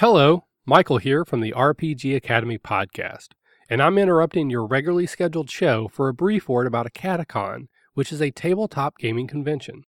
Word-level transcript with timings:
Hello, 0.00 0.44
Michael 0.64 0.98
here 0.98 1.24
from 1.24 1.40
the 1.40 1.50
RPG 1.50 2.14
Academy 2.14 2.56
podcast, 2.56 3.30
and 3.68 3.82
I'm 3.82 3.98
interrupting 3.98 4.48
your 4.48 4.64
regularly 4.64 5.08
scheduled 5.08 5.50
show 5.50 5.88
for 5.88 6.06
a 6.06 6.14
brief 6.14 6.48
word 6.48 6.68
about 6.68 6.86
Acadecon, 6.86 7.66
which 7.94 8.12
is 8.12 8.22
a 8.22 8.30
tabletop 8.30 8.96
gaming 8.98 9.26
convention. 9.26 9.82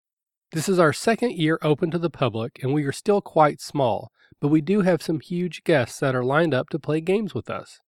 This 0.51 0.69
is 0.69 0.81
our 0.81 0.93
second 0.93 1.35
year 1.35 1.61
open 1.63 1.93
to 1.93 1.99
the 1.99 2.11
public, 2.11 2.59
and 2.61 2.75
we 2.75 2.83
are 2.83 2.91
still 2.91 3.21
quite 3.21 3.61
small, 3.61 4.11
but 4.41 4.49
we 4.49 4.61
do 4.61 4.81
have 4.81 5.01
some 5.01 5.21
huge 5.21 5.63
guests 5.63 6.01
that 6.01 6.17
are 6.17 6.25
lined 6.25 6.55
up 6.55 6.71
to 6.71 6.81
play 6.81 7.01
games 7.01 7.33
with 7.33 7.49
us. 7.49 7.79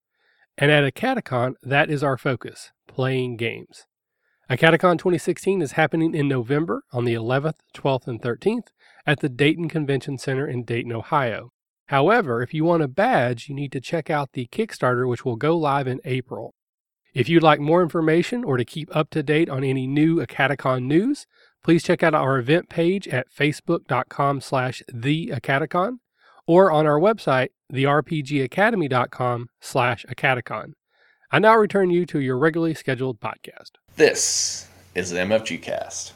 And 0.56 0.70
at 0.70 0.84
Acadecon, 0.94 1.54
that 1.60 1.90
is 1.90 2.04
our 2.04 2.16
focus 2.16 2.70
playing 2.86 3.36
games. 3.36 3.86
Acadecon 4.48 4.96
2016 4.96 5.60
is 5.60 5.72
happening 5.72 6.14
in 6.14 6.28
November 6.28 6.84
on 6.92 7.04
the 7.04 7.14
11th, 7.14 7.58
12th, 7.74 8.06
and 8.06 8.22
13th 8.22 8.68
at 9.08 9.18
the 9.18 9.28
Dayton 9.28 9.68
Convention 9.68 10.18
Center 10.18 10.46
in 10.46 10.62
Dayton, 10.62 10.92
Ohio. 10.92 11.50
However, 11.92 12.40
if 12.40 12.54
you 12.54 12.64
want 12.64 12.82
a 12.82 12.88
badge, 12.88 13.50
you 13.50 13.54
need 13.54 13.70
to 13.72 13.80
check 13.80 14.08
out 14.08 14.32
the 14.32 14.46
Kickstarter, 14.46 15.06
which 15.06 15.26
will 15.26 15.36
go 15.36 15.54
live 15.54 15.86
in 15.86 16.00
April. 16.06 16.54
If 17.12 17.28
you'd 17.28 17.42
like 17.42 17.60
more 17.60 17.82
information 17.82 18.44
or 18.44 18.56
to 18.56 18.64
keep 18.64 18.88
up 18.96 19.10
to 19.10 19.22
date 19.22 19.50
on 19.50 19.62
any 19.62 19.86
new 19.86 20.16
Acadecon 20.16 20.84
news, 20.84 21.26
please 21.62 21.82
check 21.82 22.02
out 22.02 22.14
our 22.14 22.38
event 22.38 22.70
page 22.70 23.06
at 23.08 23.30
facebook.com 23.30 24.40
slash 24.40 24.82
theacadecon 24.90 25.98
or 26.46 26.72
on 26.72 26.86
our 26.86 26.98
website, 26.98 27.48
therpgacademy.com 27.70 29.48
slash 29.60 30.06
acadecon. 30.08 30.72
I 31.30 31.40
now 31.40 31.56
return 31.56 31.90
you 31.90 32.06
to 32.06 32.20
your 32.20 32.38
regularly 32.38 32.72
scheduled 32.72 33.20
podcast. 33.20 33.72
This 33.96 34.66
is 34.94 35.10
the 35.10 35.18
MFG 35.18 35.60
Cast. 35.60 36.14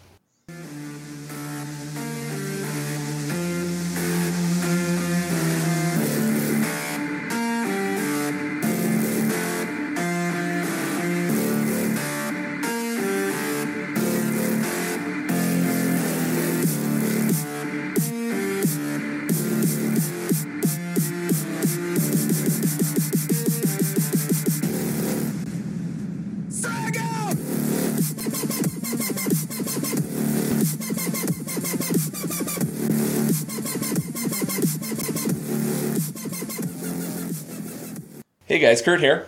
Hey 38.49 38.61
guys, 38.61 38.81
Kurt 38.81 39.01
here. 39.01 39.27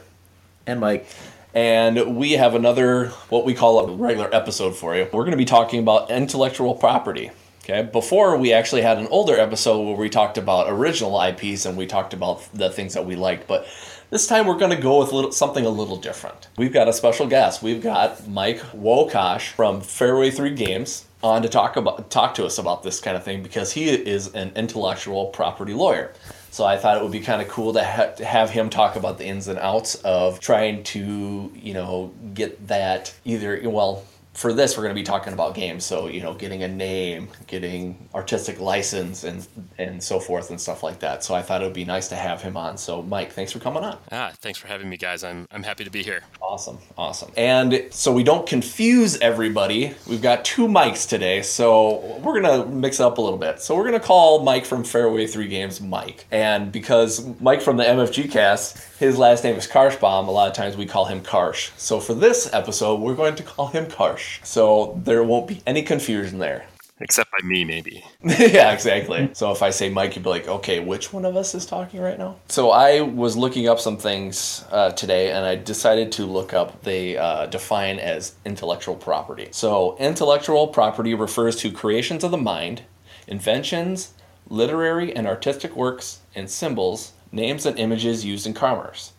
And 0.64 0.78
Mike. 0.78 1.04
And 1.52 2.14
we 2.14 2.34
have 2.34 2.54
another, 2.54 3.08
what 3.30 3.44
we 3.44 3.52
call 3.52 3.80
a 3.80 3.96
regular 3.96 4.32
episode 4.32 4.76
for 4.76 4.94
you. 4.94 5.08
We're 5.12 5.24
going 5.24 5.32
to 5.32 5.36
be 5.36 5.44
talking 5.44 5.80
about 5.80 6.08
intellectual 6.08 6.76
property. 6.76 7.32
Okay, 7.64 7.82
before 7.82 8.36
we 8.36 8.52
actually 8.52 8.82
had 8.82 8.96
an 8.96 9.08
older 9.08 9.36
episode 9.36 9.82
where 9.82 9.96
we 9.96 10.08
talked 10.08 10.38
about 10.38 10.70
original 10.70 11.20
IPs 11.20 11.66
and 11.66 11.76
we 11.76 11.84
talked 11.84 12.14
about 12.14 12.48
the 12.54 12.70
things 12.70 12.94
that 12.94 13.06
we 13.06 13.16
liked, 13.16 13.48
but 13.48 13.66
this 14.10 14.28
time 14.28 14.46
we're 14.46 14.56
going 14.56 14.70
to 14.70 14.80
go 14.80 15.00
with 15.00 15.10
little, 15.10 15.32
something 15.32 15.66
a 15.66 15.68
little 15.68 15.96
different. 15.96 16.46
We've 16.56 16.72
got 16.72 16.86
a 16.86 16.92
special 16.92 17.26
guest. 17.26 17.60
We've 17.60 17.82
got 17.82 18.28
Mike 18.28 18.60
Wokasch 18.70 19.48
from 19.48 19.80
Fairway 19.80 20.30
3 20.30 20.54
Games 20.54 21.06
on 21.24 21.42
to 21.42 21.48
talk 21.48 21.74
about 21.74 22.08
talk 22.08 22.34
to 22.34 22.46
us 22.46 22.56
about 22.56 22.84
this 22.84 23.00
kind 23.00 23.16
of 23.16 23.24
thing 23.24 23.42
because 23.42 23.72
he 23.72 23.88
is 23.88 24.32
an 24.34 24.52
intellectual 24.54 25.26
property 25.26 25.74
lawyer. 25.74 26.12
So 26.50 26.64
I 26.64 26.76
thought 26.76 26.96
it 26.96 27.02
would 27.02 27.12
be 27.12 27.20
kind 27.20 27.42
of 27.42 27.48
cool 27.48 27.74
to, 27.74 27.84
ha- 27.84 28.12
to 28.16 28.24
have 28.24 28.50
him 28.50 28.70
talk 28.70 28.96
about 28.96 29.18
the 29.18 29.26
ins 29.26 29.48
and 29.48 29.58
outs 29.58 29.94
of 29.96 30.40
trying 30.40 30.82
to, 30.84 31.52
you 31.54 31.74
know, 31.74 32.12
get 32.34 32.68
that 32.68 33.14
either, 33.24 33.60
well, 33.68 34.04
for 34.38 34.52
this 34.52 34.76
we're 34.76 34.84
going 34.84 34.94
to 34.94 35.00
be 35.00 35.04
talking 35.04 35.32
about 35.32 35.54
games. 35.54 35.84
So 35.84 36.06
you 36.06 36.20
know 36.22 36.32
getting 36.32 36.62
a 36.62 36.68
name 36.68 37.28
getting 37.48 38.08
artistic 38.14 38.60
license 38.60 39.24
and 39.24 39.46
and 39.78 40.02
so 40.02 40.20
forth 40.20 40.50
and 40.50 40.60
stuff 40.60 40.82
like 40.82 41.00
that. 41.00 41.24
So 41.24 41.34
i 41.34 41.42
thought 41.42 41.60
it 41.60 41.64
would 41.64 41.74
be 41.74 41.84
nice 41.84 42.08
to 42.08 42.16
have 42.16 42.40
him 42.40 42.56
on. 42.56 42.78
So 42.78 43.02
mike 43.02 43.32
thanks 43.32 43.50
for 43.50 43.58
coming 43.58 43.82
on. 43.82 43.98
Ah 44.12 44.30
thanks 44.40 44.58
for 44.58 44.68
having 44.68 44.88
me 44.88 44.96
guys. 44.96 45.24
I'm, 45.24 45.48
I'm 45.50 45.64
happy 45.64 45.84
to 45.84 45.90
be 45.90 46.04
here. 46.04 46.22
Awesome. 46.40 46.78
Awesome. 46.96 47.32
And 47.36 47.88
so 47.90 48.12
we 48.12 48.22
don't 48.22 48.46
confuse 48.46 49.18
everybody. 49.18 49.94
We've 50.06 50.22
got 50.22 50.44
two 50.44 50.68
mics 50.68 51.08
today. 51.08 51.42
So 51.42 52.18
we're 52.22 52.40
going 52.40 52.64
to 52.64 52.70
mix 52.70 53.00
it 53.00 53.02
up 53.02 53.18
a 53.18 53.20
little 53.20 53.38
bit. 53.38 53.60
So 53.60 53.76
we're 53.76 53.88
going 53.88 54.00
to 54.00 54.06
call 54.06 54.44
mike 54.44 54.64
from 54.64 54.84
fairway 54.84 55.26
3 55.26 55.48
games 55.48 55.80
mike. 55.80 56.26
And 56.30 56.70
because 56.70 57.24
mike 57.40 57.60
from 57.60 57.76
the 57.76 57.84
mfg 57.84 58.30
cast 58.30 58.78
his 58.98 59.16
last 59.16 59.44
name 59.44 59.54
is 59.54 59.66
Karshbaum. 59.66 60.26
A 60.26 60.30
lot 60.30 60.48
of 60.48 60.54
times 60.54 60.76
we 60.76 60.84
call 60.84 61.04
him 61.04 61.20
Karsh. 61.20 61.70
So 61.78 62.00
for 62.00 62.14
this 62.14 62.52
episode, 62.52 63.00
we're 63.00 63.14
going 63.14 63.36
to 63.36 63.42
call 63.42 63.68
him 63.68 63.86
Karsh. 63.86 64.44
So 64.44 65.00
there 65.04 65.22
won't 65.22 65.46
be 65.46 65.62
any 65.66 65.82
confusion 65.82 66.38
there. 66.38 66.66
Except 67.00 67.30
by 67.30 67.46
me, 67.46 67.64
maybe. 67.64 68.04
yeah, 68.24 68.72
exactly. 68.72 69.30
So 69.32 69.52
if 69.52 69.62
I 69.62 69.70
say 69.70 69.88
Mike, 69.88 70.16
you'd 70.16 70.24
be 70.24 70.30
like, 70.30 70.48
okay, 70.48 70.80
which 70.80 71.12
one 71.12 71.24
of 71.24 71.36
us 71.36 71.54
is 71.54 71.64
talking 71.64 72.00
right 72.00 72.18
now? 72.18 72.36
So 72.48 72.70
I 72.70 73.02
was 73.02 73.36
looking 73.36 73.68
up 73.68 73.78
some 73.78 73.98
things 73.98 74.64
uh, 74.72 74.90
today, 74.90 75.30
and 75.30 75.46
I 75.46 75.54
decided 75.54 76.10
to 76.12 76.26
look 76.26 76.52
up 76.52 76.82
they 76.82 77.16
uh, 77.16 77.46
define 77.46 78.00
as 78.00 78.34
intellectual 78.44 78.96
property. 78.96 79.46
So 79.52 79.96
intellectual 79.98 80.66
property 80.66 81.14
refers 81.14 81.54
to 81.56 81.70
creations 81.70 82.24
of 82.24 82.32
the 82.32 82.36
mind, 82.36 82.82
inventions, 83.28 84.14
literary 84.48 85.14
and 85.14 85.28
artistic 85.28 85.76
works, 85.76 86.20
and 86.34 86.50
symbols 86.50 87.12
names 87.32 87.66
and 87.66 87.78
images 87.78 88.24
used 88.24 88.46
in 88.46 88.54
commerce. 88.54 89.12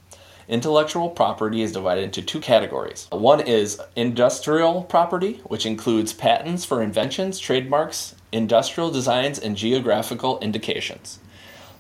Intellectual 0.48 1.10
property 1.10 1.62
is 1.62 1.72
divided 1.72 2.04
into 2.04 2.24
two 2.24 2.40
categories. 2.40 3.08
One 3.12 3.40
is 3.40 3.80
industrial 3.96 4.82
property, 4.82 5.42
which 5.44 5.68
includes 5.68 6.12
patents 6.12 6.66
for 6.66 6.82
inventions, 6.82 7.38
trademarks, 7.38 8.16
industrial 8.32 8.90
designs, 8.90 9.38
and 9.38 9.56
geographical 9.56 10.40
indications. 10.40 11.20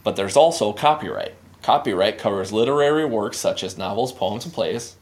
But 0.04 0.16
there's 0.16 0.38
also 0.38 0.72
copyright. 0.72 1.34
Copyright 1.64 2.20
covers 2.20 2.54
literary 2.54 3.06
works 3.06 3.38
such 3.38 3.64
as 3.64 3.76
novels, 3.76 4.14
poems, 4.14 4.46
and 4.46 4.54
plays, 4.54 4.96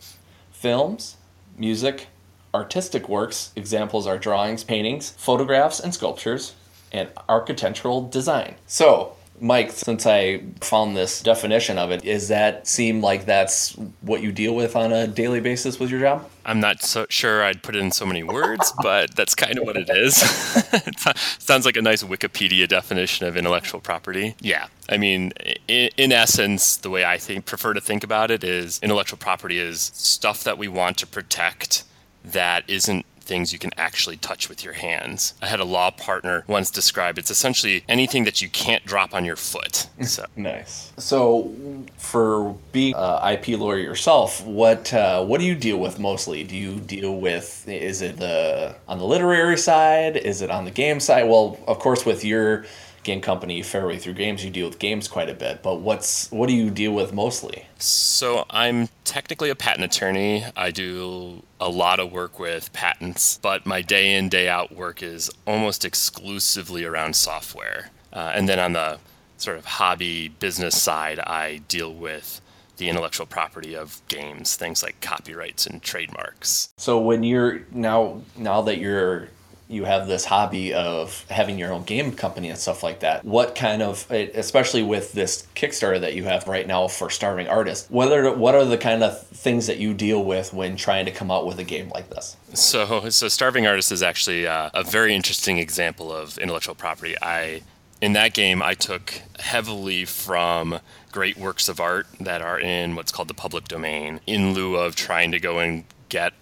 films, 0.49 1.17
music, 1.57 2.07
artistic 2.53 3.09
works, 3.09 3.51
examples 3.57 4.07
are 4.07 4.17
drawings, 4.17 4.63
paintings, 4.63 5.09
photographs, 5.11 5.81
and 5.81 5.93
sculptures, 5.93 6.55
and 6.93 7.09
architectural 7.27 8.07
design. 8.07 8.55
So, 8.65 9.16
Mike, 9.39 9.71
since 9.71 10.05
I 10.05 10.41
found 10.61 10.97
this 10.97 11.21
definition 11.21 11.77
of 11.77 11.91
it, 11.91 12.03
does 12.03 12.27
that 12.29 12.67
seem 12.67 13.01
like 13.01 13.25
that's 13.25 13.73
what 14.01 14.21
you 14.21 14.31
deal 14.31 14.55
with 14.55 14.75
on 14.75 14.91
a 14.91 15.05
daily 15.07 15.39
basis 15.39 15.79
with 15.79 15.91
your 15.91 15.99
job? 15.99 16.27
I'm 16.45 16.59
not 16.59 16.81
so 16.81 17.05
sure 17.09 17.43
I'd 17.43 17.61
put 17.61 17.75
it 17.75 17.79
in 17.79 17.91
so 17.91 18.05
many 18.05 18.23
words, 18.23 18.73
but 18.81 19.15
that's 19.15 19.35
kind 19.35 19.57
of 19.57 19.65
what 19.65 19.77
it 19.77 19.89
is. 19.89 20.23
it 20.73 21.17
sounds 21.39 21.65
like 21.65 21.77
a 21.77 21.81
nice 21.81 22.03
Wikipedia 22.03 22.67
definition 22.67 23.27
of 23.27 23.37
intellectual 23.37 23.79
property. 23.79 24.35
Yeah. 24.39 24.67
I 24.89 24.97
mean, 24.97 25.33
in, 25.67 25.89
in 25.97 26.11
essence, 26.11 26.77
the 26.77 26.89
way 26.89 27.05
I 27.05 27.17
think 27.17 27.45
prefer 27.45 27.73
to 27.73 27.81
think 27.81 28.03
about 28.03 28.31
it 28.31 28.43
is 28.43 28.79
intellectual 28.81 29.17
property 29.17 29.59
is 29.59 29.91
stuff 29.93 30.43
that 30.45 30.57
we 30.57 30.67
want 30.67 30.97
to 30.97 31.07
protect 31.07 31.83
that 32.23 32.63
isn't 32.67 33.05
things 33.27 33.53
you 33.53 33.59
can 33.59 33.71
actually 33.77 34.17
touch 34.17 34.49
with 34.49 34.63
your 34.63 34.73
hands. 34.73 35.33
I 35.41 35.47
had 35.47 35.59
a 35.59 35.65
law 35.65 35.91
partner 35.91 36.43
once 36.47 36.71
describe 36.71 37.17
it's 37.17 37.29
essentially 37.29 37.83
anything 37.87 38.23
that 38.23 38.41
you 38.41 38.49
can't 38.49 38.85
drop 38.85 39.13
on 39.13 39.25
your 39.25 39.35
foot. 39.35 39.87
So 40.07 40.25
nice. 40.37 40.93
So, 40.97 41.53
for 41.97 42.55
being 42.71 42.93
an 42.95 43.33
IP 43.33 43.59
lawyer 43.59 43.77
yourself, 43.77 44.43
what 44.45 44.93
uh, 44.93 45.25
what 45.25 45.39
do 45.41 45.45
you 45.45 45.53
deal 45.53 45.77
with 45.77 45.99
mostly? 45.99 46.45
Do 46.45 46.55
you 46.55 46.79
deal 46.79 47.17
with 47.17 47.67
is 47.67 48.01
it 48.01 48.17
the 48.17 48.75
on 48.87 48.97
the 48.99 49.03
literary 49.05 49.57
side? 49.57 50.15
Is 50.15 50.41
it 50.41 50.49
on 50.49 50.63
the 50.63 50.71
game 50.71 51.01
side? 51.01 51.27
Well, 51.27 51.59
of 51.67 51.79
course, 51.79 52.05
with 52.05 52.23
your 52.23 52.65
game 53.07 53.21
company 53.21 53.61
fairway 53.61 53.97
3 53.97 54.13
games 54.13 54.43
you 54.43 54.51
deal 54.51 54.67
with 54.67 54.77
games 54.79 55.07
quite 55.07 55.29
a 55.29 55.33
bit 55.33 55.63
but 55.63 55.75
what's 55.79 56.29
what 56.29 56.47
do 56.47 56.53
you 56.53 56.69
deal 56.69 56.91
with 56.91 57.13
mostly? 57.13 57.65
So 57.79 58.45
i'm 58.49 58.89
technically 59.05 59.49
a 59.49 59.55
patent 59.55 59.85
attorney. 59.85 60.45
I 60.55 60.71
do 60.71 61.41
a 61.59 61.69
lot 61.69 61.99
of 61.99 62.11
work 62.11 62.37
with 62.37 62.71
patents 62.73 63.39
but 63.41 63.65
my 63.65 63.81
day 63.81 64.15
in 64.15 64.29
day 64.29 64.49
out 64.49 64.75
work 64.75 65.01
is 65.01 65.31
almost 65.47 65.85
exclusively 65.85 66.83
around 66.83 67.15
software. 67.15 67.89
Uh, 68.11 68.31
and 68.35 68.47
then 68.47 68.59
on 68.59 68.73
the 68.73 68.99
sort 69.37 69.57
of 69.57 69.65
hobby 69.65 70.27
business 70.27 70.79
side 70.81 71.19
i 71.19 71.61
deal 71.67 71.93
with 71.93 72.41
the 72.77 72.89
intellectual 72.89 73.25
property 73.25 73.75
of 73.75 74.01
games, 74.07 74.55
things 74.55 74.83
like 74.83 75.01
copyrights 75.01 75.65
and 75.65 75.81
trademarks. 75.81 76.69
So 76.77 76.99
when 76.99 77.23
you're 77.23 77.61
now 77.71 78.21
now 78.35 78.61
that 78.61 78.77
you're 78.77 79.29
you 79.69 79.83
have 79.83 80.07
this 80.07 80.25
hobby 80.25 80.73
of 80.73 81.25
having 81.29 81.59
your 81.59 81.73
own 81.73 81.83
game 81.83 82.13
company 82.13 82.49
and 82.49 82.57
stuff 82.57 82.83
like 82.83 83.01
that. 83.01 83.25
What 83.25 83.55
kind 83.55 83.81
of, 83.81 84.09
especially 84.09 84.81
with 84.81 85.11
this 85.11 85.45
Kickstarter 85.55 85.99
that 85.99 86.15
you 86.15 86.23
have 86.23 86.47
right 86.47 86.65
now 86.65 86.87
for 86.87 87.09
starving 87.09 87.47
artists, 87.47 87.89
what 87.89 88.11
are 88.11 88.33
what 88.33 88.55
are 88.55 88.65
the 88.65 88.77
kind 88.77 89.03
of 89.03 89.21
things 89.27 89.67
that 89.67 89.77
you 89.77 89.93
deal 89.93 90.23
with 90.23 90.53
when 90.53 90.77
trying 90.77 91.05
to 91.05 91.11
come 91.11 91.29
out 91.29 91.45
with 91.45 91.59
a 91.59 91.63
game 91.63 91.89
like 91.89 92.09
this? 92.09 92.37
So, 92.53 93.09
so 93.09 93.27
starving 93.27 93.67
artists 93.67 93.91
is 93.91 94.01
actually 94.01 94.47
uh, 94.47 94.69
a 94.73 94.83
very 94.83 95.13
interesting 95.13 95.57
example 95.57 96.11
of 96.11 96.37
intellectual 96.37 96.75
property. 96.75 97.15
I 97.21 97.61
in 97.99 98.13
that 98.13 98.33
game, 98.33 98.61
I 98.61 98.75
took 98.75 99.21
heavily 99.39 100.05
from 100.05 100.79
great 101.11 101.37
works 101.37 101.67
of 101.67 101.79
art 101.79 102.07
that 102.19 102.41
are 102.41 102.59
in 102.59 102.95
what's 102.95 103.11
called 103.11 103.27
the 103.27 103.33
public 103.33 103.67
domain 103.67 104.19
in 104.27 104.53
lieu 104.53 104.75
of 104.75 104.95
trying 104.95 105.31
to 105.31 105.39
go 105.39 105.59
and 105.59 105.83
get 106.09 106.33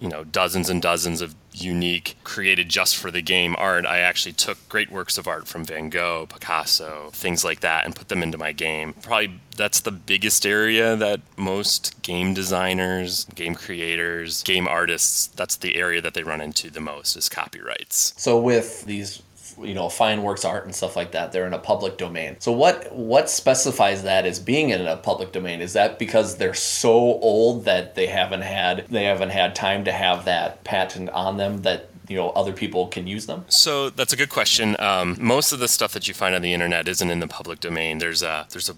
you 0.00 0.08
know 0.08 0.24
dozens 0.24 0.70
and 0.70 0.80
dozens 0.80 1.20
of 1.20 1.34
unique 1.52 2.16
created 2.24 2.68
just 2.68 2.96
for 2.96 3.10
the 3.10 3.22
game 3.22 3.54
art. 3.58 3.86
I 3.86 3.98
actually 3.98 4.32
took 4.32 4.68
great 4.68 4.90
works 4.90 5.18
of 5.18 5.26
art 5.26 5.46
from 5.46 5.64
van 5.64 5.90
gogh 5.90 6.26
picasso 6.26 7.10
things 7.12 7.44
like 7.44 7.60
that 7.60 7.84
and 7.84 7.94
put 7.94 8.08
them 8.08 8.22
into 8.22 8.38
my 8.38 8.52
game. 8.52 8.94
Probably 9.02 9.40
that's 9.56 9.80
the 9.80 9.90
biggest 9.90 10.46
area 10.46 10.96
that 10.96 11.20
most 11.36 12.00
game 12.02 12.34
designers 12.34 13.24
game 13.34 13.54
creators 13.54 14.42
game 14.42 14.66
artists 14.66 15.26
that's 15.28 15.56
the 15.56 15.76
area 15.76 16.00
that 16.00 16.14
they 16.14 16.22
run 16.22 16.40
into 16.40 16.70
the 16.70 16.80
most 16.80 17.16
is 17.16 17.28
copyrights. 17.28 18.14
So 18.16 18.40
with 18.40 18.84
these 18.84 19.22
you 19.64 19.74
know 19.74 19.88
fine 19.88 20.22
works 20.22 20.44
art 20.44 20.64
and 20.64 20.74
stuff 20.74 20.96
like 20.96 21.12
that 21.12 21.32
they're 21.32 21.46
in 21.46 21.54
a 21.54 21.58
public 21.58 21.98
domain. 21.98 22.36
So 22.40 22.52
what 22.52 22.94
what 22.94 23.30
specifies 23.30 24.02
that 24.02 24.26
as 24.26 24.38
being 24.38 24.70
in 24.70 24.86
a 24.86 24.96
public 24.96 25.32
domain? 25.32 25.60
Is 25.60 25.72
that 25.74 25.98
because 25.98 26.36
they're 26.36 26.54
so 26.54 26.90
old 26.92 27.64
that 27.64 27.94
they 27.94 28.06
haven't 28.06 28.42
had 28.42 28.86
they 28.88 29.04
haven't 29.04 29.30
had 29.30 29.54
time 29.54 29.84
to 29.84 29.92
have 29.92 30.24
that 30.24 30.64
patent 30.64 31.10
on 31.10 31.36
them 31.36 31.62
that 31.62 31.88
you 32.08 32.16
know 32.16 32.30
other 32.30 32.52
people 32.52 32.88
can 32.88 33.06
use 33.06 33.26
them? 33.26 33.44
So 33.48 33.90
that's 33.90 34.12
a 34.12 34.16
good 34.16 34.30
question. 34.30 34.76
Um, 34.78 35.16
most 35.20 35.52
of 35.52 35.58
the 35.58 35.68
stuff 35.68 35.92
that 35.92 36.08
you 36.08 36.14
find 36.14 36.34
on 36.34 36.42
the 36.42 36.52
internet 36.52 36.88
isn't 36.88 37.10
in 37.10 37.20
the 37.20 37.28
public 37.28 37.60
domain. 37.60 37.98
There's 37.98 38.22
a 38.22 38.46
there's 38.50 38.68
a 38.68 38.74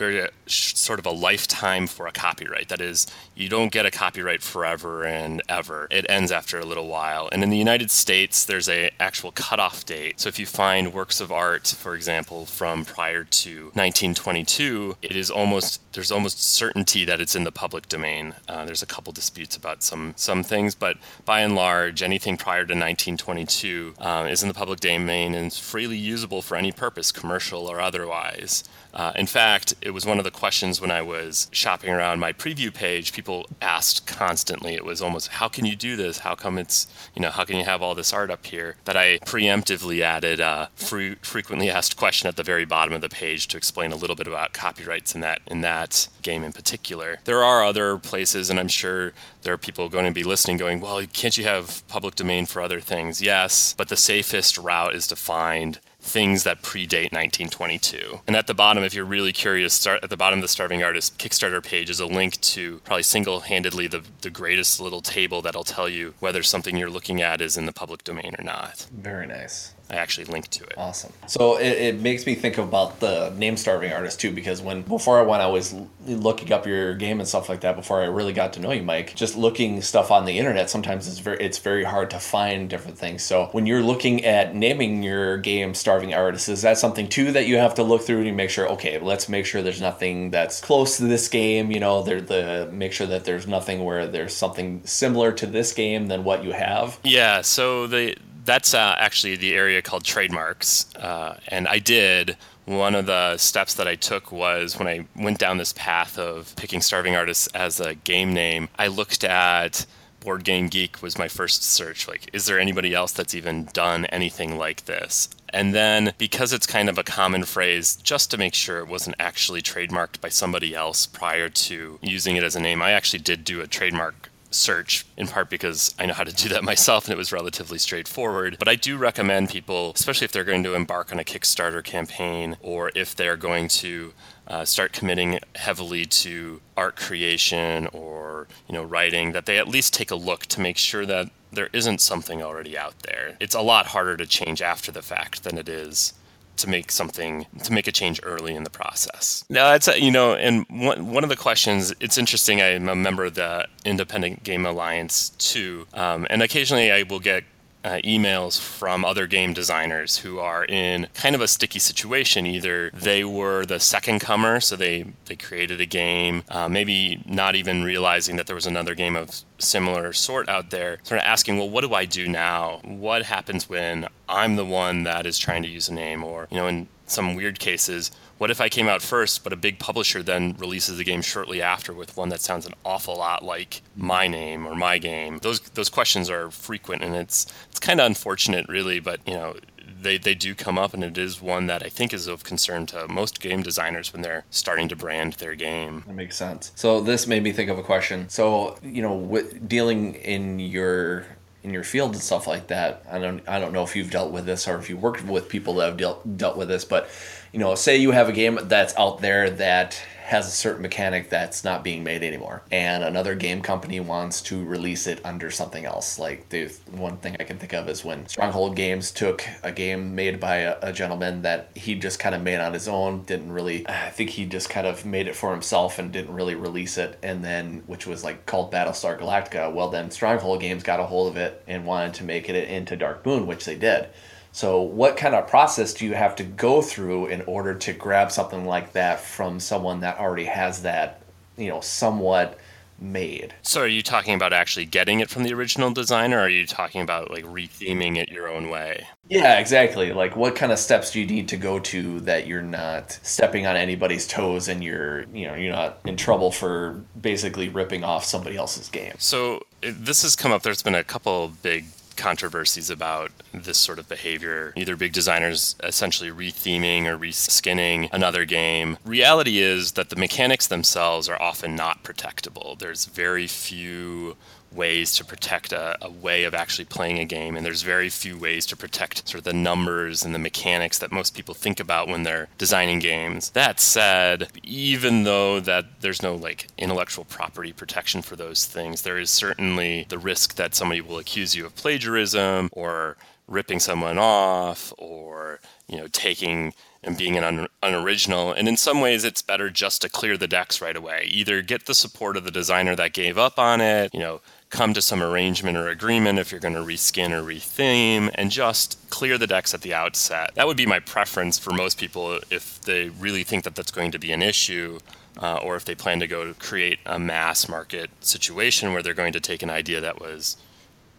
very 0.00 0.22
uh, 0.22 0.28
sort 0.46 0.98
of 0.98 1.04
a 1.04 1.10
lifetime 1.10 1.86
for 1.86 2.06
a 2.06 2.12
copyright. 2.12 2.68
That 2.68 2.80
is, 2.80 3.06
you 3.36 3.50
don't 3.50 3.70
get 3.70 3.84
a 3.84 3.90
copyright 3.90 4.42
forever 4.42 5.04
and 5.04 5.42
ever. 5.46 5.86
It 5.90 6.06
ends 6.08 6.32
after 6.32 6.58
a 6.58 6.64
little 6.64 6.88
while. 6.88 7.28
And 7.30 7.42
in 7.42 7.50
the 7.50 7.58
United 7.58 7.90
States, 7.90 8.44
there's 8.44 8.68
a 8.68 8.90
actual 8.98 9.30
cutoff 9.30 9.84
date. 9.84 10.18
So 10.18 10.28
if 10.28 10.38
you 10.38 10.46
find 10.46 10.94
works 10.94 11.20
of 11.20 11.30
art, 11.30 11.68
for 11.68 11.94
example, 11.94 12.46
from 12.46 12.86
prior 12.86 13.24
to 13.24 13.64
1922, 13.74 14.96
it 15.02 15.14
is 15.14 15.30
almost 15.30 15.80
there's 15.92 16.12
almost 16.12 16.40
certainty 16.40 17.04
that 17.04 17.20
it's 17.20 17.36
in 17.36 17.44
the 17.44 17.52
public 17.52 17.88
domain. 17.88 18.34
Uh, 18.48 18.64
there's 18.64 18.82
a 18.82 18.86
couple 18.86 19.12
disputes 19.12 19.54
about 19.56 19.82
some 19.82 20.14
some 20.16 20.42
things, 20.42 20.74
but 20.74 20.96
by 21.26 21.40
and 21.40 21.54
large, 21.54 22.02
anything 22.02 22.36
prior 22.38 22.64
to 22.64 22.72
1922 22.72 23.94
um, 23.98 24.26
is 24.26 24.42
in 24.42 24.48
the 24.48 24.54
public 24.54 24.80
domain 24.80 25.34
and 25.34 25.52
freely 25.52 25.98
usable 25.98 26.40
for 26.40 26.56
any 26.56 26.72
purpose, 26.72 27.12
commercial 27.12 27.66
or 27.66 27.80
otherwise. 27.80 28.64
Uh, 28.92 29.12
in 29.14 29.26
fact, 29.26 29.74
it 29.80 29.90
was 29.90 30.04
one 30.04 30.18
of 30.18 30.24
the 30.24 30.30
questions 30.30 30.80
when 30.80 30.90
I 30.90 31.02
was 31.02 31.48
shopping 31.52 31.90
around 31.90 32.20
my 32.20 32.32
preview 32.32 32.72
page. 32.72 33.12
People 33.12 33.46
asked 33.62 34.06
constantly. 34.06 34.74
It 34.74 34.84
was 34.84 35.00
almost, 35.00 35.28
"How 35.28 35.48
can 35.48 35.64
you 35.64 35.76
do 35.76 35.96
this? 35.96 36.18
How 36.18 36.34
come 36.34 36.58
it's 36.58 36.86
you 37.14 37.22
know 37.22 37.30
how 37.30 37.44
can 37.44 37.56
you 37.56 37.64
have 37.64 37.82
all 37.82 37.94
this 37.94 38.12
art 38.12 38.30
up 38.30 38.46
here?" 38.46 38.76
That 38.84 38.96
I 38.96 39.18
preemptively 39.18 40.00
added 40.00 40.40
a 40.40 40.70
frequently 40.76 41.70
asked 41.70 41.96
question 41.96 42.28
at 42.28 42.36
the 42.36 42.42
very 42.42 42.64
bottom 42.64 42.92
of 42.92 43.00
the 43.00 43.08
page 43.08 43.46
to 43.48 43.56
explain 43.56 43.92
a 43.92 43.96
little 43.96 44.16
bit 44.16 44.26
about 44.26 44.52
copyrights 44.52 45.14
in 45.14 45.20
that 45.20 45.40
in 45.46 45.60
that 45.60 46.08
game 46.22 46.44
in 46.44 46.52
particular. 46.52 47.20
There 47.24 47.44
are 47.44 47.64
other 47.64 47.96
places, 47.98 48.50
and 48.50 48.58
I'm 48.58 48.68
sure 48.68 49.12
there 49.42 49.54
are 49.54 49.58
people 49.58 49.88
going 49.88 50.04
to 50.04 50.10
be 50.10 50.24
listening, 50.24 50.56
going, 50.56 50.80
"Well, 50.80 51.04
can't 51.12 51.38
you 51.38 51.44
have 51.44 51.86
public 51.88 52.14
domain 52.16 52.46
for 52.46 52.60
other 52.60 52.80
things?" 52.80 53.22
Yes, 53.22 53.74
but 53.76 53.88
the 53.88 53.96
safest 53.96 54.58
route 54.58 54.94
is 54.94 55.06
to 55.08 55.16
find 55.16 55.78
things 56.00 56.44
that 56.44 56.62
predate 56.62 57.12
1922. 57.12 58.20
And 58.26 58.34
at 58.34 58.46
the 58.46 58.54
bottom, 58.54 58.82
if 58.82 58.94
you're 58.94 59.04
really 59.04 59.32
curious, 59.32 59.74
start 59.74 60.02
at 60.02 60.10
the 60.10 60.16
bottom 60.16 60.38
of 60.38 60.42
the 60.42 60.48
Starving 60.48 60.82
Artist 60.82 61.18
Kickstarter 61.18 61.62
page 61.62 61.90
is 61.90 62.00
a 62.00 62.06
link 62.06 62.40
to 62.40 62.78
probably 62.84 63.02
single-handedly 63.02 63.86
the, 63.86 64.02
the 64.22 64.30
greatest 64.30 64.80
little 64.80 65.02
table 65.02 65.42
that'll 65.42 65.64
tell 65.64 65.88
you 65.88 66.14
whether 66.20 66.42
something 66.42 66.76
you're 66.76 66.90
looking 66.90 67.20
at 67.20 67.40
is 67.40 67.56
in 67.56 67.66
the 67.66 67.72
public 67.72 68.04
domain 68.04 68.34
or 68.38 68.44
not. 68.44 68.86
Very 68.92 69.26
nice. 69.26 69.74
I 69.90 69.96
actually 69.96 70.26
linked 70.26 70.52
to 70.52 70.64
it. 70.64 70.74
Awesome. 70.76 71.12
So 71.26 71.58
it, 71.58 71.72
it 71.78 72.00
makes 72.00 72.24
me 72.24 72.34
think 72.34 72.58
about 72.58 73.00
the 73.00 73.30
name 73.30 73.56
starving 73.56 73.92
artist 73.92 74.20
too, 74.20 74.32
because 74.32 74.62
when 74.62 74.82
before 74.82 75.18
I 75.18 75.22
went, 75.22 75.42
I 75.42 75.48
was 75.48 75.74
looking 76.06 76.52
up 76.52 76.66
your 76.66 76.94
game 76.94 77.18
and 77.18 77.28
stuff 77.28 77.48
like 77.48 77.62
that. 77.62 77.76
Before 77.76 78.00
I 78.00 78.06
really 78.06 78.32
got 78.32 78.52
to 78.54 78.60
know 78.60 78.70
you, 78.70 78.82
Mike, 78.82 79.14
just 79.16 79.36
looking 79.36 79.82
stuff 79.82 80.10
on 80.10 80.24
the 80.24 80.38
internet, 80.38 80.70
sometimes 80.70 81.08
it's 81.08 81.18
very 81.18 81.38
it's 81.38 81.58
very 81.58 81.84
hard 81.84 82.10
to 82.10 82.20
find 82.20 82.70
different 82.70 82.98
things. 82.98 83.22
So 83.22 83.46
when 83.52 83.66
you're 83.66 83.82
looking 83.82 84.24
at 84.24 84.54
naming 84.54 85.02
your 85.02 85.38
game 85.38 85.74
starving 85.74 86.14
artist, 86.14 86.48
is 86.48 86.62
that 86.62 86.78
something 86.78 87.08
too 87.08 87.32
that 87.32 87.46
you 87.46 87.58
have 87.58 87.74
to 87.74 87.82
look 87.82 88.02
through 88.02 88.24
and 88.26 88.36
make 88.36 88.50
sure? 88.50 88.68
Okay, 88.70 88.98
let's 89.00 89.28
make 89.28 89.44
sure 89.44 89.60
there's 89.60 89.80
nothing 89.80 90.30
that's 90.30 90.60
close 90.60 90.98
to 90.98 91.04
this 91.04 91.28
game. 91.28 91.72
You 91.72 91.80
know, 91.80 92.02
there 92.02 92.20
the 92.20 92.68
make 92.72 92.92
sure 92.92 93.08
that 93.08 93.24
there's 93.24 93.46
nothing 93.46 93.84
where 93.84 94.06
there's 94.06 94.36
something 94.36 94.82
similar 94.84 95.32
to 95.32 95.46
this 95.46 95.72
game 95.72 96.06
than 96.06 96.22
what 96.22 96.44
you 96.44 96.52
have. 96.52 97.00
Yeah. 97.02 97.40
So 97.40 97.86
the 97.86 98.16
that's 98.50 98.74
uh, 98.74 98.96
actually 98.98 99.36
the 99.36 99.54
area 99.54 99.80
called 99.80 100.04
trademarks. 100.04 100.92
Uh, 100.96 101.38
and 101.48 101.68
I 101.68 101.78
did. 101.78 102.36
One 102.64 102.96
of 102.96 103.06
the 103.06 103.36
steps 103.36 103.74
that 103.74 103.86
I 103.86 103.94
took 103.94 104.32
was 104.32 104.76
when 104.76 104.88
I 104.88 105.06
went 105.14 105.38
down 105.38 105.58
this 105.58 105.72
path 105.72 106.18
of 106.18 106.54
picking 106.56 106.80
Starving 106.80 107.14
Artists 107.14 107.46
as 107.48 107.78
a 107.78 107.94
game 107.94 108.34
name, 108.34 108.68
I 108.76 108.88
looked 108.88 109.22
at 109.22 109.86
Board 110.18 110.44
Game 110.44 110.68
Geek 110.68 111.00
was 111.00 111.16
my 111.16 111.28
first 111.28 111.62
search. 111.62 112.08
Like, 112.08 112.28
is 112.32 112.46
there 112.46 112.58
anybody 112.58 112.92
else 112.92 113.12
that's 113.12 113.34
even 113.34 113.68
done 113.72 114.04
anything 114.06 114.58
like 114.58 114.84
this? 114.84 115.28
And 115.50 115.72
then, 115.72 116.12
because 116.18 116.52
it's 116.52 116.66
kind 116.66 116.88
of 116.88 116.98
a 116.98 117.02
common 117.02 117.44
phrase, 117.44 117.96
just 117.96 118.30
to 118.32 118.38
make 118.38 118.54
sure 118.54 118.78
it 118.78 118.88
wasn't 118.88 119.16
actually 119.18 119.62
trademarked 119.62 120.20
by 120.20 120.28
somebody 120.28 120.74
else 120.74 121.06
prior 121.06 121.48
to 121.48 121.98
using 122.02 122.36
it 122.36 122.44
as 122.44 122.56
a 122.56 122.60
name, 122.60 122.82
I 122.82 122.92
actually 122.92 123.20
did 123.20 123.44
do 123.44 123.60
a 123.60 123.66
trademark 123.66 124.29
search, 124.50 125.06
in 125.16 125.26
part 125.26 125.50
because 125.50 125.94
I 125.98 126.06
know 126.06 126.14
how 126.14 126.24
to 126.24 126.32
do 126.32 126.48
that 126.50 126.64
myself 126.72 127.04
and 127.04 127.12
it 127.12 127.18
was 127.18 127.32
relatively 127.32 127.78
straightforward. 127.78 128.56
But 128.58 128.68
I 128.68 128.74
do 128.74 128.96
recommend 128.96 129.50
people, 129.50 129.92
especially 129.94 130.24
if 130.24 130.32
they're 130.32 130.44
going 130.44 130.64
to 130.64 130.74
embark 130.74 131.12
on 131.12 131.18
a 131.18 131.24
Kickstarter 131.24 131.82
campaign 131.82 132.56
or 132.60 132.90
if 132.94 133.14
they're 133.14 133.36
going 133.36 133.68
to 133.68 134.12
uh, 134.46 134.64
start 134.64 134.92
committing 134.92 135.38
heavily 135.54 136.04
to 136.04 136.60
art 136.76 136.96
creation 136.96 137.86
or 137.88 138.48
you 138.68 138.74
know 138.74 138.82
writing, 138.82 139.32
that 139.32 139.46
they 139.46 139.58
at 139.58 139.68
least 139.68 139.94
take 139.94 140.10
a 140.10 140.16
look 140.16 140.46
to 140.46 140.60
make 140.60 140.76
sure 140.76 141.06
that 141.06 141.30
there 141.52 141.68
isn't 141.72 142.00
something 142.00 142.42
already 142.42 142.76
out 142.76 142.98
there. 143.00 143.36
It's 143.40 143.54
a 143.54 143.60
lot 143.60 143.86
harder 143.86 144.16
to 144.16 144.26
change 144.26 144.62
after 144.62 144.92
the 144.92 145.02
fact 145.02 145.44
than 145.44 145.58
it 145.58 145.68
is 145.68 146.14
to 146.60 146.68
make 146.68 146.90
something 146.90 147.46
to 147.64 147.72
make 147.72 147.86
a 147.86 147.92
change 147.92 148.20
early 148.22 148.54
in 148.54 148.64
the 148.64 148.70
process. 148.70 149.44
Now 149.48 149.70
that's 149.70 149.88
you 149.98 150.10
know, 150.10 150.34
and 150.34 150.66
one 150.68 151.12
one 151.12 151.24
of 151.24 151.30
the 151.30 151.36
questions. 151.36 151.92
It's 152.00 152.18
interesting. 152.18 152.60
I'm 152.60 152.88
a 152.88 152.94
member 152.94 153.24
of 153.24 153.34
the 153.34 153.66
Independent 153.84 154.42
Game 154.42 154.66
Alliance 154.66 155.30
too, 155.30 155.86
um, 155.94 156.26
and 156.30 156.42
occasionally 156.42 156.90
I 156.90 157.02
will 157.02 157.20
get 157.20 157.44
uh, 157.84 158.00
emails 158.04 158.60
from 158.60 159.04
other 159.04 159.26
game 159.26 159.52
designers 159.52 160.18
who 160.18 160.38
are 160.38 160.64
in 160.64 161.06
kind 161.14 161.34
of 161.34 161.40
a 161.40 161.48
sticky 161.48 161.78
situation. 161.78 162.46
Either 162.46 162.90
they 162.92 163.24
were 163.24 163.64
the 163.64 163.80
second 163.80 164.20
comer, 164.20 164.60
so 164.60 164.76
they, 164.76 165.06
they 165.26 165.36
created 165.36 165.80
a 165.80 165.86
game, 165.86 166.42
uh, 166.48 166.68
maybe 166.68 167.22
not 167.26 167.54
even 167.54 167.82
realizing 167.82 168.36
that 168.36 168.46
there 168.46 168.56
was 168.56 168.66
another 168.66 168.94
game 168.94 169.16
of 169.16 169.42
similar 169.58 170.12
sort 170.12 170.48
out 170.48 170.70
there, 170.70 170.98
sort 171.02 171.20
of 171.20 171.26
asking, 171.26 171.58
well, 171.58 171.70
what 171.70 171.82
do 171.82 171.94
I 171.94 172.04
do 172.04 172.28
now? 172.28 172.80
What 172.84 173.22
happens 173.24 173.68
when 173.68 174.08
I'm 174.28 174.56
the 174.56 174.64
one 174.64 175.04
that 175.04 175.26
is 175.26 175.38
trying 175.38 175.62
to 175.62 175.68
use 175.68 175.88
a 175.88 175.94
name? 175.94 176.24
Or, 176.24 176.48
you 176.50 176.56
know, 176.56 176.66
in 176.66 176.88
some 177.10 177.34
weird 177.34 177.58
cases, 177.58 178.10
what 178.38 178.50
if 178.50 178.60
I 178.60 178.68
came 178.68 178.88
out 178.88 179.02
first, 179.02 179.44
but 179.44 179.52
a 179.52 179.56
big 179.56 179.78
publisher 179.78 180.22
then 180.22 180.56
releases 180.58 180.96
the 180.96 181.04
game 181.04 181.22
shortly 181.22 181.60
after 181.60 181.92
with 181.92 182.16
one 182.16 182.30
that 182.30 182.40
sounds 182.40 182.66
an 182.66 182.72
awful 182.84 183.16
lot 183.16 183.44
like 183.44 183.82
my 183.96 184.28
name 184.28 184.66
or 184.66 184.74
my 184.74 184.98
game? 184.98 185.38
Those 185.42 185.60
those 185.60 185.90
questions 185.90 186.30
are 186.30 186.50
frequent, 186.50 187.02
and 187.02 187.14
it's 187.14 187.46
it's 187.70 187.80
kind 187.80 188.00
of 188.00 188.06
unfortunate, 188.06 188.66
really. 188.68 188.98
But 188.98 189.20
you 189.26 189.34
know, 189.34 189.56
they, 190.02 190.18
they 190.18 190.34
do 190.34 190.54
come 190.54 190.78
up, 190.78 190.94
and 190.94 191.04
it 191.04 191.18
is 191.18 191.42
one 191.42 191.66
that 191.66 191.82
I 191.82 191.88
think 191.88 192.14
is 192.14 192.26
of 192.26 192.44
concern 192.44 192.86
to 192.86 193.06
most 193.08 193.40
game 193.40 193.62
designers 193.62 194.12
when 194.12 194.22
they're 194.22 194.44
starting 194.50 194.88
to 194.88 194.96
brand 194.96 195.34
their 195.34 195.54
game. 195.54 196.04
That 196.06 196.14
makes 196.14 196.36
sense. 196.36 196.72
So 196.74 197.00
this 197.00 197.26
made 197.26 197.42
me 197.42 197.52
think 197.52 197.70
of 197.70 197.78
a 197.78 197.82
question. 197.82 198.28
So 198.28 198.78
you 198.82 199.02
know, 199.02 199.14
with 199.14 199.68
dealing 199.68 200.14
in 200.14 200.58
your 200.58 201.26
in 201.62 201.70
your 201.72 201.84
field 201.84 202.12
and 202.12 202.22
stuff 202.22 202.46
like 202.46 202.68
that, 202.68 203.02
I 203.10 203.18
don't 203.18 203.46
I 203.48 203.58
don't 203.58 203.72
know 203.72 203.82
if 203.82 203.94
you've 203.94 204.10
dealt 204.10 204.32
with 204.32 204.46
this 204.46 204.66
or 204.66 204.78
if 204.78 204.88
you 204.88 204.96
worked 204.96 205.24
with 205.24 205.48
people 205.48 205.74
that 205.74 205.86
have 205.86 205.96
dealt 205.96 206.36
dealt 206.36 206.56
with 206.56 206.68
this, 206.68 206.84
but 206.84 207.08
you 207.52 207.58
know, 207.58 207.74
say 207.74 207.96
you 207.96 208.12
have 208.12 208.28
a 208.28 208.32
game 208.32 208.58
that's 208.64 208.96
out 208.96 209.20
there 209.20 209.50
that 209.50 210.00
has 210.30 210.46
a 210.46 210.50
certain 210.52 210.80
mechanic 210.80 211.28
that's 211.28 211.64
not 211.64 211.82
being 211.82 212.04
made 212.04 212.22
anymore, 212.22 212.62
and 212.70 213.02
another 213.02 213.34
game 213.34 213.60
company 213.60 213.98
wants 213.98 214.40
to 214.40 214.64
release 214.64 215.08
it 215.08 215.20
under 215.24 215.50
something 215.50 215.84
else. 215.84 216.20
Like 216.20 216.48
the 216.50 216.72
one 216.92 217.16
thing 217.16 217.34
I 217.40 217.42
can 217.42 217.58
think 217.58 217.72
of 217.72 217.88
is 217.88 218.04
when 218.04 218.28
Stronghold 218.28 218.76
Games 218.76 219.10
took 219.10 219.44
a 219.64 219.72
game 219.72 220.14
made 220.14 220.38
by 220.38 220.58
a, 220.58 220.78
a 220.82 220.92
gentleman 220.92 221.42
that 221.42 221.70
he 221.74 221.96
just 221.96 222.20
kind 222.20 222.36
of 222.36 222.42
made 222.42 222.60
on 222.60 222.72
his 222.72 222.86
own, 222.86 223.24
didn't 223.24 223.50
really. 223.50 223.88
I 223.88 224.10
think 224.10 224.30
he 224.30 224.46
just 224.46 224.70
kind 224.70 224.86
of 224.86 225.04
made 225.04 225.26
it 225.26 225.34
for 225.34 225.50
himself 225.50 225.98
and 225.98 226.12
didn't 226.12 226.32
really 226.32 226.54
release 226.54 226.96
it, 226.96 227.18
and 227.24 227.44
then 227.44 227.82
which 227.88 228.06
was 228.06 228.22
like 228.22 228.46
called 228.46 228.70
Battlestar 228.70 229.18
Galactica. 229.18 229.74
Well, 229.74 229.88
then 229.90 230.12
Stronghold 230.12 230.60
Games 230.60 230.84
got 230.84 231.00
a 231.00 231.06
hold 231.06 231.32
of 231.32 231.38
it 231.38 231.60
and 231.66 231.84
wanted 231.84 232.14
to 232.14 232.24
make 232.24 232.48
it 232.48 232.68
into 232.68 232.94
Dark 232.94 233.26
Moon, 233.26 233.48
which 233.48 233.64
they 233.64 233.74
did. 233.74 234.08
So, 234.52 234.82
what 234.82 235.16
kind 235.16 235.34
of 235.34 235.46
process 235.46 235.94
do 235.94 236.04
you 236.04 236.14
have 236.14 236.34
to 236.36 236.44
go 236.44 236.82
through 236.82 237.26
in 237.26 237.42
order 237.42 237.74
to 237.74 237.92
grab 237.92 238.32
something 238.32 238.64
like 238.64 238.92
that 238.92 239.20
from 239.20 239.60
someone 239.60 240.00
that 240.00 240.18
already 240.18 240.46
has 240.46 240.82
that, 240.82 241.22
you 241.56 241.68
know, 241.68 241.80
somewhat 241.80 242.58
made. 243.00 243.54
So, 243.62 243.82
are 243.82 243.86
you 243.86 244.02
talking 244.02 244.34
about 244.34 244.52
actually 244.52 244.86
getting 244.86 245.20
it 245.20 245.30
from 245.30 245.42
the 245.42 245.52
original 245.54 245.90
designer, 245.90 246.38
or 246.38 246.42
are 246.42 246.48
you 246.48 246.66
talking 246.66 247.00
about 247.00 247.30
like 247.30 247.44
retheming 247.44 248.16
it 248.16 248.28
your 248.28 248.48
own 248.48 248.68
way? 248.68 249.06
Yeah, 249.28 249.58
exactly. 249.58 250.12
Like, 250.12 250.36
what 250.36 250.56
kind 250.56 250.72
of 250.72 250.78
steps 250.78 251.12
do 251.12 251.20
you 251.20 251.26
need 251.26 251.48
to 251.48 251.56
go 251.56 251.78
to 251.78 252.20
that 252.20 252.46
you're 252.46 252.62
not 252.62 253.18
stepping 253.22 253.66
on 253.66 253.76
anybody's 253.76 254.26
toes 254.26 254.68
and 254.68 254.82
you're, 254.82 255.22
you 255.32 255.46
know, 255.46 255.54
you're 255.54 255.72
not 255.72 256.00
in 256.04 256.16
trouble 256.16 256.50
for 256.50 257.00
basically 257.20 257.68
ripping 257.68 258.04
off 258.04 258.24
somebody 258.24 258.56
else's 258.56 258.88
game? 258.88 259.14
So, 259.18 259.62
this 259.80 260.22
has 260.22 260.36
come 260.36 260.52
up. 260.52 260.62
There's 260.62 260.82
been 260.82 260.94
a 260.94 261.04
couple 261.04 261.52
big 261.62 261.86
controversies 262.20 262.90
about 262.90 263.32
this 263.52 263.78
sort 263.78 263.98
of 263.98 264.08
behavior. 264.08 264.72
Either 264.76 264.94
big 264.94 265.12
designers 265.12 265.74
essentially 265.82 266.30
retheming 266.30 267.06
or 267.06 267.16
reskinning 267.16 268.08
another 268.12 268.44
game. 268.44 268.98
Reality 269.04 269.58
is 269.58 269.92
that 269.92 270.10
the 270.10 270.16
mechanics 270.16 270.66
themselves 270.66 271.28
are 271.28 271.40
often 271.40 271.74
not 271.74 272.04
protectable. 272.04 272.78
There's 272.78 273.06
very 273.06 273.46
few 273.46 274.36
ways 274.72 275.14
to 275.16 275.24
protect 275.24 275.72
a, 275.72 275.96
a, 276.04 276.10
way 276.10 276.44
of 276.44 276.54
actually 276.54 276.84
playing 276.84 277.18
a 277.18 277.24
game 277.24 277.56
and 277.56 277.64
there's 277.64 277.82
very 277.82 278.08
few 278.08 278.38
ways 278.38 278.66
to 278.66 278.76
protect 278.76 279.26
sort 279.28 279.38
of 279.38 279.44
the 279.44 279.52
numbers 279.52 280.24
and 280.24 280.34
the 280.34 280.38
mechanics 280.38 280.98
that 280.98 281.10
most 281.10 281.34
people 281.34 281.54
think 281.54 281.80
about 281.80 282.08
when 282.08 282.22
they're 282.22 282.48
designing 282.58 282.98
games 282.98 283.50
that 283.50 283.80
said 283.80 284.48
even 284.62 285.24
though 285.24 285.60
that 285.60 285.84
there's 286.00 286.22
no 286.22 286.34
like 286.34 286.68
intellectual 286.78 287.24
property 287.24 287.72
protection 287.72 288.22
for 288.22 288.36
those 288.36 288.66
things 288.66 289.02
there 289.02 289.18
is 289.18 289.30
certainly 289.30 290.06
the 290.08 290.18
risk 290.18 290.54
that 290.56 290.74
somebody 290.74 291.00
will 291.00 291.18
accuse 291.18 291.54
you 291.54 291.64
of 291.64 291.74
plagiarism 291.74 292.68
or 292.72 293.16
ripping 293.48 293.80
someone 293.80 294.18
off 294.18 294.92
or 294.98 295.58
you 295.88 295.96
know 295.96 296.06
taking 296.12 296.72
and 297.02 297.16
being 297.16 297.36
an 297.36 297.44
un- 297.44 297.68
unoriginal. 297.82 298.52
And 298.52 298.68
in 298.68 298.76
some 298.76 299.00
ways, 299.00 299.24
it's 299.24 299.42
better 299.42 299.70
just 299.70 300.02
to 300.02 300.08
clear 300.08 300.36
the 300.36 300.48
decks 300.48 300.80
right 300.80 300.96
away. 300.96 301.26
Either 301.30 301.62
get 301.62 301.86
the 301.86 301.94
support 301.94 302.36
of 302.36 302.44
the 302.44 302.50
designer 302.50 302.94
that 302.96 303.12
gave 303.12 303.38
up 303.38 303.58
on 303.58 303.80
it, 303.80 304.12
you 304.12 304.20
know, 304.20 304.40
come 304.70 304.94
to 304.94 305.02
some 305.02 305.22
arrangement 305.22 305.76
or 305.76 305.88
agreement 305.88 306.38
if 306.38 306.50
you're 306.50 306.60
going 306.60 306.74
to 306.74 306.80
reskin 306.80 307.32
or 307.32 307.42
retheme 307.42 308.30
and 308.36 308.50
just 308.50 308.98
clear 309.10 309.36
the 309.36 309.46
decks 309.46 309.74
at 309.74 309.82
the 309.82 309.92
outset. 309.92 310.54
That 310.54 310.66
would 310.66 310.76
be 310.76 310.86
my 310.86 311.00
preference 311.00 311.58
for 311.58 311.72
most 311.72 311.98
people 311.98 312.38
if 312.50 312.80
they 312.82 313.08
really 313.08 313.42
think 313.42 313.64
that 313.64 313.74
that's 313.74 313.90
going 313.90 314.12
to 314.12 314.18
be 314.18 314.32
an 314.32 314.42
issue. 314.42 315.00
Uh, 315.40 315.58
or 315.62 315.76
if 315.76 315.84
they 315.84 315.94
plan 315.94 316.18
to 316.20 316.26
go 316.26 316.52
create 316.58 316.98
a 317.06 317.18
mass 317.18 317.68
market 317.68 318.10
situation 318.20 318.92
where 318.92 319.02
they're 319.02 319.14
going 319.14 319.32
to 319.32 319.40
take 319.40 319.62
an 319.62 319.70
idea 319.70 320.00
that 320.00 320.20
was 320.20 320.56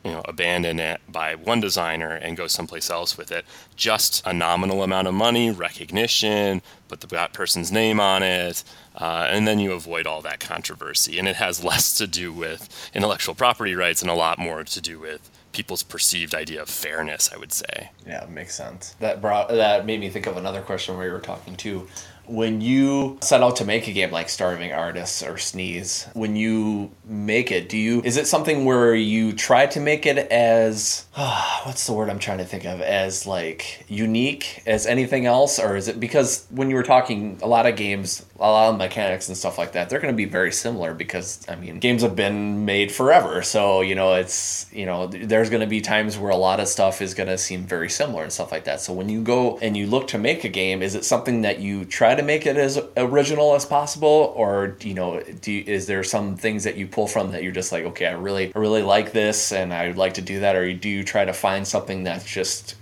you 0.03 0.11
know 0.11 0.21
abandon 0.25 0.79
it 0.79 1.01
by 1.09 1.35
one 1.35 1.59
designer 1.59 2.11
and 2.11 2.37
go 2.37 2.47
someplace 2.47 2.89
else 2.89 3.17
with 3.17 3.31
it. 3.31 3.45
Just 3.75 4.25
a 4.25 4.33
nominal 4.33 4.83
amount 4.83 5.07
of 5.07 5.13
money 5.13 5.51
recognition 5.51 6.61
put 6.87 7.01
the 7.01 7.29
person's 7.33 7.71
name 7.71 7.99
on 7.99 8.21
it 8.23 8.63
uh, 8.95 9.27
and 9.29 9.47
then 9.47 9.59
you 9.59 9.71
avoid 9.71 10.05
all 10.05 10.21
that 10.21 10.39
controversy. 10.39 11.17
And 11.17 11.27
it 11.27 11.37
has 11.37 11.63
less 11.63 11.97
to 11.97 12.07
do 12.07 12.33
with 12.33 12.69
intellectual 12.93 13.35
property 13.35 13.75
rights 13.75 14.01
and 14.01 14.11
a 14.11 14.15
lot 14.15 14.37
more 14.37 14.63
to 14.63 14.81
do 14.81 14.99
with 14.99 15.29
people's 15.51 15.83
perceived 15.83 16.33
idea 16.33 16.61
of 16.61 16.69
fairness 16.69 17.29
i 17.33 17.37
would 17.37 17.51
say. 17.51 17.91
Yeah 18.07 18.25
makes 18.29 18.55
sense. 18.55 18.95
That 18.99 19.21
brought 19.21 19.49
that 19.49 19.85
made 19.85 19.99
me 19.99 20.09
think 20.09 20.25
of 20.25 20.37
another 20.37 20.61
question 20.61 20.97
we 20.97 21.09
were 21.09 21.19
talking 21.19 21.55
to 21.57 21.87
when 22.25 22.61
you 22.61 23.17
set 23.21 23.41
out 23.41 23.57
to 23.57 23.65
make 23.65 23.87
a 23.87 23.91
game 23.91 24.11
like 24.11 24.29
Starving 24.29 24.71
Artists 24.71 25.23
or 25.23 25.37
Sneeze, 25.37 26.07
when 26.13 26.35
you 26.35 26.91
make 27.05 27.51
it, 27.51 27.69
do 27.69 27.77
you 27.77 28.01
is 28.03 28.17
it 28.17 28.27
something 28.27 28.65
where 28.65 28.95
you 28.95 29.33
try 29.33 29.65
to 29.67 29.79
make 29.79 30.05
it 30.05 30.17
as 30.17 31.05
what's 31.63 31.85
the 31.87 31.93
word 31.93 32.09
I'm 32.09 32.19
trying 32.19 32.39
to 32.39 32.45
think 32.45 32.65
of 32.65 32.81
as 32.81 33.25
like 33.27 33.85
unique 33.87 34.61
as 34.65 34.85
anything 34.85 35.25
else, 35.25 35.59
or 35.59 35.75
is 35.75 35.87
it 35.87 35.99
because 35.99 36.45
when 36.49 36.69
you 36.69 36.75
were 36.75 36.83
talking 36.83 37.39
a 37.41 37.47
lot 37.47 37.65
of 37.65 37.75
games, 37.75 38.25
a 38.41 38.49
lot 38.49 38.69
of 38.69 38.77
mechanics 38.77 39.27
and 39.27 39.37
stuff 39.37 39.57
like 39.57 39.73
that, 39.73 39.89
they're 39.89 39.99
going 39.99 40.13
to 40.13 40.17
be 40.17 40.25
very 40.25 40.51
similar 40.51 40.93
because 40.93 41.45
I 41.47 41.55
mean 41.55 41.79
games 41.79 42.01
have 42.01 42.15
been 42.15 42.65
made 42.65 42.91
forever, 42.91 43.43
so 43.43 43.81
you 43.81 43.95
know 43.95 44.15
it's 44.15 44.65
you 44.73 44.85
know 44.85 45.07
there's 45.07 45.49
going 45.49 45.61
to 45.61 45.67
be 45.67 45.79
times 45.79 46.17
where 46.17 46.31
a 46.31 46.35
lot 46.35 46.59
of 46.59 46.67
stuff 46.67 47.01
is 47.01 47.13
going 47.13 47.29
to 47.29 47.37
seem 47.37 47.63
very 47.63 47.89
similar 47.89 48.23
and 48.23 48.33
stuff 48.33 48.51
like 48.51 48.63
that. 48.65 48.81
So 48.81 48.93
when 48.93 49.09
you 49.09 49.21
go 49.21 49.59
and 49.59 49.77
you 49.77 49.85
look 49.85 50.07
to 50.07 50.17
make 50.17 50.43
a 50.43 50.49
game, 50.49 50.81
is 50.81 50.95
it 50.95 51.05
something 51.05 51.43
that 51.43 51.59
you 51.59 51.85
try 51.85 52.15
to 52.15 52.23
make 52.23 52.45
it 52.47 52.57
as 52.57 52.79
original 52.97 53.53
as 53.53 53.65
possible, 53.65 54.33
or 54.35 54.75
you 54.81 54.95
know, 54.95 55.21
do 55.41 55.51
you, 55.51 55.63
is 55.67 55.85
there 55.85 56.03
some 56.03 56.35
things 56.35 56.63
that 56.63 56.77
you 56.77 56.87
pull 56.87 57.07
from 57.07 57.31
that 57.31 57.43
you're 57.43 57.51
just 57.51 57.71
like, 57.71 57.85
okay, 57.85 58.07
I 58.07 58.13
really, 58.13 58.51
I 58.55 58.59
really 58.59 58.81
like 58.81 59.11
this, 59.11 59.51
and 59.51 59.71
I 59.71 59.87
would 59.87 59.97
like 59.97 60.15
to 60.15 60.21
do 60.21 60.39
that, 60.39 60.55
or 60.55 60.73
do 60.73 60.89
you 60.89 61.03
try 61.03 61.25
to 61.25 61.33
find 61.33 61.67
something 61.67 62.03
that's 62.03 62.25
just 62.25 62.75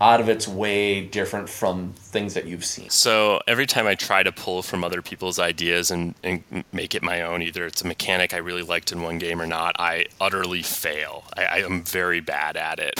out 0.00 0.20
of 0.20 0.28
its 0.28 0.46
way 0.46 1.00
different 1.00 1.48
from 1.48 1.94
things 1.96 2.34
that 2.34 2.46
you've 2.46 2.64
seen. 2.64 2.90
So 2.90 3.40
every 3.46 3.66
time 3.66 3.86
I 3.86 3.94
try 3.94 4.22
to 4.22 4.30
pull 4.30 4.62
from 4.62 4.84
other 4.84 5.00
people's 5.00 5.38
ideas 5.38 5.90
and, 5.90 6.14
and 6.22 6.42
make 6.72 6.94
it 6.94 7.02
my 7.02 7.22
own, 7.22 7.40
either 7.42 7.64
it's 7.64 7.82
a 7.82 7.86
mechanic 7.86 8.34
I 8.34 8.38
really 8.38 8.62
liked 8.62 8.92
in 8.92 9.00
one 9.00 9.18
game 9.18 9.40
or 9.40 9.46
not, 9.46 9.74
I 9.78 10.06
utterly 10.20 10.62
fail. 10.62 11.24
I, 11.36 11.44
I 11.44 11.56
am 11.58 11.82
very 11.82 12.20
bad 12.20 12.56
at 12.56 12.78
it, 12.78 12.94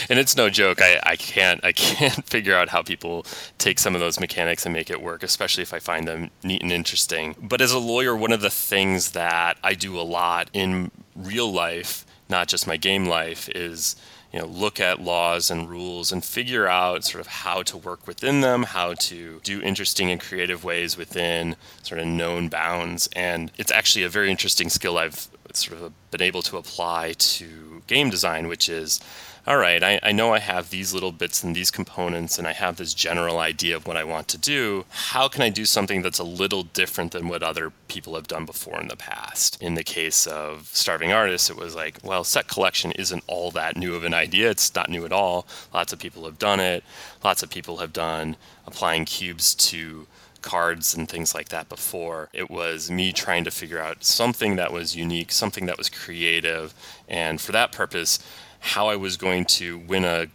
and 0.08 0.18
it's 0.18 0.36
no 0.36 0.48
joke. 0.48 0.80
I, 0.80 1.00
I 1.04 1.16
can't 1.16 1.62
I 1.64 1.72
can't 1.72 2.24
figure 2.26 2.56
out 2.56 2.70
how 2.70 2.82
people 2.82 3.26
take 3.58 3.78
some 3.78 3.94
of 3.94 4.00
those 4.00 4.18
mechanics 4.18 4.64
and 4.64 4.72
make 4.72 4.90
it 4.90 5.02
work, 5.02 5.22
especially 5.22 5.62
if 5.62 5.74
I 5.74 5.78
find 5.80 6.08
them 6.08 6.30
neat 6.42 6.62
and 6.62 6.72
interesting. 6.72 7.36
But 7.40 7.60
as 7.60 7.72
a 7.72 7.78
lawyer, 7.78 8.16
one 8.16 8.32
of 8.32 8.40
the 8.40 8.50
things 8.50 9.12
that 9.12 9.58
I 9.62 9.74
do 9.74 10.00
a 10.00 10.02
lot 10.02 10.48
in 10.54 10.90
real 11.14 11.52
life, 11.52 12.06
not 12.28 12.48
just 12.48 12.66
my 12.66 12.78
game 12.78 13.06
life, 13.06 13.48
is 13.50 13.96
you 14.32 14.40
know 14.40 14.46
look 14.46 14.80
at 14.80 15.00
laws 15.00 15.50
and 15.50 15.68
rules 15.68 16.10
and 16.12 16.24
figure 16.24 16.66
out 16.66 17.04
sort 17.04 17.20
of 17.20 17.26
how 17.26 17.62
to 17.62 17.76
work 17.76 18.06
within 18.06 18.40
them 18.40 18.62
how 18.62 18.94
to 18.94 19.40
do 19.42 19.60
interesting 19.62 20.10
and 20.10 20.20
creative 20.20 20.64
ways 20.64 20.96
within 20.96 21.56
sort 21.82 22.00
of 22.00 22.06
known 22.06 22.48
bounds. 22.48 23.08
And 23.14 23.52
it's 23.58 23.70
actually 23.70 24.04
a 24.04 24.08
very 24.08 24.30
interesting 24.30 24.68
skill 24.68 24.98
i've 24.98 25.28
sort 25.52 25.80
of 25.80 25.92
been 26.10 26.22
able 26.22 26.40
to 26.42 26.56
apply 26.56 27.12
to 27.18 27.82
game 27.86 28.08
design 28.08 28.48
which 28.48 28.68
is 28.68 29.00
all 29.44 29.56
right, 29.56 29.82
I, 29.82 29.98
I 30.04 30.12
know 30.12 30.32
I 30.32 30.38
have 30.38 30.70
these 30.70 30.94
little 30.94 31.10
bits 31.10 31.42
and 31.42 31.54
these 31.54 31.72
components, 31.72 32.38
and 32.38 32.46
I 32.46 32.52
have 32.52 32.76
this 32.76 32.94
general 32.94 33.40
idea 33.40 33.74
of 33.74 33.88
what 33.88 33.96
I 33.96 34.04
want 34.04 34.28
to 34.28 34.38
do. 34.38 34.84
How 34.90 35.26
can 35.26 35.42
I 35.42 35.48
do 35.48 35.64
something 35.64 36.00
that's 36.00 36.20
a 36.20 36.24
little 36.24 36.62
different 36.62 37.10
than 37.10 37.26
what 37.28 37.42
other 37.42 37.72
people 37.88 38.14
have 38.14 38.28
done 38.28 38.44
before 38.44 38.80
in 38.80 38.86
the 38.86 38.96
past? 38.96 39.60
In 39.60 39.74
the 39.74 39.82
case 39.82 40.28
of 40.28 40.70
Starving 40.72 41.12
Artists, 41.12 41.50
it 41.50 41.56
was 41.56 41.74
like, 41.74 41.98
well, 42.04 42.22
set 42.22 42.46
collection 42.46 42.92
isn't 42.92 43.24
all 43.26 43.50
that 43.50 43.76
new 43.76 43.96
of 43.96 44.04
an 44.04 44.14
idea. 44.14 44.48
It's 44.48 44.72
not 44.76 44.88
new 44.88 45.04
at 45.04 45.12
all. 45.12 45.48
Lots 45.74 45.92
of 45.92 45.98
people 45.98 46.24
have 46.24 46.38
done 46.38 46.60
it. 46.60 46.84
Lots 47.24 47.42
of 47.42 47.50
people 47.50 47.78
have 47.78 47.92
done 47.92 48.36
applying 48.64 49.06
cubes 49.06 49.56
to 49.56 50.06
cards 50.42 50.94
and 50.94 51.08
things 51.08 51.34
like 51.34 51.48
that 51.48 51.68
before. 51.68 52.28
It 52.32 52.48
was 52.48 52.90
me 52.90 53.12
trying 53.12 53.42
to 53.44 53.50
figure 53.50 53.80
out 53.80 54.04
something 54.04 54.54
that 54.56 54.72
was 54.72 54.94
unique, 54.94 55.32
something 55.32 55.66
that 55.66 55.78
was 55.78 55.88
creative, 55.88 56.74
and 57.08 57.40
for 57.40 57.52
that 57.52 57.72
purpose, 57.72 58.18
how 58.62 58.88
I 58.88 58.96
was 58.96 59.16
going 59.16 59.44
to 59.46 59.78
win 59.78 60.04
a 60.04 60.28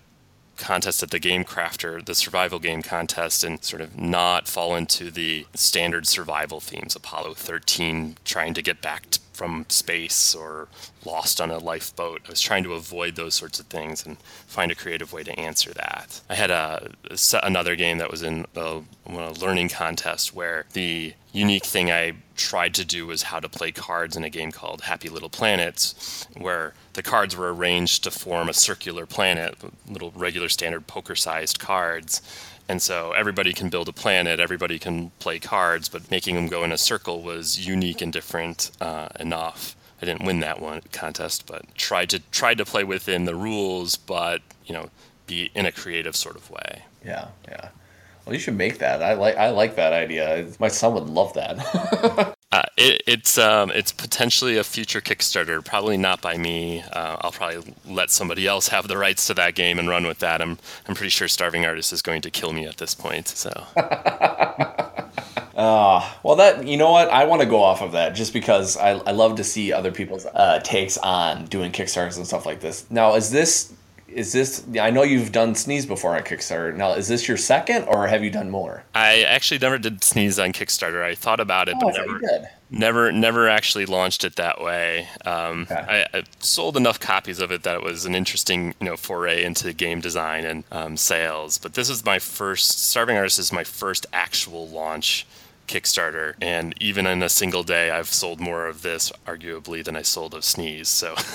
contest 0.58 1.02
at 1.02 1.12
the 1.12 1.20
Game 1.20 1.46
Crafter, 1.46 2.04
the 2.04 2.14
survival 2.14 2.60
game 2.60 2.82
contest, 2.82 3.44
and 3.44 3.64
sort 3.64 3.82
of 3.82 3.98
not 3.98 4.48
fall 4.48 4.76
into 4.76 5.10
the 5.10 5.46
standard 5.54 6.06
survival 6.06 6.60
themes. 6.60 6.96
Apollo 6.96 7.36
13 7.36 8.18
trying 8.26 8.54
to 8.54 8.62
get 8.62 8.82
back 8.82 9.10
to, 9.12 9.20
from 9.38 9.66
space 9.70 10.34
or 10.34 10.68
lost 11.06 11.40
on 11.40 11.52
a 11.52 11.60
lifeboat. 11.60 12.22
I 12.26 12.32
was 12.32 12.42
trying 12.42 12.64
to 12.64 12.74
avoid 12.74 13.16
those 13.16 13.36
sorts 13.36 13.60
of 13.60 13.68
things 13.68 14.04
and 14.04 14.18
find 14.48 14.72
a 14.72 14.76
creative 14.76 15.14
way 15.14 15.24
to 15.24 15.40
answer 15.40 15.72
that. 15.74 16.22
I 16.28 16.34
had 16.34 16.50
a, 16.50 16.90
another 17.44 17.76
game 17.76 18.00
that 18.00 18.10
was 18.10 18.24
in 18.24 18.48
a, 18.56 18.82
a 19.06 19.32
learning 19.34 19.70
contest 19.70 20.34
where 20.34 20.66
the 20.74 21.14
unique 21.34 21.66
thing 21.66 21.92
I 21.92 22.14
tried 22.36 22.74
to 22.76 22.86
do 22.86 23.06
was 23.06 23.24
how 23.24 23.40
to 23.40 23.48
play 23.48 23.72
cards 23.72 24.18
in 24.18 24.24
a 24.24 24.30
game 24.30 24.52
called 24.52 24.82
Happy 24.82 25.08
Little 25.08 25.30
Planets, 25.30 26.28
where 26.36 26.74
the 26.94 27.04
cards 27.04 27.38
were 27.38 27.54
arranged 27.54 28.04
to 28.06 28.12
form 28.12 28.50
a 28.50 28.54
circular 28.54 29.06
planet, 29.06 29.56
little 29.88 30.12
regular 30.16 30.50
standard 30.50 30.88
poker 30.88 31.16
sized 31.16 31.60
cards. 31.60 32.24
And 32.70 32.82
so 32.82 33.14
everybody 33.14 33.54
can 33.54 33.70
build 33.70 33.88
a 33.88 33.94
planet, 33.94 34.40
everybody 34.40 34.78
can 34.78 35.12
play 35.20 35.40
cards, 35.40 35.88
but 35.88 36.12
making 36.12 36.36
them 36.36 36.48
go 36.48 36.64
in 36.64 36.72
a 36.72 36.78
circle 36.78 37.22
was 37.22 37.66
unique 37.66 38.02
and 38.02 38.12
different 38.12 38.72
uh, 38.82 39.08
enough. 39.20 39.76
I 40.02 40.06
didn't 40.06 40.26
win 40.26 40.42
that 40.42 40.60
one 40.60 40.82
contest, 40.92 41.48
but 41.48 41.74
tried 41.76 42.10
to 42.12 42.20
tried 42.32 42.58
to 42.60 42.66
play 42.66 42.84
within 42.84 43.26
the 43.26 43.36
rules, 43.36 43.96
but 43.96 44.42
you 44.66 44.74
know, 44.74 44.90
be 45.26 45.50
in 45.56 45.66
a 45.66 45.72
creative 45.72 46.16
sort 46.16 46.36
of 46.36 46.50
way. 46.52 46.84
Yeah, 47.04 47.30
yeah. 47.48 47.70
Well, 48.28 48.34
you 48.34 48.42
should 48.42 48.58
make 48.58 48.80
that. 48.80 49.02
I 49.02 49.14
like 49.14 49.38
I 49.38 49.52
like 49.52 49.78
that 49.78 49.94
idea. 49.94 50.46
My 50.60 50.68
son 50.68 50.94
would 50.96 51.06
love 51.06 51.34
that. 51.36 52.36
uh, 52.52 52.64
it, 52.76 53.02
it's 53.08 53.38
um, 53.38 53.72
it's 53.72 53.94
potentially 53.94 54.58
a 54.58 54.66
future 54.66 55.00
Kickstarter. 55.00 55.64
Probably 55.64 55.96
not 55.96 56.20
by 56.20 56.36
me. 56.36 56.84
Uh, 56.92 57.16
I'll 57.22 57.32
probably 57.32 57.74
let 57.86 58.12
somebody 58.12 58.46
else 58.46 58.68
have 58.68 58.90
the 58.90 58.98
rights 58.98 59.28
to 59.28 59.34
that 59.36 59.56
game 59.56 59.80
and 59.80 59.88
run 59.88 60.06
with 60.06 60.20
that. 60.20 60.42
I'm 60.42 60.58
I'm 60.90 60.96
pretty 60.96 61.12
sure 61.12 61.30
Starving 61.30 61.66
Artist 61.66 61.94
is 61.94 62.02
going 62.02 62.22
to 62.24 62.30
kill 62.30 62.52
me 62.52 62.66
at 62.66 62.76
this 62.76 62.94
point. 62.94 63.30
So. 63.30 63.50
Uh, 65.56 66.14
well, 66.24 66.36
that 66.36 66.68
you 66.68 66.76
know 66.76 66.92
what 66.92 67.08
I 67.08 67.24
want 67.24 67.42
to 67.44 67.48
go 67.48 67.64
off 67.64 67.82
of 67.82 67.94
that 67.94 68.14
just 68.14 68.34
because 68.34 68.76
I, 68.76 68.90
I 68.90 69.12
love 69.12 69.38
to 69.38 69.46
see 69.46 69.72
other 69.72 69.94
people's 69.94 70.26
uh, 70.26 70.60
takes 70.66 70.98
on 70.98 71.46
doing 71.46 71.72
Kickstarters 71.72 72.18
and 72.18 72.28
stuff 72.28 72.46
like 72.46 72.60
this. 72.60 72.86
Now, 72.92 73.16
is 73.16 73.32
this 73.32 73.72
is 74.08 74.32
this? 74.32 74.64
I 74.80 74.90
know 74.90 75.04
you've 75.04 75.32
done 75.32 75.54
Sneeze 75.56 75.86
before 75.86 76.16
on 76.16 76.24
Kickstarter. 76.24 76.74
Now, 76.76 76.94
is 76.94 77.08
this 77.08 77.28
your 77.28 77.38
second, 77.38 77.84
or 77.84 78.08
have 78.08 78.24
you 78.24 78.30
done 78.30 78.50
more? 78.50 78.84
I 78.96 79.22
actually 79.24 79.60
never 79.60 79.78
did 79.78 80.04
Sneeze 80.04 80.40
on 80.40 80.54
Kickstarter. 80.54 81.04
I 81.04 81.14
thought 81.16 81.40
about 81.40 81.68
it, 81.70 81.76
Oh, 81.82 81.92
but 81.92 81.96
never, 81.98 82.50
never, 82.70 83.12
never 83.12 83.50
actually 83.50 83.86
launched 83.86 84.24
it 84.24 84.36
that 84.38 84.62
way. 84.62 85.08
Um, 85.26 85.68
Okay. 85.70 86.06
I, 86.14 86.18
I 86.20 86.24
sold 86.40 86.78
enough 86.78 87.00
copies 87.00 87.40
of 87.40 87.52
it 87.52 87.64
that 87.64 87.76
it 87.76 87.84
was 87.84 88.06
an 88.06 88.16
interesting, 88.16 88.74
you 88.80 88.86
know, 88.86 88.98
foray 88.98 89.44
into 89.44 89.74
game 89.74 90.00
design 90.02 90.46
and 90.46 90.64
um, 90.72 90.98
sales. 90.98 91.58
But 91.58 91.74
this 91.74 91.90
is 91.90 92.06
my 92.06 92.20
first. 92.20 92.80
Starving 92.90 93.18
Artist 93.18 93.40
is 93.40 93.52
my 93.52 93.64
first 93.64 94.06
actual 94.14 94.68
launch 94.70 95.28
Kickstarter, 95.68 96.36
and 96.42 96.74
even 96.82 97.06
in 97.06 97.22
a 97.22 97.30
single 97.30 97.64
day, 97.64 97.92
I've 97.92 98.08
sold 98.08 98.40
more 98.40 98.68
of 98.68 98.82
this, 98.82 99.12
arguably, 99.26 99.84
than 99.84 99.96
I 99.96 100.02
sold 100.02 100.34
of 100.34 100.44
Sneeze. 100.44 100.90
So. 100.90 101.16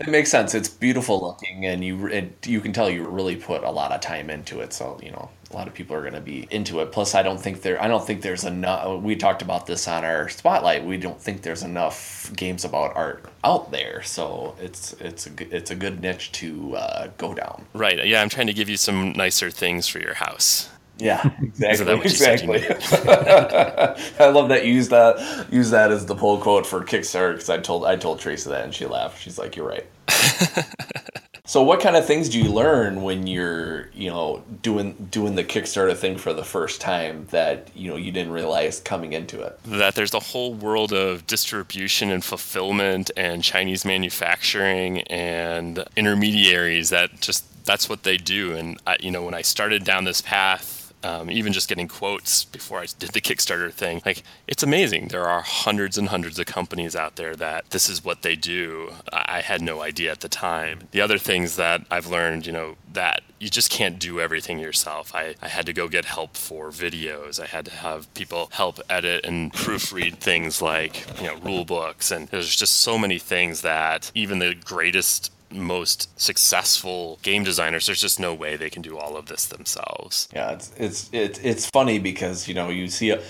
It 0.00 0.08
makes 0.08 0.30
sense. 0.30 0.54
It's 0.54 0.68
beautiful 0.70 1.20
looking, 1.20 1.66
and 1.66 1.84
you 1.84 2.06
it, 2.06 2.46
you 2.46 2.62
can 2.62 2.72
tell 2.72 2.88
you 2.88 3.06
really 3.06 3.36
put 3.36 3.62
a 3.62 3.70
lot 3.70 3.92
of 3.92 4.00
time 4.00 4.30
into 4.30 4.60
it. 4.60 4.72
So 4.72 4.98
you 5.02 5.10
know, 5.10 5.28
a 5.50 5.54
lot 5.54 5.68
of 5.68 5.74
people 5.74 5.94
are 5.94 6.00
going 6.00 6.14
to 6.14 6.22
be 6.22 6.48
into 6.50 6.80
it. 6.80 6.90
Plus, 6.90 7.14
I 7.14 7.22
don't 7.22 7.38
think 7.38 7.60
there. 7.60 7.80
I 7.82 7.86
don't 7.86 8.02
think 8.02 8.22
there's 8.22 8.44
enough. 8.44 9.02
We 9.02 9.14
talked 9.14 9.42
about 9.42 9.66
this 9.66 9.86
on 9.86 10.02
our 10.02 10.30
spotlight. 10.30 10.86
We 10.86 10.96
don't 10.96 11.20
think 11.20 11.42
there's 11.42 11.62
enough 11.62 12.32
games 12.34 12.64
about 12.64 12.96
art 12.96 13.26
out 13.44 13.70
there. 13.72 14.02
So 14.02 14.56
it's 14.58 14.94
it's 14.94 15.26
a 15.26 15.30
good- 15.30 15.52
it's 15.52 15.70
a 15.70 15.76
good 15.76 16.00
niche 16.00 16.32
to 16.32 16.76
uh, 16.76 17.10
go 17.18 17.34
down. 17.34 17.66
Right. 17.74 18.02
Yeah, 18.06 18.22
I'm 18.22 18.30
trying 18.30 18.46
to 18.46 18.54
give 18.54 18.70
you 18.70 18.78
some 18.78 19.12
nicer 19.12 19.50
things 19.50 19.86
for 19.86 19.98
your 19.98 20.14
house. 20.14 20.70
Yeah, 21.00 21.30
exactly. 21.42 21.84
that 21.84 21.96
what 21.96 22.04
you 22.04 22.10
said 22.10 22.40
you 22.42 22.52
exactly. 22.52 23.14
I 24.24 24.28
love 24.28 24.48
that 24.48 24.66
you 24.66 24.74
use 24.74 24.88
that 24.90 25.46
use 25.50 25.70
that 25.70 25.90
as 25.90 26.06
the 26.06 26.14
pull 26.14 26.38
quote 26.38 26.66
for 26.66 26.80
Kickstarter 26.82 27.32
because 27.32 27.50
I 27.50 27.58
told 27.58 27.84
I 27.84 27.96
told 27.96 28.20
Teresa 28.20 28.50
that 28.50 28.64
and 28.64 28.74
she 28.74 28.86
laughed. 28.86 29.20
She's 29.20 29.38
like, 29.38 29.56
"You're 29.56 29.68
right." 29.68 29.86
so, 31.44 31.62
what 31.62 31.80
kind 31.80 31.96
of 31.96 32.06
things 32.06 32.28
do 32.28 32.38
you 32.38 32.50
learn 32.50 33.02
when 33.02 33.26
you're 33.26 33.88
you 33.92 34.10
know 34.10 34.42
doing 34.62 35.08
doing 35.10 35.34
the 35.34 35.44
Kickstarter 35.44 35.96
thing 35.96 36.18
for 36.18 36.32
the 36.32 36.44
first 36.44 36.80
time 36.80 37.26
that 37.30 37.70
you 37.74 37.88
know 37.88 37.96
you 37.96 38.12
didn't 38.12 38.32
realize 38.32 38.80
coming 38.80 39.12
into 39.12 39.40
it? 39.40 39.58
that 39.64 39.94
there's 39.94 40.14
a 40.14 40.20
whole 40.20 40.54
world 40.54 40.92
of 40.92 41.26
distribution 41.26 42.10
and 42.10 42.24
fulfillment 42.24 43.10
and 43.16 43.42
Chinese 43.42 43.84
manufacturing 43.84 45.02
and 45.02 45.84
intermediaries 45.96 46.90
that 46.90 47.20
just 47.20 47.44
that's 47.64 47.88
what 47.88 48.02
they 48.02 48.16
do. 48.16 48.54
And 48.56 48.80
I, 48.86 48.96
you 49.00 49.10
know, 49.10 49.22
when 49.22 49.34
I 49.34 49.42
started 49.42 49.84
down 49.84 50.04
this 50.04 50.20
path, 50.20 50.79
um, 51.02 51.30
even 51.30 51.52
just 51.52 51.68
getting 51.68 51.88
quotes 51.88 52.44
before 52.44 52.80
I 52.80 52.86
did 52.98 53.10
the 53.10 53.20
Kickstarter 53.20 53.72
thing, 53.72 54.02
like 54.04 54.22
it's 54.46 54.62
amazing. 54.62 55.08
There 55.08 55.28
are 55.28 55.40
hundreds 55.42 55.96
and 55.96 56.08
hundreds 56.08 56.38
of 56.38 56.46
companies 56.46 56.94
out 56.94 57.16
there 57.16 57.34
that 57.36 57.70
this 57.70 57.88
is 57.88 58.04
what 58.04 58.22
they 58.22 58.36
do. 58.36 58.92
I 59.12 59.40
had 59.40 59.62
no 59.62 59.82
idea 59.82 60.10
at 60.10 60.20
the 60.20 60.28
time. 60.28 60.88
The 60.90 61.00
other 61.00 61.18
things 61.18 61.56
that 61.56 61.84
I've 61.90 62.06
learned, 62.06 62.46
you 62.46 62.52
know, 62.52 62.76
that 62.92 63.22
you 63.38 63.48
just 63.48 63.70
can't 63.70 63.98
do 63.98 64.20
everything 64.20 64.58
yourself. 64.58 65.14
I, 65.14 65.34
I 65.40 65.48
had 65.48 65.64
to 65.66 65.72
go 65.72 65.88
get 65.88 66.04
help 66.04 66.36
for 66.36 66.68
videos. 66.70 67.40
I 67.40 67.46
had 67.46 67.64
to 67.66 67.70
have 67.70 68.12
people 68.14 68.48
help 68.52 68.80
edit 68.90 69.24
and 69.24 69.52
proofread 69.52 70.16
things 70.16 70.60
like, 70.60 71.06
you 71.20 71.26
know, 71.28 71.36
rule 71.36 71.64
books. 71.64 72.10
And 72.10 72.28
there's 72.28 72.54
just 72.54 72.78
so 72.78 72.98
many 72.98 73.18
things 73.18 73.62
that 73.62 74.12
even 74.14 74.40
the 74.40 74.54
greatest, 74.54 75.32
most 75.52 76.18
successful 76.20 77.18
game 77.22 77.44
designers, 77.44 77.86
there's 77.86 78.00
just 78.00 78.20
no 78.20 78.34
way 78.34 78.56
they 78.56 78.70
can 78.70 78.82
do 78.82 78.96
all 78.98 79.16
of 79.16 79.26
this 79.26 79.46
themselves. 79.46 80.28
Yeah, 80.34 80.52
it's 80.52 80.72
it's 80.76 81.10
it's 81.12 81.38
it's 81.40 81.66
funny 81.70 81.98
because 81.98 82.48
you 82.48 82.54
know 82.54 82.68
you 82.68 82.88
see 82.88 83.10
a, 83.10 83.22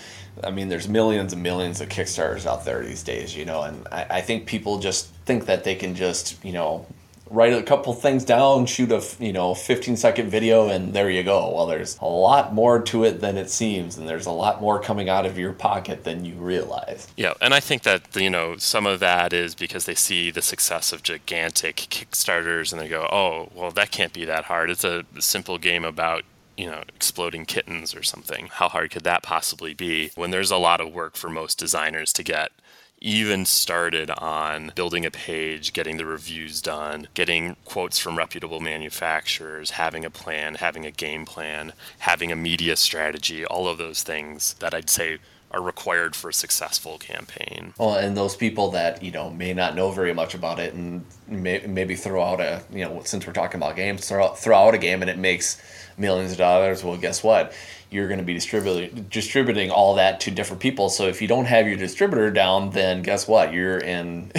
I 0.44 0.50
mean, 0.50 0.68
there's 0.68 0.88
millions 0.88 1.32
and 1.32 1.42
millions 1.42 1.80
of 1.80 1.88
Kickstarters 1.88 2.46
out 2.46 2.64
there 2.64 2.84
these 2.84 3.02
days, 3.02 3.36
you 3.36 3.44
know, 3.44 3.62
and 3.62 3.86
I, 3.90 4.06
I 4.10 4.20
think 4.20 4.46
people 4.46 4.78
just 4.78 5.08
think 5.26 5.46
that 5.46 5.64
they 5.64 5.74
can 5.74 5.94
just 5.94 6.42
you 6.44 6.52
know 6.52 6.86
write 7.30 7.52
a 7.52 7.62
couple 7.62 7.94
things 7.94 8.24
down, 8.24 8.66
shoot 8.66 8.90
a 8.90 9.02
you 9.18 9.32
know 9.32 9.54
15 9.54 9.96
second 9.96 10.28
video, 10.28 10.68
and 10.68 10.92
there 10.92 11.08
you 11.08 11.22
go. 11.22 11.54
Well, 11.54 11.66
there's 11.66 11.96
a 12.00 12.06
lot 12.06 12.52
more 12.52 12.82
to 12.82 13.04
it 13.04 13.20
than 13.20 13.38
it 13.38 13.48
seems, 13.48 13.96
and 13.96 14.08
there's 14.08 14.26
a 14.26 14.32
lot 14.32 14.60
more 14.60 14.80
coming 14.80 15.08
out 15.08 15.24
of 15.24 15.38
your 15.38 15.52
pocket 15.52 16.04
than 16.04 16.24
you 16.24 16.34
realize. 16.34 17.08
Yeah, 17.16 17.34
and 17.40 17.54
I 17.54 17.60
think 17.60 17.84
that 17.84 18.14
you 18.16 18.30
know 18.30 18.56
some 18.56 18.86
of 18.86 19.00
that 19.00 19.32
is 19.32 19.54
because 19.54 19.86
they 19.86 19.94
see 19.94 20.30
the 20.30 20.42
success 20.42 20.92
of 20.92 21.02
gigantic 21.02 21.76
Kickstarters 21.76 22.72
and 22.72 22.80
they 22.80 22.88
go, 22.88 23.08
"Oh, 23.10 23.48
well, 23.54 23.70
that 23.70 23.90
can't 23.90 24.12
be 24.12 24.24
that 24.24 24.44
hard. 24.44 24.70
It's 24.70 24.84
a 24.84 25.04
simple 25.18 25.58
game 25.58 25.84
about." 25.84 26.24
You 26.56 26.66
know, 26.66 26.82
exploding 26.94 27.46
kittens 27.46 27.94
or 27.94 28.02
something. 28.02 28.50
How 28.52 28.68
hard 28.68 28.90
could 28.90 29.04
that 29.04 29.22
possibly 29.22 29.72
be 29.72 30.10
when 30.14 30.30
there's 30.30 30.50
a 30.50 30.58
lot 30.58 30.82
of 30.82 30.92
work 30.92 31.16
for 31.16 31.30
most 31.30 31.56
designers 31.56 32.12
to 32.12 32.22
get 32.22 32.52
even 33.00 33.46
started 33.46 34.10
on 34.10 34.72
building 34.74 35.06
a 35.06 35.10
page, 35.10 35.72
getting 35.72 35.96
the 35.96 36.04
reviews 36.04 36.60
done, 36.60 37.08
getting 37.14 37.56
quotes 37.64 37.98
from 37.98 38.18
reputable 38.18 38.60
manufacturers, 38.60 39.72
having 39.72 40.04
a 40.04 40.10
plan, 40.10 40.56
having 40.56 40.84
a 40.84 40.90
game 40.90 41.24
plan, 41.24 41.72
having 42.00 42.30
a 42.30 42.36
media 42.36 42.76
strategy, 42.76 43.44
all 43.44 43.66
of 43.66 43.78
those 43.78 44.02
things 44.02 44.54
that 44.54 44.74
I'd 44.74 44.90
say 44.90 45.18
are 45.50 45.62
required 45.62 46.14
for 46.14 46.28
a 46.30 46.32
successful 46.32 46.98
campaign. 46.98 47.74
Well, 47.76 47.94
and 47.94 48.16
those 48.16 48.36
people 48.36 48.70
that 48.72 49.02
you 49.02 49.10
know 49.10 49.30
may 49.30 49.52
not 49.52 49.74
know 49.74 49.90
very 49.90 50.14
much 50.14 50.34
about 50.34 50.60
it, 50.60 50.74
and 50.74 51.04
may, 51.26 51.64
maybe 51.66 51.96
throw 51.96 52.22
out 52.22 52.40
a 52.40 52.62
you 52.72 52.84
know 52.84 53.02
since 53.04 53.26
we're 53.26 53.32
talking 53.32 53.60
about 53.60 53.76
games, 53.76 54.08
throw 54.08 54.26
out, 54.26 54.38
throw 54.38 54.56
out 54.56 54.74
a 54.74 54.78
game 54.78 55.02
and 55.02 55.10
it 55.10 55.18
makes 55.18 55.60
millions 56.00 56.32
of 56.32 56.38
dollars. 56.38 56.82
Well, 56.82 56.96
guess 56.96 57.22
what? 57.22 57.52
You're 57.90 58.08
going 58.08 58.18
to 58.18 58.24
be 58.24 58.34
distributing 58.34 59.06
distributing 59.10 59.70
all 59.70 59.96
that 59.96 60.20
to 60.20 60.30
different 60.30 60.60
people. 60.60 60.88
So 60.88 61.06
if 61.06 61.20
you 61.20 61.28
don't 61.28 61.44
have 61.46 61.68
your 61.68 61.76
distributor 61.76 62.30
down, 62.30 62.70
then 62.70 63.02
guess 63.02 63.28
what? 63.28 63.52
You're 63.52 63.78
in 63.78 64.32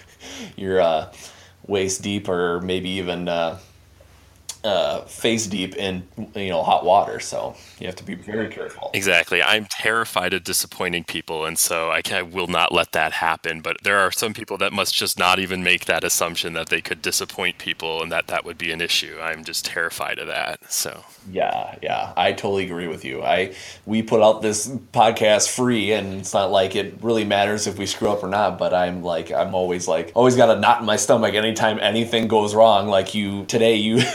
you're 0.56 0.80
uh, 0.80 1.12
waist 1.66 2.02
deep, 2.02 2.28
or 2.28 2.60
maybe 2.60 2.90
even 2.90 3.28
uh, 3.28 3.58
uh, 4.64 5.02
face 5.02 5.46
deep 5.46 5.76
in 5.76 6.02
you 6.34 6.48
know 6.48 6.62
hot 6.62 6.84
water. 6.84 7.20
So 7.20 7.54
you 7.78 7.86
have 7.86 7.96
to 7.96 8.04
be 8.04 8.14
very 8.14 8.48
careful. 8.48 8.90
Exactly. 8.94 9.42
I'm 9.42 9.66
terrified 9.66 10.32
of 10.32 10.42
disappointing 10.42 11.04
people, 11.04 11.44
and 11.44 11.58
so 11.58 11.90
I, 11.90 12.00
can, 12.02 12.16
I 12.16 12.22
will 12.22 12.46
not 12.46 12.72
let 12.72 12.92
that 12.92 13.12
happen. 13.12 13.60
But 13.60 13.76
there 13.82 13.98
are 13.98 14.10
some 14.10 14.32
people 14.32 14.56
that 14.58 14.72
must 14.72 14.94
just 14.94 15.18
not 15.18 15.38
even 15.38 15.62
make 15.62 15.84
that 15.84 16.02
assumption 16.02 16.54
that 16.54 16.70
they 16.70 16.80
could 16.80 17.02
disappoint 17.02 17.58
people 17.58 18.02
and 18.02 18.10
that 18.10 18.26
that 18.28 18.44
would 18.44 18.56
be 18.56 18.72
an 18.72 18.80
issue. 18.80 19.18
I'm 19.20 19.44
just 19.44 19.66
terrified 19.66 20.18
of 20.18 20.28
that. 20.28 20.72
So, 20.72 21.04
Yeah, 21.30 21.76
yeah, 21.82 22.12
I 22.16 22.32
totally 22.32 22.64
agree 22.64 22.88
with 22.88 23.04
you. 23.04 23.22
I 23.22 23.54
we 23.84 24.02
put 24.02 24.22
out 24.22 24.40
this 24.40 24.68
podcast 24.92 25.54
free, 25.54 25.92
and 25.92 26.14
it's 26.14 26.32
not 26.32 26.50
like 26.50 26.74
it 26.74 26.94
really 27.02 27.24
matters 27.24 27.66
if 27.66 27.78
we 27.78 27.84
screw 27.84 28.08
up 28.08 28.22
or 28.22 28.28
not. 28.28 28.58
But 28.58 28.72
I'm 28.72 29.02
like, 29.02 29.30
I'm 29.30 29.54
always 29.54 29.86
like, 29.86 30.12
always 30.14 30.36
got 30.36 30.56
a 30.56 30.58
knot 30.58 30.80
in 30.80 30.86
my 30.86 30.96
stomach 30.96 31.34
anytime 31.34 31.78
anything 31.80 32.28
goes 32.28 32.54
wrong. 32.54 32.88
Like 32.88 33.14
you 33.14 33.44
today, 33.44 33.76
you. 33.76 34.00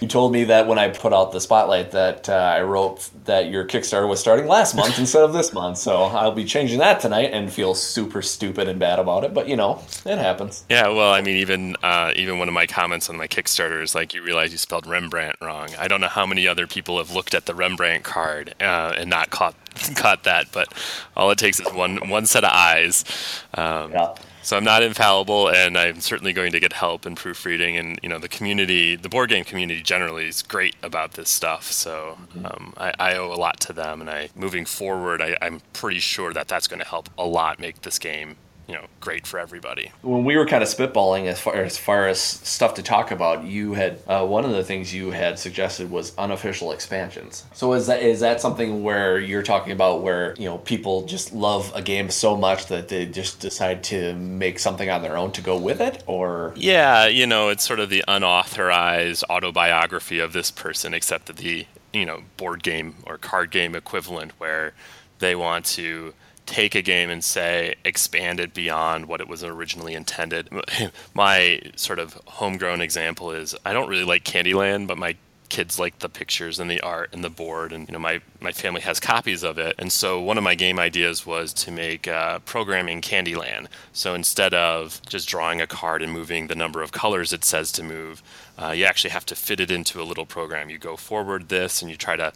You 0.00 0.08
told 0.08 0.32
me 0.32 0.44
that 0.44 0.66
when 0.66 0.78
I 0.78 0.88
put 0.88 1.12
out 1.12 1.30
the 1.32 1.40
spotlight 1.40 1.90
that 1.90 2.26
uh, 2.28 2.32
I 2.32 2.62
wrote 2.62 3.10
that 3.26 3.50
your 3.50 3.66
Kickstarter 3.66 4.08
was 4.08 4.18
starting 4.18 4.46
last 4.46 4.74
month 4.74 4.98
instead 5.04 5.22
of 5.22 5.34
this 5.34 5.52
month. 5.52 5.76
So 5.76 6.04
I'll 6.04 6.32
be 6.32 6.44
changing 6.44 6.78
that 6.78 7.00
tonight 7.00 7.30
and 7.32 7.52
feel 7.52 7.74
super 7.74 8.22
stupid 8.22 8.66
and 8.66 8.78
bad 8.78 8.98
about 8.98 9.24
it. 9.24 9.34
But 9.34 9.46
you 9.46 9.56
know, 9.56 9.82
it 10.06 10.16
happens. 10.16 10.64
yeah, 10.70 10.88
well, 10.88 11.12
I 11.12 11.20
mean, 11.20 11.36
even 11.36 11.76
uh, 11.82 12.12
even 12.16 12.38
one 12.38 12.48
of 12.48 12.54
my 12.54 12.66
comments 12.66 13.10
on 13.10 13.16
my 13.16 13.28
Kickstarter 13.28 13.82
is 13.82 13.94
like, 13.94 14.14
you 14.14 14.22
realize 14.22 14.52
you 14.52 14.58
spelled 14.58 14.86
Rembrandt 14.86 15.36
wrong. 15.42 15.68
I 15.78 15.86
don't 15.86 16.00
know 16.00 16.08
how 16.08 16.24
many 16.24 16.48
other 16.48 16.66
people 16.66 16.96
have 16.96 17.10
looked 17.10 17.34
at 17.34 17.44
the 17.44 17.54
Rembrandt 17.54 18.02
card 18.02 18.54
uh, 18.60 18.94
and 18.96 19.10
not 19.10 19.28
caught 19.28 19.54
caught 19.96 20.24
that, 20.24 20.50
but 20.50 20.72
all 21.14 21.30
it 21.30 21.38
takes 21.38 21.60
is 21.60 21.70
one 21.72 22.08
one 22.08 22.24
set 22.24 22.42
of 22.42 22.50
eyes. 22.52 23.04
Um, 23.52 23.92
Yeah. 23.92 24.14
So 24.42 24.56
I'm 24.56 24.64
not 24.64 24.82
infallible, 24.82 25.50
and 25.50 25.76
I'm 25.76 26.00
certainly 26.00 26.32
going 26.32 26.52
to 26.52 26.60
get 26.60 26.72
help 26.72 27.04
in 27.06 27.14
proofreading. 27.14 27.76
And 27.76 28.00
you 28.02 28.08
know, 28.08 28.18
the 28.18 28.28
community, 28.28 28.96
the 28.96 29.08
board 29.08 29.28
game 29.30 29.44
community 29.44 29.82
generally 29.82 30.26
is 30.26 30.42
great 30.42 30.76
about 30.82 31.12
this 31.12 31.28
stuff. 31.28 31.70
So 31.70 32.18
um, 32.44 32.72
I, 32.76 32.94
I 32.98 33.16
owe 33.16 33.32
a 33.32 33.36
lot 33.36 33.60
to 33.60 33.72
them, 33.72 34.00
and 34.00 34.08
I 34.08 34.30
moving 34.34 34.64
forward, 34.64 35.20
I, 35.20 35.36
I'm 35.42 35.60
pretty 35.72 36.00
sure 36.00 36.32
that 36.32 36.48
that's 36.48 36.66
going 36.66 36.80
to 36.80 36.86
help 36.86 37.10
a 37.18 37.24
lot 37.24 37.60
make 37.60 37.82
this 37.82 37.98
game, 37.98 38.36
you 38.70 38.76
know, 38.76 38.86
great 39.00 39.26
for 39.26 39.40
everybody. 39.40 39.90
when 40.02 40.22
we 40.22 40.36
were 40.36 40.46
kind 40.46 40.62
of 40.62 40.68
spitballing 40.68 41.26
as 41.26 41.40
far 41.40 41.56
as 41.56 41.76
far 41.76 42.06
as 42.06 42.20
stuff 42.20 42.74
to 42.74 42.84
talk 42.84 43.10
about, 43.10 43.42
you 43.42 43.74
had 43.74 43.98
uh, 44.06 44.24
one 44.24 44.44
of 44.44 44.52
the 44.52 44.62
things 44.62 44.94
you 44.94 45.10
had 45.10 45.40
suggested 45.40 45.90
was 45.90 46.16
unofficial 46.16 46.70
expansions. 46.70 47.44
So 47.52 47.72
is 47.72 47.88
that 47.88 48.00
is 48.00 48.20
that 48.20 48.40
something 48.40 48.84
where 48.84 49.18
you're 49.18 49.42
talking 49.42 49.72
about 49.72 50.02
where 50.02 50.36
you 50.38 50.44
know 50.44 50.58
people 50.58 51.04
just 51.04 51.32
love 51.32 51.72
a 51.74 51.82
game 51.82 52.10
so 52.10 52.36
much 52.36 52.66
that 52.66 52.86
they 52.86 53.06
just 53.06 53.40
decide 53.40 53.82
to 53.84 54.14
make 54.14 54.60
something 54.60 54.88
on 54.88 55.02
their 55.02 55.16
own 55.16 55.32
to 55.32 55.42
go 55.42 55.58
with 55.58 55.80
it, 55.80 56.04
or 56.06 56.54
Yeah, 56.54 57.08
you 57.08 57.26
know, 57.26 57.48
it's 57.48 57.66
sort 57.66 57.80
of 57.80 57.90
the 57.90 58.04
unauthorized 58.06 59.24
autobiography 59.28 60.20
of 60.20 60.32
this 60.32 60.52
person, 60.52 60.94
except 60.94 61.26
that 61.26 61.38
the 61.38 61.66
you 61.92 62.06
know 62.06 62.22
board 62.36 62.62
game 62.62 62.94
or 63.04 63.18
card 63.18 63.50
game 63.50 63.74
equivalent, 63.74 64.30
where 64.38 64.74
they 65.18 65.34
want 65.34 65.64
to 65.64 66.14
take 66.50 66.74
a 66.74 66.82
game 66.82 67.10
and 67.10 67.22
say 67.22 67.76
expand 67.84 68.40
it 68.40 68.52
beyond 68.52 69.06
what 69.06 69.20
it 69.20 69.28
was 69.28 69.44
originally 69.44 69.94
intended. 69.94 70.48
My 71.14 71.60
sort 71.76 72.00
of 72.00 72.14
homegrown 72.26 72.80
example 72.80 73.30
is 73.30 73.54
I 73.64 73.72
don't 73.72 73.88
really 73.88 74.04
like 74.04 74.24
Candyland, 74.24 74.88
but 74.88 74.98
my 74.98 75.14
kids 75.48 75.78
like 75.78 75.98
the 75.98 76.08
pictures 76.08 76.58
and 76.58 76.70
the 76.70 76.80
art 76.80 77.10
and 77.12 77.22
the 77.22 77.30
board, 77.30 77.72
and 77.72 77.88
you 77.88 77.92
know 77.92 78.00
my 78.00 78.20
my 78.40 78.50
family 78.50 78.80
has 78.80 78.98
copies 78.98 79.44
of 79.44 79.58
it. 79.58 79.76
And 79.78 79.92
so 79.92 80.20
one 80.20 80.38
of 80.38 80.44
my 80.44 80.56
game 80.56 80.80
ideas 80.80 81.24
was 81.24 81.52
to 81.54 81.70
make 81.70 82.08
uh, 82.08 82.40
programming 82.40 83.00
Candyland. 83.00 83.68
So 83.92 84.14
instead 84.14 84.52
of 84.52 85.00
just 85.08 85.28
drawing 85.28 85.60
a 85.60 85.68
card 85.68 86.02
and 86.02 86.12
moving 86.12 86.48
the 86.48 86.54
number 86.56 86.82
of 86.82 86.90
colors 86.90 87.32
it 87.32 87.44
says 87.44 87.70
to 87.72 87.84
move, 87.84 88.22
uh, 88.58 88.70
you 88.70 88.84
actually 88.84 89.10
have 89.10 89.26
to 89.26 89.36
fit 89.36 89.60
it 89.60 89.70
into 89.70 90.02
a 90.02 90.04
little 90.04 90.26
program. 90.26 90.68
You 90.68 90.78
go 90.78 90.96
forward 90.96 91.48
this 91.48 91.80
and 91.80 91.90
you 91.90 91.96
try 91.96 92.16
to 92.16 92.32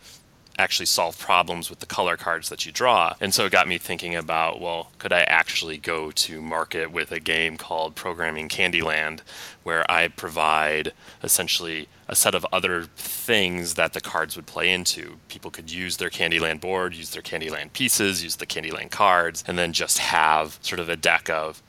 actually 0.59 0.87
solve 0.87 1.19
problems 1.19 1.71
with 1.71 1.81
the 1.81 1.87
color 1.87 2.17
cards 2.17 2.49
that 2.49 2.65
you 2.65 2.73
draw. 2.73 3.15
And 3.21 3.35
so 3.35 3.47
it 3.47 3.53
got 3.53 3.69
me 3.69 3.79
thinking 3.79 4.15
about, 4.15 4.61
well, 4.61 4.91
could 4.99 5.13
I 5.13 5.23
actually 5.23 5.79
go 5.79 6.11
to 6.11 6.41
market 6.41 6.91
with 6.93 7.11
a 7.13 7.21
game 7.21 7.57
called 7.57 7.95
Programming 7.95 8.49
Candyland, 8.49 9.21
where 9.63 9.91
I 9.91 10.09
provide 10.09 10.93
essentially 11.23 11.89
a 12.09 12.15
set 12.15 12.35
of 12.35 12.47
other 12.53 12.85
things 12.97 13.75
that 13.75 13.95
the 13.95 14.01
cards 14.01 14.37
would 14.37 14.47
play 14.47 14.73
into. 14.73 15.17
People 15.29 15.51
could 15.51 15.73
use 15.73 15.97
their 15.97 16.11
Candyland 16.11 16.61
board, 16.61 16.95
use 16.95 17.11
their 17.11 17.23
Candyland 17.23 17.73
pieces, 17.73 18.23
use 18.23 18.37
the 18.37 18.47
Candyland 18.47 18.91
cards, 18.91 19.43
and 19.47 19.59
then 19.59 19.73
just 19.73 19.99
have 19.99 20.59
sort 20.61 20.81
of 20.81 20.89
a 20.89 20.97
deck 20.97 21.31
of 21.31 21.63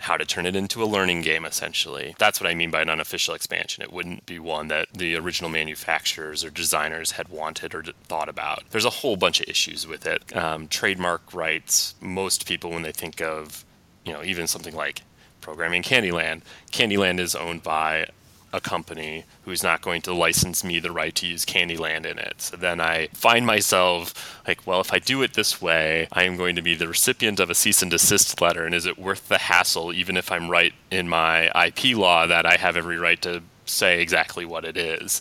how 0.00 0.16
to 0.16 0.24
turn 0.24 0.46
it 0.46 0.56
into 0.56 0.82
a 0.82 0.86
learning 0.86 1.20
game 1.20 1.44
essentially. 1.44 2.14
That's 2.18 2.40
what 2.40 2.48
I 2.48 2.54
mean 2.54 2.70
by 2.70 2.80
an 2.80 2.88
unofficial 2.88 3.34
expansion. 3.34 3.82
It 3.82 3.92
wouldn't 3.92 4.24
be 4.24 4.38
one 4.38 4.68
that 4.68 4.88
the 4.94 5.14
original 5.16 5.50
manufacturers 5.50 6.42
or 6.42 6.50
designers 6.50 7.12
had 7.12 7.28
wanted 7.28 7.74
or 7.74 7.82
thought 8.04 8.28
about. 8.28 8.62
There's 8.70 8.86
a 8.86 8.90
whole 8.90 9.16
bunch 9.16 9.40
of 9.40 9.48
issues 9.48 9.86
with 9.86 10.06
it. 10.06 10.34
Um, 10.34 10.68
trademark 10.68 11.34
rights, 11.34 11.94
most 12.00 12.46
people, 12.46 12.70
when 12.70 12.82
they 12.82 12.92
think 12.92 13.20
of, 13.20 13.64
you 14.04 14.12
know, 14.12 14.24
even 14.24 14.46
something 14.46 14.74
like 14.74 15.02
programming 15.42 15.82
Candyland, 15.82 16.42
Candyland 16.72 17.20
is 17.20 17.34
owned 17.34 17.62
by 17.62 18.06
a 18.52 18.60
company 18.60 19.24
who's 19.44 19.62
not 19.62 19.82
going 19.82 20.02
to 20.02 20.12
license 20.12 20.64
me 20.64 20.78
the 20.78 20.90
right 20.90 21.14
to 21.14 21.26
use 21.26 21.44
Candyland 21.44 22.04
in 22.04 22.18
it. 22.18 22.40
So 22.40 22.56
then 22.56 22.80
I 22.80 23.08
find 23.12 23.46
myself 23.46 24.42
like, 24.46 24.66
well, 24.66 24.80
if 24.80 24.92
I 24.92 24.98
do 24.98 25.22
it 25.22 25.34
this 25.34 25.62
way, 25.62 26.08
I 26.12 26.24
am 26.24 26.36
going 26.36 26.56
to 26.56 26.62
be 26.62 26.74
the 26.74 26.88
recipient 26.88 27.40
of 27.40 27.50
a 27.50 27.54
cease 27.54 27.82
and 27.82 27.90
desist 27.90 28.40
letter. 28.40 28.64
And 28.64 28.74
is 28.74 28.86
it 28.86 28.98
worth 28.98 29.28
the 29.28 29.38
hassle, 29.38 29.92
even 29.92 30.16
if 30.16 30.32
I'm 30.32 30.50
right 30.50 30.72
in 30.90 31.08
my 31.08 31.50
IP 31.66 31.96
law 31.96 32.26
that 32.26 32.46
I 32.46 32.56
have 32.56 32.76
every 32.76 32.98
right 32.98 33.20
to 33.22 33.42
say 33.70 34.00
exactly 34.00 34.44
what 34.44 34.64
it 34.64 34.76
is. 34.76 35.20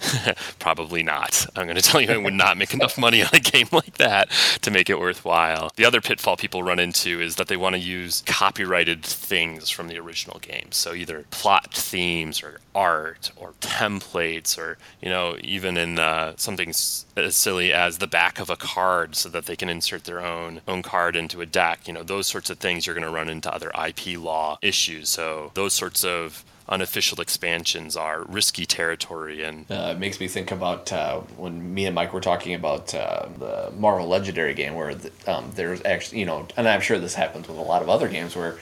Probably 0.60 1.04
not. 1.04 1.46
I'm 1.56 1.66
going 1.66 1.76
to 1.76 1.82
tell 1.82 2.02
you, 2.02 2.12
I 2.12 2.18
would 2.18 2.34
not 2.34 2.58
make 2.58 2.74
enough 2.74 2.98
money 2.98 3.22
on 3.22 3.30
a 3.34 3.40
game 3.40 3.68
like 3.72 3.98
that 3.98 4.30
to 4.62 4.72
make 4.72 4.90
it 4.90 5.00
worthwhile. 5.00 5.72
The 5.76 5.86
other 5.86 6.02
pitfall 6.02 6.38
people 6.38 6.64
run 6.64 6.80
into 6.80 7.22
is 7.22 7.36
that 7.36 7.48
they 7.48 7.58
want 7.58 7.76
to 7.76 7.80
use 7.80 8.24
copyrighted 8.26 9.04
things 9.04 9.70
from 9.70 9.88
the 9.88 9.98
original 9.98 10.40
game. 10.40 10.72
So 10.72 10.94
either 10.94 11.26
plot 11.32 11.74
themes 11.74 12.44
or 12.44 12.60
art 12.76 13.32
or 13.36 13.54
templates 13.62 14.58
or, 14.58 14.78
you 15.02 15.10
know, 15.10 15.38
even 15.42 15.78
in 15.78 16.00
uh, 16.00 16.34
something 16.38 16.70
as 16.70 17.36
silly 17.36 17.74
as 17.74 17.98
the 17.98 18.08
back 18.08 18.40
of 18.40 18.50
a 18.50 18.56
card 18.56 19.16
so 19.16 19.30
that 19.30 19.46
they 19.46 19.56
can 19.56 19.70
insert 19.70 20.06
their 20.06 20.22
own 20.24 20.62
own 20.68 20.82
card 20.82 21.16
into 21.16 21.42
a 21.42 21.46
deck. 21.46 21.88
You 21.88 21.94
know, 21.94 22.04
those 22.04 22.28
sorts 22.28 22.50
of 22.50 22.60
things 22.60 22.86
you're 22.86 22.96
going 22.96 23.06
to 23.06 23.14
run 23.14 23.30
into 23.30 23.54
other 23.54 23.72
IP 23.88 24.18
law 24.20 24.58
issues. 24.62 25.10
So 25.10 25.52
those 25.54 25.74
sorts 25.74 26.04
of 26.04 26.44
unofficial 26.70 27.20
expansions 27.20 27.98
are 27.98 28.24
risky 28.26 28.66
territory. 28.66 29.44
And 29.44 29.70
uh, 29.70 29.94
it 29.96 30.00
makes 30.00 30.20
me 30.20 30.28
think 30.28 30.52
about 30.52 30.94
uh, 30.94 31.20
when 31.36 31.74
me 31.74 31.86
and 31.86 31.96
Mike 31.96 32.14
were 32.14 32.22
talking 32.22 32.54
about 32.54 32.94
uh, 32.94 33.28
the 33.38 33.72
Marvel 33.78 34.08
Legendary 34.08 34.54
game, 34.54 34.76
where 34.76 34.96
the, 34.96 35.12
um, 35.28 35.52
there's 35.56 35.84
actually, 35.84 36.20
you 36.20 36.26
know, 36.26 36.48
and 36.56 36.68
I'm 36.68 36.82
sure 36.82 37.00
this 37.00 37.16
happens 37.16 37.48
with 37.48 37.58
a 37.58 37.62
lot 37.62 37.82
of 37.82 37.90
other 37.90 38.08
games 38.08 38.36
where 38.36 38.60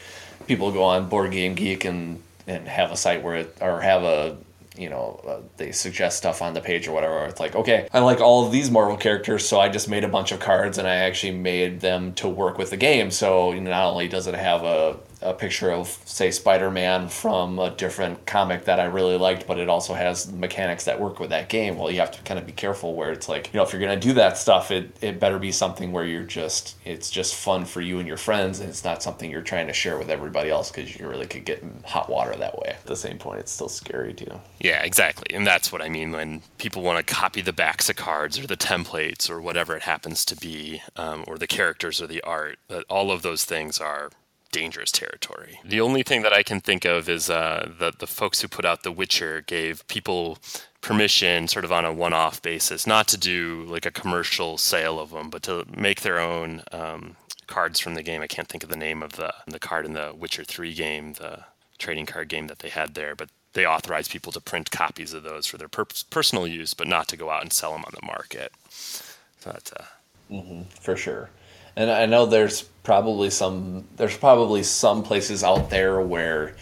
people 0.48 0.72
go 0.72 0.84
on 0.84 1.10
Board 1.10 1.32
Game 1.32 1.54
Geek 1.54 1.86
and 1.86 2.22
and 2.48 2.66
have 2.68 2.92
a 2.92 2.98
site 2.98 3.22
where 3.22 3.36
it, 3.36 3.58
or 3.60 3.82
have 3.82 4.04
a 4.04 4.38
you 4.78 4.90
know, 4.90 5.20
uh, 5.28 5.42
they 5.58 5.72
suggest 5.72 6.18
stuff 6.18 6.42
on 6.42 6.54
the 6.54 6.62
page 6.62 6.88
or 6.88 6.92
whatever. 6.92 7.26
It's 7.26 7.40
like, 7.40 7.56
okay, 7.56 7.88
I 7.94 8.00
like 8.00 8.22
all 8.22 8.46
of 8.46 8.52
these 8.52 8.70
Marvel 8.70 8.96
characters, 8.96 9.48
so 9.48 9.60
I 9.60 9.70
just 9.70 9.90
made 9.90 10.04
a 10.04 10.08
bunch 10.08 10.32
of 10.32 10.40
cards 10.40 10.78
and 10.78 10.88
I 10.88 10.98
actually 10.98 11.34
made 11.34 11.82
them 11.82 12.14
to 12.14 12.30
work 12.30 12.58
with 12.58 12.70
the 12.70 12.78
game. 12.78 13.12
So 13.12 13.54
not 13.54 13.86
only 13.86 14.08
does 14.08 14.28
it 14.28 14.36
have 14.36 14.64
a 14.64 14.98
a 15.22 15.34
picture 15.34 15.72
of 15.72 15.88
say 16.06 16.32
Spider-Man 16.32 17.10
from 17.10 17.60
a 17.60 17.72
different 17.72 18.26
comic 18.26 18.66
that 18.66 18.80
I 18.80 18.86
really 18.86 19.18
liked, 19.18 19.48
but 19.48 19.60
it 19.60 19.70
also 19.70 19.94
has 19.94 20.32
mechanics 20.32 20.86
that 20.86 21.00
work 21.00 21.20
with 21.20 21.30
that 21.30 21.50
game. 21.50 21.78
Well, 21.78 21.92
you 21.92 22.00
have 22.00 22.12
to 22.12 22.22
kind 22.24 22.40
of 22.40 22.46
be 22.46 22.52
careful 22.52 22.96
where 22.96 23.12
it's 23.12 23.28
like, 23.28 23.52
you 23.54 23.58
know, 23.58 23.64
if 23.64 23.74
you're 23.74 23.82
going 23.82 24.00
to 24.00 24.08
do 24.08 24.14
that 24.14 24.38
stuff, 24.38 24.72
it 24.72 24.96
it 25.02 25.20
better 25.20 25.40
be 25.40 25.52
something 25.52 25.92
where 25.92 26.06
you're 26.06 26.24
just 26.24 26.76
it's 26.86 27.10
just 27.10 27.36
fun 27.36 27.66
for 27.66 27.82
you 27.82 28.00
and 28.00 28.08
your 28.08 28.18
friends 28.18 28.60
and 28.60 28.70
it's 28.70 28.84
not 28.84 29.02
something 29.02 29.30
you're 29.32 29.42
trying 29.42 29.68
to 29.68 29.74
share 29.74 29.98
with 29.98 30.10
everybody 30.10 30.50
else 30.50 30.72
cuz 30.72 30.98
you 30.98 31.08
really 31.08 31.28
could 31.28 31.46
get 31.46 31.62
in 31.62 31.82
hot 31.86 32.10
water 32.10 32.36
that 32.36 32.58
way. 32.60 32.70
At 32.70 32.86
the 32.86 32.96
same 32.96 33.18
point, 33.18 33.40
it's 33.40 33.52
still 33.52 33.70
scary 33.70 34.14
too. 34.14 34.40
Yeah, 34.60 34.84
exactly. 34.84 35.36
And 35.36 35.46
that's 35.46 35.72
what 35.72 35.82
I 35.82 35.90
mean 35.90 36.12
when 36.12 36.42
people 36.58 36.82
want 36.82 37.06
to 37.06 37.14
copy 37.14 37.42
the 37.42 37.54
backs 37.54 37.90
of 37.90 37.96
cards 37.96 38.38
or 38.40 38.48
the 38.48 38.58
templates 38.58 39.30
or 39.30 39.42
whatever 39.42 39.76
it 39.76 39.84
happens 39.84 40.26
to 40.26 40.36
be, 40.36 40.82
um, 40.96 41.24
or 41.28 41.38
the 41.38 41.48
characters 41.48 42.02
or 42.02 42.08
the 42.08 42.22
art. 42.22 42.60
All 42.90 43.12
of 43.12 43.22
those 43.22 43.46
things 43.46 43.80
are 43.80 44.12
dangerous 44.52 44.92
territory. 44.92 45.60
The 45.64 45.82
only 45.82 46.04
thing 46.04 46.22
that 46.22 46.34
I 46.34 46.44
can 46.44 46.60
think 46.60 46.86
of 46.86 47.10
is 47.10 47.30
uh, 47.30 47.72
that 47.80 48.00
the 48.00 48.08
folks 48.08 48.42
who 48.42 48.48
put 48.48 48.66
out 48.66 48.84
The 48.84 48.92
Witcher 48.92 49.44
gave 49.46 49.88
people 49.88 50.40
permission, 50.82 51.48
sort 51.48 51.66
of 51.66 51.72
on 51.72 51.86
a 51.86 51.94
one 51.94 52.14
off 52.14 52.42
basis, 52.42 52.88
not 52.88 53.08
to 53.10 53.18
do 53.18 53.66
like 53.68 53.86
a 53.86 53.92
commercial 53.92 54.58
sale 54.58 55.00
of 55.00 55.12
them, 55.12 55.30
but 55.30 55.44
to 55.44 55.66
make 55.76 56.02
their 56.02 56.20
own 56.20 56.62
um, 56.72 57.18
cards 57.48 57.80
from 57.80 57.96
the 57.96 58.04
game. 58.04 58.22
I 58.22 58.28
can't 58.28 58.48
think 58.48 58.64
of 58.64 58.70
the 58.70 58.78
name 58.78 59.02
of 59.04 59.14
the, 59.14 59.34
the 59.48 59.60
card 59.60 59.86
in 59.86 59.94
the 59.94 60.14
Witcher 60.16 60.44
3 60.44 60.74
game, 60.74 61.14
the 61.14 61.46
trading 61.78 62.06
card 62.06 62.30
game 62.30 62.48
that 62.48 62.60
they 62.60 62.70
had 62.70 62.96
there, 62.96 63.16
but 63.16 63.30
they 63.54 63.66
authorized 63.66 64.12
people 64.12 64.32
to 64.32 64.42
print 64.42 64.72
copies 64.72 65.14
of 65.14 65.24
those 65.24 65.46
for 65.46 65.58
their 65.58 65.68
per- 65.68 65.86
personal 66.10 66.48
use, 66.48 66.74
but 66.74 66.88
not 66.88 67.08
to 67.08 67.18
go 67.18 67.30
out 67.30 67.42
and 67.42 67.52
sell 67.52 67.72
them 67.72 67.86
on 67.86 67.94
the 67.94 68.06
market. 68.06 68.52
So 68.70 69.52
that's 69.52 69.72
uh, 69.74 69.86
mm-hmm, 70.32 70.64
for 70.80 70.96
sure. 70.96 71.30
And 71.78 71.92
I 71.92 72.08
know 72.08 72.26
there's 72.26 72.64
probably 72.84 73.30
some 73.30 73.88
there's 73.98 74.18
probably 74.18 74.64
some 74.64 75.04
places 75.04 75.44
out 75.44 75.70
there 75.70 76.02
where 76.02 76.56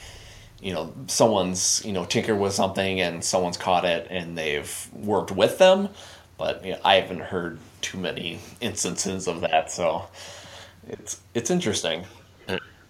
you 0.62 0.74
know 0.74 0.94
someone's 1.08 1.82
you 1.86 1.94
know 1.94 2.04
tinkered 2.04 2.38
with 2.38 2.54
something 2.54 3.00
and 3.00 3.24
someone's 3.24 3.56
caught 3.56 3.86
it 3.86 4.08
and 4.10 4.38
they've 4.38 4.90
worked 4.94 5.32
with 5.32 5.58
them, 5.58 5.88
but 6.38 6.66
you 6.66 6.74
know, 6.74 6.80
I 6.84 6.96
haven't 6.96 7.22
heard 7.22 7.60
too 7.80 7.98
many 7.98 8.40
instances 8.60 9.30
of 9.30 9.40
that. 9.40 9.72
So 9.72 10.10
it's 10.90 11.22
it's 11.34 11.50
interesting. 11.50 12.04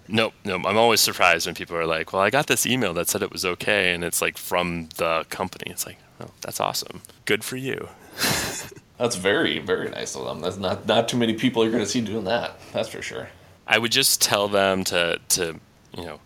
Nope, 0.07 0.33
nope. 0.43 0.61
I'm 0.65 0.77
always 0.77 1.01
surprised 1.01 1.45
when 1.47 1.55
people 1.55 1.75
are 1.75 1.85
like, 1.85 2.11
"Well, 2.13 2.21
I 2.21 2.29
got 2.29 2.47
this 2.47 2.65
email 2.65 2.93
that 2.95 3.07
said 3.07 3.21
it 3.21 3.31
was 3.31 3.45
okay," 3.45 3.93
and 3.93 4.03
it's 4.03 4.21
like 4.21 4.37
from 4.37 4.89
the 4.97 5.25
company. 5.29 5.71
It's 5.71 5.85
like, 5.85 5.97
"Oh, 6.19 6.29
that's 6.41 6.59
awesome. 6.59 7.01
Good 7.25 7.43
for 7.43 7.55
you." 7.55 7.89
That's 8.97 9.15
very, 9.15 9.59
very 9.59 9.89
nice 9.89 10.15
of 10.15 10.25
them. 10.25 10.39
That's 10.39 10.57
not 10.57 10.85
not 10.87 11.09
too 11.09 11.17
many 11.17 11.33
people 11.33 11.63
you're 11.63 11.71
going 11.71 11.83
to 11.83 11.89
see 11.89 12.01
doing 12.01 12.25
that. 12.25 12.59
That's 12.71 12.87
for 12.89 13.01
sure. 13.01 13.29
I 13.67 13.77
would 13.77 13.91
just 13.91 14.21
tell 14.21 14.47
them 14.47 14.83
to 14.85 15.19
to 15.29 15.59
you 15.97 16.05
know 16.05 16.19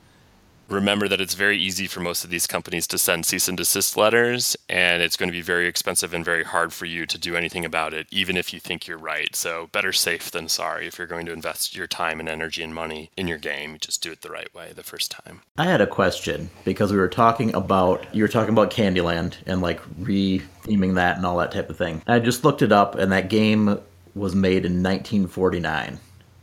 remember 0.69 1.07
that 1.07 1.19
it's 1.19 1.33
very 1.33 1.57
easy 1.57 1.87
for 1.87 1.99
most 1.99 2.23
of 2.23 2.29
these 2.29 2.47
companies 2.47 2.87
to 2.87 2.97
send 2.97 3.25
cease 3.25 3.47
and 3.47 3.57
desist 3.57 3.97
letters, 3.97 4.55
and 4.67 5.01
it's 5.01 5.17
going 5.17 5.29
to 5.29 5.33
be 5.33 5.41
very 5.41 5.67
expensive 5.67 6.13
and 6.13 6.23
very 6.23 6.43
hard 6.43 6.71
for 6.71 6.85
you 6.85 7.05
to 7.05 7.17
do 7.17 7.35
anything 7.35 7.65
about 7.65 7.93
it, 7.93 8.07
even 8.11 8.37
if 8.37 8.53
you 8.53 8.59
think 8.59 8.87
you're 8.87 8.97
right. 8.97 9.35
So, 9.35 9.67
better 9.71 9.91
safe 9.91 10.31
than 10.31 10.47
sorry. 10.47 10.87
If 10.87 10.97
you're 10.97 11.07
going 11.07 11.25
to 11.25 11.33
invest 11.33 11.75
your 11.75 11.87
time 11.87 12.19
and 12.19 12.29
energy 12.29 12.63
and 12.63 12.73
money 12.73 13.09
in 13.17 13.27
your 13.27 13.37
game, 13.37 13.77
just 13.79 14.01
do 14.01 14.11
it 14.11 14.21
the 14.21 14.29
right 14.29 14.53
way 14.53 14.71
the 14.73 14.83
first 14.83 15.11
time. 15.11 15.41
I 15.57 15.65
had 15.65 15.81
a 15.81 15.87
question 15.87 16.49
because 16.63 16.91
we 16.91 16.97
were 16.97 17.07
talking 17.07 17.53
about 17.53 18.05
you 18.13 18.23
were 18.23 18.29
talking 18.29 18.53
about 18.53 18.71
Candyland 18.71 19.37
and 19.45 19.61
like 19.61 19.81
re-theming 19.97 20.95
that 20.95 21.17
and 21.17 21.25
all 21.25 21.37
that 21.37 21.51
type 21.51 21.69
of 21.69 21.77
thing. 21.77 22.01
I 22.07 22.19
just 22.19 22.43
looked 22.43 22.61
it 22.61 22.71
up, 22.71 22.95
and 22.95 23.11
that 23.11 23.29
game 23.29 23.79
was 24.15 24.35
made 24.35 24.65
in 24.65 24.83
1949 24.83 25.99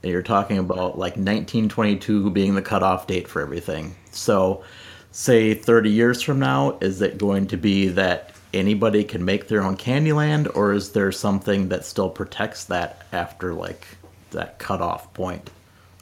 and 0.06 0.12
you're 0.12 0.22
talking 0.22 0.58
about 0.58 0.96
like 0.96 1.14
1922 1.14 2.30
being 2.30 2.54
the 2.54 2.62
cutoff 2.62 3.08
date 3.08 3.26
for 3.26 3.42
everything. 3.42 3.92
So, 4.12 4.62
say 5.10 5.52
30 5.52 5.90
years 5.90 6.22
from 6.22 6.38
now, 6.38 6.78
is 6.80 7.02
it 7.02 7.18
going 7.18 7.48
to 7.48 7.56
be 7.56 7.88
that 7.88 8.32
anybody 8.54 9.02
can 9.02 9.24
make 9.24 9.48
their 9.48 9.64
own 9.64 9.76
Candyland, 9.76 10.48
or 10.54 10.72
is 10.72 10.92
there 10.92 11.10
something 11.10 11.70
that 11.70 11.84
still 11.84 12.08
protects 12.08 12.66
that 12.66 13.04
after 13.10 13.52
like 13.52 13.84
that 14.30 14.60
cutoff 14.60 15.12
point 15.12 15.50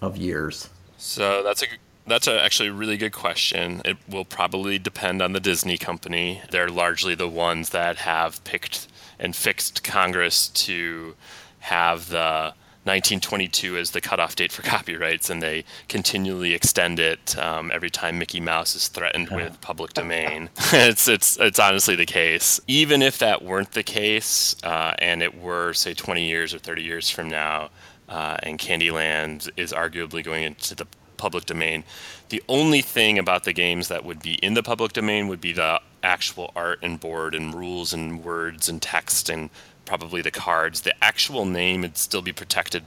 of 0.03 0.19
years? 0.19 0.69
So 0.99 1.43
that's 1.43 1.63
a 1.63 1.67
that's 2.07 2.27
a 2.27 2.39
actually 2.39 2.69
a 2.69 2.75
really 2.75 2.99
good 2.99 3.13
question. 3.13 3.81
It 3.87 3.97
will 4.07 4.27
probably 4.27 4.79
depend 4.79 5.23
on 5.23 5.33
the 5.33 5.41
Disney 5.41 5.79
company. 5.79 6.43
They're 6.51 6.69
largely 6.69 7.15
the 7.15 7.27
ones 7.27 7.71
that 7.71 7.97
have 7.97 8.45
picked 8.45 8.87
and 9.19 9.35
fixed 9.35 9.83
Congress 9.83 10.49
to 10.49 11.17
have 11.61 12.11
the 12.11 12.53
1922 12.85 13.77
as 13.77 13.91
the 13.93 14.01
cutoff 14.01 14.37
date 14.37 14.53
for 14.53 14.63
copyrights, 14.63 15.31
and 15.31 15.43
they 15.43 15.65
continually 15.89 16.53
extend 16.55 17.01
it 17.01 17.37
um, 17.39 17.71
every 17.73 17.91
time 17.91 18.19
Mickey 18.19 18.41
Mouse 18.41 18.75
is 18.75 18.89
threatened 18.89 19.31
with 19.31 19.61
public 19.61 19.95
domain. 19.95 20.51
it's 20.73 21.09
it's 21.09 21.39
it's 21.39 21.59
honestly 21.59 21.97
the 21.97 22.07
case. 22.07 22.61
Even 22.67 23.01
if 23.03 23.19
that 23.19 23.43
weren't 23.43 23.73
the 23.73 23.83
case, 23.83 24.57
uh, 24.63 24.95
and 24.99 25.23
it 25.23 25.41
were 25.41 25.73
say 25.73 25.95
20 25.95 26.27
years 26.27 26.53
or 26.53 26.59
30 26.59 26.83
years 26.83 27.11
from 27.11 27.29
now, 27.29 27.71
uh, 28.09 28.37
and 28.43 28.59
Candyland 28.59 29.51
is 29.57 29.73
arguably 29.73 30.23
going 30.23 30.45
into 30.45 30.75
the 30.75 30.87
public 31.17 31.47
domain, 31.47 31.85
the 32.29 32.43
only 32.49 32.83
thing 32.83 33.19
about 33.19 33.45
the 33.45 33.53
games 33.53 33.89
that 33.89 34.05
would 34.05 34.21
be 34.21 34.35
in 34.35 34.55
the 34.55 34.63
public 34.63 34.93
domain 34.93 35.29
would 35.29 35.41
be 35.41 35.53
the 35.53 35.81
actual 36.03 36.53
art 36.55 36.79
and 36.83 37.01
board 37.01 37.35
and 37.35 37.55
rules 37.55 37.95
and 37.95 38.23
words 38.23 38.69
and 38.69 38.83
text 38.83 39.31
and 39.31 39.49
probably 39.85 40.23
the 40.23 40.31
cards. 40.31 40.83
The 40.83 40.95
actual 41.03 41.45
name 41.45 41.83
would 41.83 41.97
still 41.97 42.23
be 42.23 42.33
protected. 42.33 42.85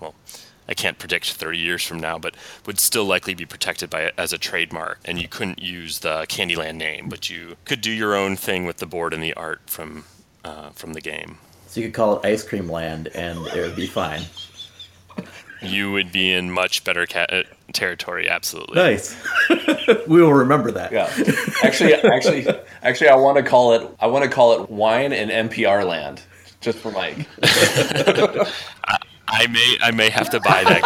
Well, 0.00 0.14
I 0.68 0.74
can't 0.74 0.98
predict 0.98 1.32
30 1.32 1.58
years 1.58 1.84
from 1.84 2.00
now, 2.00 2.18
but 2.18 2.34
would 2.66 2.78
still 2.78 3.04
likely 3.04 3.34
be 3.34 3.46
protected 3.46 3.88
by 3.88 4.12
as 4.18 4.32
a 4.32 4.38
trademark, 4.38 4.98
and 5.04 5.20
you 5.20 5.28
couldn't 5.28 5.60
use 5.62 6.00
the 6.00 6.26
Candyland 6.28 6.76
name, 6.76 7.08
but 7.08 7.30
you 7.30 7.56
could 7.64 7.80
do 7.80 7.90
your 7.90 8.14
own 8.14 8.36
thing 8.36 8.66
with 8.66 8.78
the 8.78 8.86
board 8.86 9.14
and 9.14 9.22
the 9.22 9.34
art 9.34 9.60
from 9.66 10.04
uh, 10.44 10.70
from 10.70 10.92
the 10.92 11.00
game. 11.00 11.38
So 11.68 11.80
you 11.80 11.88
could 11.88 11.94
call 11.94 12.18
it 12.18 12.26
Ice 12.26 12.42
Cream 12.42 12.70
Land, 12.70 13.08
and 13.08 13.46
it 13.48 13.60
would 13.60 13.76
be 13.76 13.86
fine. 13.86 14.22
You 15.62 15.92
would 15.92 16.12
be 16.12 16.32
in 16.32 16.50
much 16.50 16.84
better 16.84 17.06
ca- 17.06 17.26
uh, 17.30 17.42
territory, 17.72 18.28
absolutely. 18.28 18.76
Nice. 18.76 19.16
we 20.06 20.20
will 20.20 20.32
remember 20.32 20.70
that. 20.72 20.92
Yeah. 20.92 21.12
Actually, 21.62 21.94
actually, 21.94 22.46
actually, 22.82 23.08
I 23.08 23.16
want 23.16 23.38
to 23.38 23.42
call 23.42 23.72
it. 23.72 23.88
I 24.00 24.06
want 24.06 24.24
to 24.24 24.30
call 24.30 24.62
it 24.62 24.70
wine 24.70 25.12
and 25.12 25.50
NPR 25.50 25.86
land, 25.86 26.22
just 26.60 26.78
for 26.78 26.90
Mike. 26.90 27.26
I 29.28 29.46
may 29.48 29.78
I 29.82 29.90
may 29.90 30.10
have 30.10 30.30
to 30.30 30.40
buy 30.40 30.64
that 30.64 30.82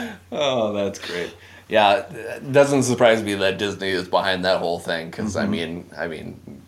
game. 0.00 0.16
oh, 0.32 0.72
that's 0.72 0.98
great. 0.98 1.34
Yeah, 1.68 1.98
it 2.12 2.52
doesn't 2.52 2.82
surprise 2.82 3.22
me 3.22 3.34
that 3.34 3.58
Disney 3.58 3.90
is 3.90 4.08
behind 4.08 4.44
that 4.44 4.58
whole 4.58 4.80
thing 4.80 5.10
because 5.10 5.36
mm-hmm. 5.36 5.44
I 5.44 5.46
mean, 5.46 5.90
I 5.96 6.08
mean, 6.08 6.62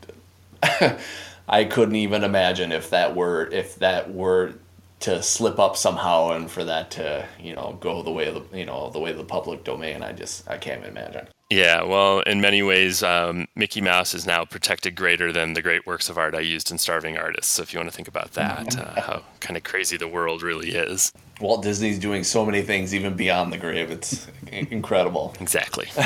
I 1.48 1.64
couldn't 1.64 1.96
even 1.96 2.24
imagine 2.24 2.72
if 2.72 2.90
that 2.90 3.16
were 3.16 3.48
if 3.50 3.76
that 3.76 4.14
were 4.14 4.54
to 5.02 5.22
slip 5.22 5.58
up 5.58 5.76
somehow 5.76 6.30
and 6.30 6.50
for 6.50 6.64
that 6.64 6.90
to 6.92 7.26
you 7.40 7.54
know 7.54 7.76
go 7.80 8.02
the 8.02 8.10
way 8.10 8.26
of 8.26 8.50
the 8.50 8.58
you 8.58 8.64
know 8.64 8.90
the 8.90 8.98
way 8.98 9.10
of 9.10 9.16
the 9.16 9.24
public 9.24 9.64
domain. 9.64 10.02
I 10.02 10.12
just 10.12 10.48
I 10.48 10.58
can't 10.58 10.84
imagine. 10.84 11.28
Yeah, 11.50 11.82
well, 11.82 12.20
in 12.20 12.40
many 12.40 12.62
ways, 12.62 13.02
um, 13.02 13.46
Mickey 13.54 13.82
Mouse 13.82 14.14
is 14.14 14.24
now 14.24 14.46
protected 14.46 14.94
greater 14.94 15.32
than 15.32 15.52
the 15.52 15.60
great 15.60 15.86
works 15.86 16.08
of 16.08 16.16
art 16.16 16.34
I 16.34 16.40
used 16.40 16.70
in 16.70 16.78
Starving 16.78 17.18
Artists. 17.18 17.52
So 17.52 17.62
if 17.62 17.74
you 17.74 17.78
want 17.78 17.90
to 17.90 17.94
think 17.94 18.08
about 18.08 18.32
that, 18.32 18.78
uh, 18.78 19.02
how 19.02 19.22
kind 19.40 19.58
of 19.58 19.62
crazy 19.62 19.98
the 19.98 20.08
world 20.08 20.42
really 20.42 20.70
is. 20.70 21.12
Walt 21.42 21.62
Disney's 21.62 21.98
doing 21.98 22.24
so 22.24 22.46
many 22.46 22.62
things 22.62 22.94
even 22.94 23.16
beyond 23.16 23.52
the 23.52 23.58
grave. 23.58 23.90
It's 23.90 24.28
incredible. 24.46 25.34
Exactly. 25.40 25.90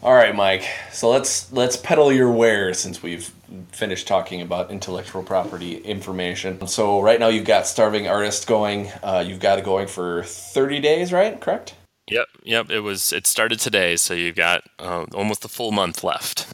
All 0.00 0.14
right, 0.14 0.34
Mike. 0.34 0.64
So 0.92 1.10
let's 1.10 1.52
let's 1.52 1.76
peddle 1.76 2.12
your 2.12 2.30
wares 2.30 2.78
since 2.78 3.02
we've 3.02 3.32
finished 3.72 4.06
talking 4.06 4.40
about 4.40 4.70
intellectual 4.70 5.24
property 5.24 5.78
information. 5.78 6.66
So 6.68 7.00
right 7.00 7.18
now 7.18 7.28
you've 7.28 7.46
got 7.46 7.66
Starving 7.66 8.06
Artist 8.06 8.46
going. 8.46 8.90
Uh, 9.02 9.24
you've 9.26 9.40
got 9.40 9.58
it 9.58 9.64
going 9.64 9.88
for 9.88 10.22
30 10.22 10.80
days, 10.80 11.12
right? 11.12 11.40
Correct? 11.40 11.74
Yep, 12.10 12.26
yep. 12.44 12.70
It 12.70 12.80
was. 12.80 13.12
It 13.12 13.26
started 13.26 13.58
today, 13.58 13.96
so 13.96 14.14
you've 14.14 14.36
got 14.36 14.62
uh, 14.78 15.04
almost 15.14 15.44
a 15.44 15.48
full 15.48 15.72
month 15.72 16.04
left. 16.04 16.46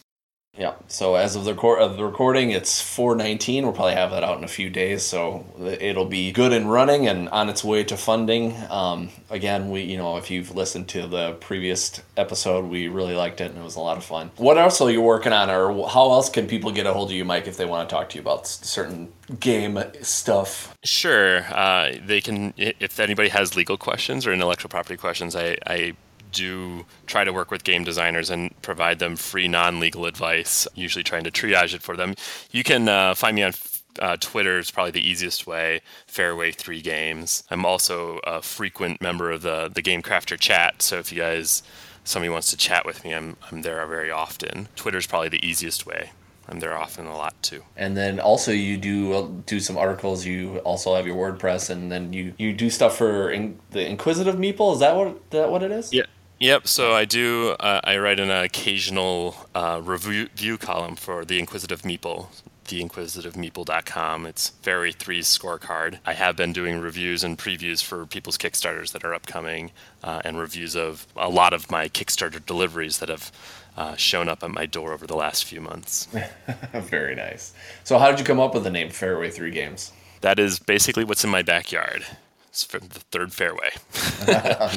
Yeah. 0.57 0.75
So 0.87 1.17
as 1.17 1.35
of 1.35 1.45
the, 1.45 1.55
record, 1.55 1.81
of 1.81 1.97
the 1.97 2.05
recording, 2.05 2.51
it's 2.51 2.81
419. 2.81 3.65
We'll 3.65 3.73
probably 3.73 3.95
have 3.95 4.13
that 4.13 4.23
out 4.23 4.39
in 4.39 4.45
a 4.45 4.49
few 4.49 4.71
days, 4.71 5.03
so 5.03 5.45
it'll 5.59 6.05
be 6.05 6.31
good 6.31 6.53
and 6.53 6.71
running 6.71 7.09
and 7.09 7.29
on 7.31 7.49
its 7.49 7.65
way 7.65 7.83
to 7.85 7.97
funding. 7.97 8.55
Um, 8.71 9.09
again, 9.31 9.71
we 9.71 9.83
you 9.83 9.97
know 9.97 10.17
if 10.17 10.31
you've 10.31 10.55
listened 10.55 10.89
to 10.89 11.07
the 11.09 11.33
previous 11.35 12.01
episode, 12.17 12.67
we 12.67 12.87
really 12.87 13.15
liked 13.15 13.41
it 13.41 13.51
and 13.51 13.59
it 13.59 13.65
was 13.65 13.77
a 13.77 13.81
lot 13.81 13.97
of 13.97 14.05
fun. 14.05 14.31
What 14.37 14.57
else 14.57 14.81
are 14.81 14.91
you 14.91 15.03
working 15.03 15.33
on, 15.33 15.51
or 15.51 15.89
how 15.89 16.13
else 16.13 16.29
can 16.29 16.47
people 16.47 16.71
get 16.71 16.87
a 16.87 16.93
hold 16.93 17.11
of 17.11 17.17
you, 17.17 17.25
Mike, 17.25 17.49
if 17.49 17.57
they 17.57 17.65
want 17.65 17.89
to 17.89 17.93
talk 17.93 18.11
to 18.11 18.17
you 18.17 18.23
about 18.23 18.47
certain 18.47 19.13
game 19.41 19.83
stuff? 20.03 20.77
Sure. 20.85 21.41
Uh, 21.53 21.95
they 22.05 22.21
can. 22.21 22.55
If 22.57 23.01
anybody 23.01 23.29
has 23.31 23.57
legal 23.57 23.77
questions 23.77 24.25
or 24.25 24.33
intellectual 24.33 24.69
property 24.69 24.97
questions, 24.97 25.35
I, 25.35 25.57
I 25.67 25.95
do 26.35 26.85
try 27.07 27.25
to 27.25 27.33
work 27.33 27.51
with 27.51 27.65
game 27.65 27.85
designers 27.85 28.31
and 28.31 28.51
provide 28.63 28.99
them 28.99 29.17
free 29.17 29.49
non-legal 29.49 30.05
advice, 30.07 30.69
usually 30.75 31.05
trying 31.05 31.25
to 31.25 31.31
triage 31.31 31.75
it 31.75 31.83
for 31.83 31.97
them. 31.97 32.15
You 32.51 32.63
can 32.63 32.89
uh, 32.89 33.15
find 33.15 33.37
me 33.37 33.43
on 33.45 33.53
uh, 34.01 34.17
Twitter 34.21 34.59
is 34.59 34.71
probably 34.71 34.91
the 34.91 35.09
easiest 35.09 35.47
way. 35.47 35.81
Fairway 36.07 36.53
Three 36.53 36.83
Games. 36.83 37.45
I'm 37.51 37.65
also 37.65 38.19
a 38.25 38.43
frequent 38.43 39.01
member 39.01 39.31
of 39.31 39.43
the 39.43 39.71
the 39.73 39.83
Game 39.83 40.03
Crafter 40.03 40.39
chat. 40.39 40.83
So 40.83 40.99
if 40.99 41.13
you 41.13 41.21
guys 41.21 41.63
somebody 42.05 42.31
wants 42.31 42.51
to 42.51 42.57
chat 42.57 42.85
with 42.85 43.05
me, 43.05 43.13
I'm 43.15 43.37
I'm 43.51 43.63
there 43.63 43.87
very 43.87 44.11
often. 44.11 44.69
Twitter's 44.77 45.07
probably 45.07 45.29
the 45.29 45.47
easiest 45.47 45.87
way. 45.87 46.11
I'm 46.49 46.61
there 46.61 46.77
often 46.77 47.07
a 47.07 47.17
lot 47.17 47.35
too. 47.43 47.63
And 47.77 47.97
then 47.97 48.21
also 48.21 48.53
you 48.53 48.77
do 48.77 49.13
uh, 49.15 49.29
do 49.47 49.61
some 49.61 49.79
articles. 49.79 50.27
You 50.27 50.59
also 50.59 50.95
have 50.95 51.07
your 51.07 51.17
WordPress, 51.17 51.71
and 51.71 51.91
then 51.91 52.13
you 52.13 52.35
you 52.37 52.53
do 52.53 52.69
stuff 52.71 52.99
for 52.99 53.31
in, 53.31 53.59
the 53.71 53.87
Inquisitive 53.87 54.37
Meeple. 54.37 54.75
Is 54.75 54.81
that 54.81 54.95
what 54.95 55.31
that 55.31 55.51
what 55.51 55.63
it 55.63 55.71
is? 55.71 55.93
Yeah, 55.93 56.05
Yep. 56.39 56.67
So 56.67 56.93
I 56.93 57.05
do. 57.05 57.51
Uh, 57.61 57.81
I 57.85 57.97
write 57.99 58.21
an 58.21 58.31
occasional 58.31 59.37
uh, 59.55 59.81
review, 59.83 60.25
review 60.25 60.59
column 60.59 60.97
for 60.97 61.25
the 61.25 61.39
Inquisitive 61.39 61.83
Meeple, 61.83 62.27
theinquisitivemeeple.com. 62.65 64.27
It's 64.27 64.49
Fairway 64.49 64.93
3's 64.93 65.39
scorecard. 65.39 65.99
I 66.05 66.15
have 66.15 66.37
been 66.37 66.53
doing 66.53 66.81
reviews 66.81 67.23
and 67.25 67.39
previews 67.39 67.83
for 67.83 68.05
people's 68.07 68.37
Kickstarters 68.37 68.93
that 68.93 69.05
are 69.05 69.15
upcoming, 69.15 69.71
uh, 70.03 70.23
and 70.25 70.39
reviews 70.39 70.75
of 70.75 71.07
a 71.17 71.29
lot 71.29 71.53
of 71.53 71.71
my 71.71 71.89
Kickstarter 71.89 72.45
deliveries 72.45 72.99
that 72.99 73.09
have 73.09 73.31
uh, 73.77 73.97
shown 73.97 74.29
up 74.29 74.43
at 74.43 74.51
my 74.51 74.67
door 74.67 74.93
over 74.93 75.07
the 75.07 75.17
last 75.17 75.45
few 75.45 75.61
months. 75.61 76.09
Very 76.73 77.15
nice. 77.15 77.53
So, 77.85 77.99
how 77.99 78.11
did 78.11 78.19
you 78.19 78.25
come 78.25 78.41
up 78.41 78.55
with 78.55 78.65
the 78.65 78.71
name 78.71 78.91
Fairway 78.91 79.31
3 79.31 79.51
Games? 79.51 79.93
That 80.21 80.39
is 80.39 80.59
basically 80.59 81.05
what's 81.05 81.25
in 81.25 81.31
my 81.31 81.43
backyard. 81.43 82.05
It's 82.49 82.65
from 82.65 82.87
the 82.87 83.01
third 83.01 83.33
fairway. 83.33 83.71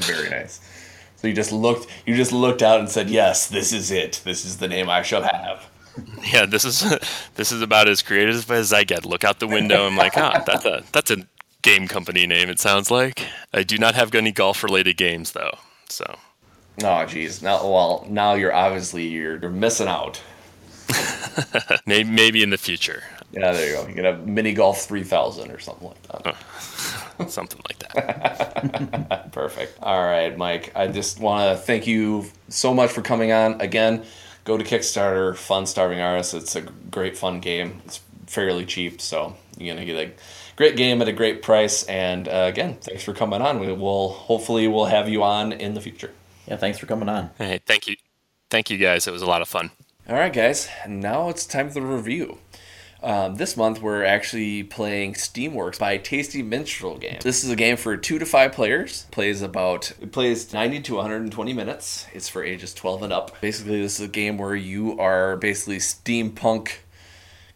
Very 0.01 0.29
nice. 0.29 0.59
So 1.17 1.27
you 1.27 1.33
just 1.33 1.51
looked 1.51 1.87
you 2.05 2.15
just 2.15 2.31
looked 2.31 2.61
out 2.61 2.79
and 2.79 2.89
said, 2.89 3.09
"Yes, 3.09 3.47
this 3.47 3.73
is 3.73 3.91
it. 3.91 4.21
This 4.23 4.45
is 4.45 4.57
the 4.57 4.67
name 4.67 4.89
I 4.89 5.01
shall 5.01 5.23
have." 5.23 5.67
Yeah, 6.31 6.45
this 6.45 6.63
is 6.63 6.81
this 7.35 7.51
is 7.51 7.61
about 7.61 7.87
as 7.87 8.01
creative 8.01 8.49
as 8.51 8.71
I 8.71 8.83
get. 8.83 9.05
Look 9.05 9.23
out 9.23 9.39
the 9.39 9.47
window. 9.47 9.87
I'm 9.87 9.95
like, 9.95 10.17
ah, 10.17 10.43
that's 10.45 10.65
a 10.65 10.83
that's 10.91 11.11
a 11.11 11.27
game 11.61 11.87
company 11.87 12.27
name. 12.27 12.49
It 12.49 12.59
sounds 12.59 12.91
like. 12.91 13.25
I 13.53 13.63
do 13.63 13.77
not 13.77 13.95
have 13.95 14.13
any 14.13 14.31
golf 14.31 14.63
related 14.63 14.97
games 14.97 15.31
though. 15.31 15.57
So. 15.89 16.17
Oh, 16.83 17.05
geez. 17.05 17.41
Now, 17.41 17.63
well, 17.63 18.05
now 18.07 18.35
you're 18.35 18.53
obviously 18.53 19.07
you're 19.07 19.39
you're 19.39 19.49
missing 19.49 19.87
out. 19.87 20.21
maybe, 21.85 22.09
maybe 22.09 22.43
in 22.43 22.51
the 22.51 22.57
future. 22.57 23.03
Yeah, 23.31 23.51
there 23.51 23.67
you 23.67 23.75
go. 23.75 23.87
You 23.87 23.93
can 23.93 24.05
have 24.05 24.27
mini 24.27 24.53
golf 24.53 24.81
three 24.85 25.03
thousand 25.03 25.51
or 25.51 25.59
something 25.59 25.87
like 25.87 26.01
that. 26.03 26.35
something 27.27 27.61
like 27.67 27.79
that. 27.79 29.29
Perfect. 29.31 29.77
All 29.81 30.01
right, 30.01 30.37
Mike. 30.37 30.71
I 30.75 30.87
just 30.87 31.19
want 31.19 31.57
to 31.57 31.61
thank 31.61 31.87
you 31.87 32.25
so 32.47 32.73
much 32.73 32.91
for 32.91 33.01
coming 33.01 33.31
on 33.31 33.59
again. 33.59 34.05
Go 34.45 34.57
to 34.57 34.63
Kickstarter, 34.63 35.35
Fun 35.35 35.65
Starving 35.65 35.99
Artists. 35.99 36.33
It's 36.33 36.55
a 36.55 36.61
great, 36.61 37.17
fun 37.17 37.41
game. 37.41 37.81
It's 37.85 37.99
fairly 38.27 38.65
cheap, 38.65 39.01
so 39.01 39.35
you're 39.57 39.75
gonna 39.75 39.85
get 39.85 39.97
a 39.97 40.11
great 40.55 40.77
game 40.77 41.01
at 41.01 41.09
a 41.09 41.13
great 41.13 41.41
price. 41.41 41.83
And 41.83 42.29
uh, 42.29 42.45
again, 42.47 42.77
thanks 42.79 43.03
for 43.03 43.13
coming 43.13 43.41
on. 43.41 43.59
We 43.59 43.71
will 43.73 44.09
hopefully 44.09 44.69
we'll 44.69 44.85
have 44.85 45.09
you 45.09 45.23
on 45.23 45.51
in 45.51 45.73
the 45.73 45.81
future. 45.81 46.11
Yeah, 46.47 46.55
thanks 46.55 46.77
for 46.79 46.85
coming 46.85 47.09
on. 47.09 47.31
Hey, 47.37 47.59
thank 47.65 47.87
you, 47.87 47.97
thank 48.49 48.69
you 48.69 48.77
guys. 48.77 49.05
It 49.05 49.11
was 49.11 49.21
a 49.21 49.25
lot 49.27 49.41
of 49.41 49.49
fun. 49.49 49.71
All 50.07 50.15
right, 50.15 50.31
guys. 50.31 50.69
Now 50.87 51.27
it's 51.27 51.45
time 51.45 51.67
for 51.67 51.81
the 51.81 51.85
review. 51.85 52.37
Um, 53.01 53.35
this 53.35 53.55
month, 53.55 53.81
we're 53.81 54.03
actually 54.03 54.63
playing 54.63 55.13
Steamworks 55.13 55.79
by 55.79 55.97
Tasty 55.97 56.41
Minstrel 56.41 56.97
Game. 56.97 57.19
This 57.21 57.43
is 57.43 57.49
a 57.49 57.55
game 57.55 57.77
for 57.77 57.95
two 57.95 58.17
to 58.19 58.25
five 58.25 58.53
players. 58.53 59.05
Plays 59.11 59.41
about 59.41 59.91
it 60.01 60.11
plays 60.11 60.51
90 60.51 60.81
to 60.81 60.95
120 60.95 61.53
minutes. 61.53 62.07
It's 62.13 62.27
for 62.27 62.43
ages 62.43 62.73
12 62.73 63.03
and 63.03 63.13
up. 63.13 63.39
Basically, 63.39 63.81
this 63.81 63.99
is 63.99 64.05
a 64.05 64.09
game 64.09 64.37
where 64.37 64.55
you 64.55 64.99
are 64.99 65.37
basically 65.37 65.77
steampunk 65.77 66.77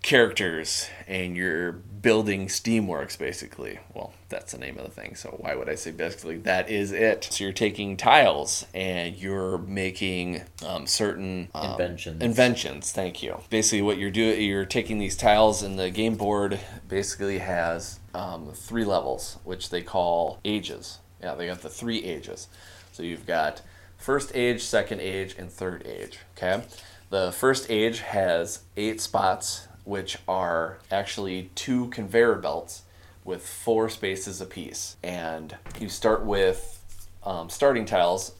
characters 0.03 0.89
and 1.07 1.35
you're 1.35 1.81
building 2.01 2.47
Steamworks 2.47 3.17
basically. 3.17 3.79
Well, 3.93 4.13
that's 4.29 4.51
the 4.53 4.57
name 4.57 4.77
of 4.77 4.85
the 4.85 4.91
thing. 4.91 5.15
So 5.15 5.29
why 5.39 5.55
would 5.55 5.69
I 5.69 5.75
say 5.75 5.91
basically 5.91 6.37
that 6.39 6.69
is 6.69 6.91
it? 6.91 7.27
So 7.31 7.43
you're 7.43 7.53
taking 7.53 7.97
tiles 7.97 8.65
and 8.73 9.15
you're 9.15 9.57
making 9.57 10.43
um, 10.65 10.87
certain 10.87 11.49
um, 11.53 11.71
inventions. 11.71 12.21
Inventions. 12.21 12.91
Thank 12.91 13.21
you. 13.21 13.39
Basically, 13.49 13.81
what 13.81 13.97
you're 13.97 14.11
doing, 14.11 14.41
you're 14.41 14.65
taking 14.65 14.97
these 14.97 15.17
tiles, 15.17 15.61
and 15.61 15.77
the 15.77 15.89
game 15.89 16.15
board 16.15 16.59
basically 16.87 17.39
has 17.39 17.99
um, 18.13 18.51
three 18.53 18.85
levels, 18.85 19.37
which 19.43 19.69
they 19.69 19.81
call 19.81 20.39
ages. 20.45 20.99
Yeah, 21.21 21.35
they 21.35 21.47
got 21.47 21.61
the 21.61 21.69
three 21.69 22.03
ages. 22.03 22.47
So 22.91 23.03
you've 23.03 23.27
got 23.27 23.61
first 23.97 24.31
age, 24.35 24.63
second 24.63 25.01
age, 25.01 25.35
and 25.37 25.51
third 25.51 25.85
age. 25.85 26.19
Okay. 26.37 26.63
The 27.09 27.31
first 27.33 27.69
age 27.69 27.99
has 27.99 28.61
eight 28.77 29.01
spots 29.01 29.67
which 29.83 30.17
are 30.27 30.79
actually 30.91 31.49
two 31.55 31.87
conveyor 31.87 32.35
belts 32.35 32.83
with 33.23 33.47
four 33.47 33.89
spaces 33.89 34.41
apiece. 34.41 34.97
And 35.03 35.55
you 35.79 35.89
start 35.89 36.25
with 36.25 36.79
um, 37.23 37.49
starting 37.49 37.85
tiles 37.85 38.33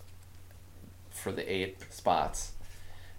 for 1.09 1.31
the 1.31 1.51
eight 1.51 1.77
spots, 1.89 2.53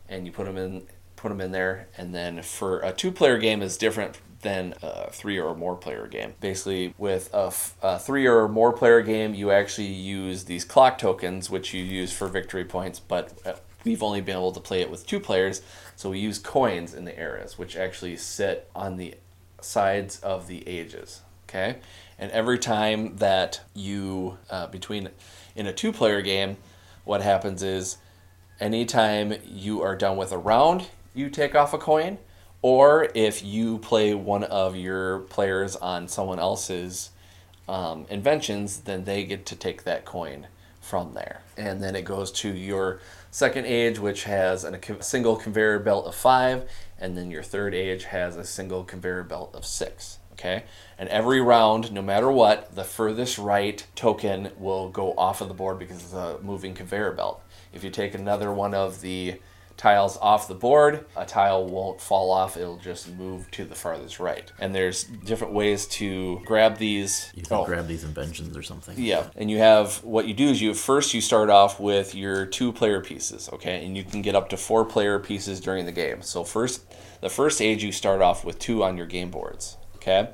and 0.08 0.26
you 0.26 0.32
put 0.32 0.46
them 0.46 0.56
in 0.56 0.82
put 1.16 1.28
them 1.28 1.40
in 1.40 1.52
there. 1.52 1.86
And 1.96 2.12
then 2.12 2.42
for 2.42 2.80
a 2.80 2.92
two-player 2.92 3.38
game 3.38 3.62
is 3.62 3.76
different 3.78 4.18
than 4.40 4.74
a 4.82 5.08
three 5.10 5.38
or 5.38 5.54
more 5.54 5.76
player 5.76 6.08
game. 6.08 6.34
Basically, 6.40 6.94
with 6.98 7.32
a, 7.32 7.46
f- 7.46 7.76
a 7.80 7.98
three 7.98 8.26
or 8.26 8.48
more 8.48 8.72
player 8.72 9.02
game, 9.02 9.32
you 9.32 9.52
actually 9.52 9.86
use 9.86 10.44
these 10.44 10.64
clock 10.64 10.98
tokens, 10.98 11.48
which 11.48 11.72
you 11.72 11.84
use 11.84 12.12
for 12.12 12.26
victory 12.26 12.64
points, 12.64 12.98
but 12.98 13.32
uh, 13.46 13.52
we've 13.84 14.02
only 14.02 14.20
been 14.20 14.36
able 14.36 14.52
to 14.52 14.60
play 14.60 14.80
it 14.80 14.90
with 14.90 15.06
two 15.06 15.20
players, 15.20 15.62
so 15.96 16.10
we 16.10 16.18
use 16.18 16.38
coins 16.38 16.94
in 16.94 17.04
the 17.04 17.18
eras, 17.18 17.58
which 17.58 17.76
actually 17.76 18.16
sit 18.16 18.68
on 18.74 18.96
the 18.96 19.14
sides 19.60 20.20
of 20.20 20.46
the 20.46 20.66
ages. 20.68 21.22
Okay, 21.48 21.76
and 22.18 22.32
every 22.32 22.58
time 22.58 23.16
that 23.16 23.60
you 23.74 24.38
uh, 24.50 24.66
between 24.68 25.10
in 25.54 25.66
a 25.66 25.72
two-player 25.72 26.22
game, 26.22 26.56
what 27.04 27.20
happens 27.20 27.62
is 27.62 27.98
anytime 28.58 29.34
you 29.46 29.82
are 29.82 29.96
done 29.96 30.16
with 30.16 30.32
a 30.32 30.38
round, 30.38 30.88
you 31.14 31.28
take 31.28 31.54
off 31.54 31.74
a 31.74 31.78
coin, 31.78 32.16
or 32.62 33.08
if 33.14 33.44
you 33.44 33.78
play 33.78 34.14
one 34.14 34.44
of 34.44 34.76
your 34.76 35.20
players 35.20 35.76
on 35.76 36.08
someone 36.08 36.38
else's 36.38 37.10
um, 37.68 38.06
inventions, 38.08 38.80
then 38.80 39.04
they 39.04 39.24
get 39.24 39.44
to 39.46 39.56
take 39.56 39.84
that 39.84 40.04
coin 40.04 40.46
from 40.92 41.14
there. 41.14 41.40
And 41.56 41.82
then 41.82 41.96
it 41.96 42.04
goes 42.04 42.30
to 42.32 42.50
your 42.50 43.00
second 43.30 43.64
age, 43.64 43.98
which 43.98 44.24
has 44.24 44.62
a 44.62 44.78
single 45.02 45.36
conveyor 45.36 45.78
belt 45.78 46.04
of 46.04 46.14
five, 46.14 46.68
and 46.98 47.16
then 47.16 47.30
your 47.30 47.42
third 47.42 47.74
age 47.74 48.04
has 48.04 48.36
a 48.36 48.44
single 48.44 48.84
conveyor 48.84 49.22
belt 49.22 49.54
of 49.54 49.64
six. 49.64 50.18
Okay, 50.32 50.64
and 50.98 51.08
every 51.08 51.40
round, 51.40 51.92
no 51.92 52.02
matter 52.02 52.30
what, 52.30 52.74
the 52.74 52.84
furthest 52.84 53.38
right 53.38 53.86
token 53.94 54.50
will 54.58 54.90
go 54.90 55.14
off 55.16 55.40
of 55.40 55.48
the 55.48 55.54
board 55.54 55.78
because 55.78 55.96
it's 55.96 56.12
a 56.12 56.36
moving 56.42 56.74
conveyor 56.74 57.12
belt. 57.12 57.42
If 57.72 57.82
you 57.82 57.88
take 57.88 58.14
another 58.14 58.52
one 58.52 58.74
of 58.74 59.00
the 59.00 59.40
tiles 59.82 60.16
off 60.18 60.46
the 60.46 60.54
board, 60.54 61.04
a 61.16 61.26
tile 61.26 61.66
won't 61.66 62.00
fall 62.00 62.30
off, 62.30 62.56
it'll 62.56 62.76
just 62.76 63.12
move 63.14 63.50
to 63.50 63.64
the 63.64 63.74
farthest 63.74 64.20
right. 64.20 64.52
And 64.60 64.72
there's 64.72 65.02
different 65.02 65.54
ways 65.54 65.86
to 65.98 66.40
grab 66.44 66.78
these. 66.78 67.32
You 67.34 67.42
can 67.42 67.56
oh. 67.56 67.64
grab 67.64 67.88
these 67.88 68.04
inventions 68.04 68.56
or 68.56 68.62
something. 68.62 68.94
Yeah, 68.96 69.26
and 69.34 69.50
you 69.50 69.58
have 69.58 69.96
what 70.04 70.28
you 70.28 70.34
do 70.34 70.46
is 70.46 70.62
you 70.62 70.72
first 70.74 71.14
you 71.14 71.20
start 71.20 71.50
off 71.50 71.80
with 71.80 72.14
your 72.14 72.46
two 72.46 72.72
player 72.72 73.00
pieces, 73.00 73.48
okay? 73.52 73.84
And 73.84 73.96
you 73.96 74.04
can 74.04 74.22
get 74.22 74.36
up 74.36 74.50
to 74.50 74.56
four 74.56 74.84
player 74.84 75.18
pieces 75.18 75.58
during 75.58 75.84
the 75.84 75.90
game. 75.90 76.22
So 76.22 76.44
first 76.44 76.84
the 77.20 77.28
first 77.28 77.60
age 77.60 77.82
you 77.82 77.90
start 77.90 78.22
off 78.22 78.44
with 78.44 78.60
two 78.60 78.84
on 78.84 78.96
your 78.96 79.06
game 79.06 79.32
boards, 79.32 79.78
okay? 79.96 80.30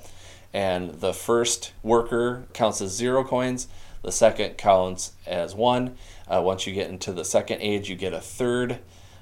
And 0.52 1.00
the 1.00 1.14
first 1.14 1.72
worker 1.82 2.44
counts 2.52 2.82
as 2.82 2.94
zero 2.94 3.24
coins, 3.24 3.66
the 4.02 4.12
second 4.12 4.58
counts 4.58 5.12
as 5.26 5.54
one. 5.54 5.96
Uh, 6.26 6.42
once 6.44 6.66
you 6.66 6.74
get 6.74 6.90
into 6.90 7.14
the 7.14 7.24
second 7.24 7.62
age, 7.62 7.88
you 7.88 7.96
get 7.96 8.12
a 8.12 8.20
third 8.20 8.80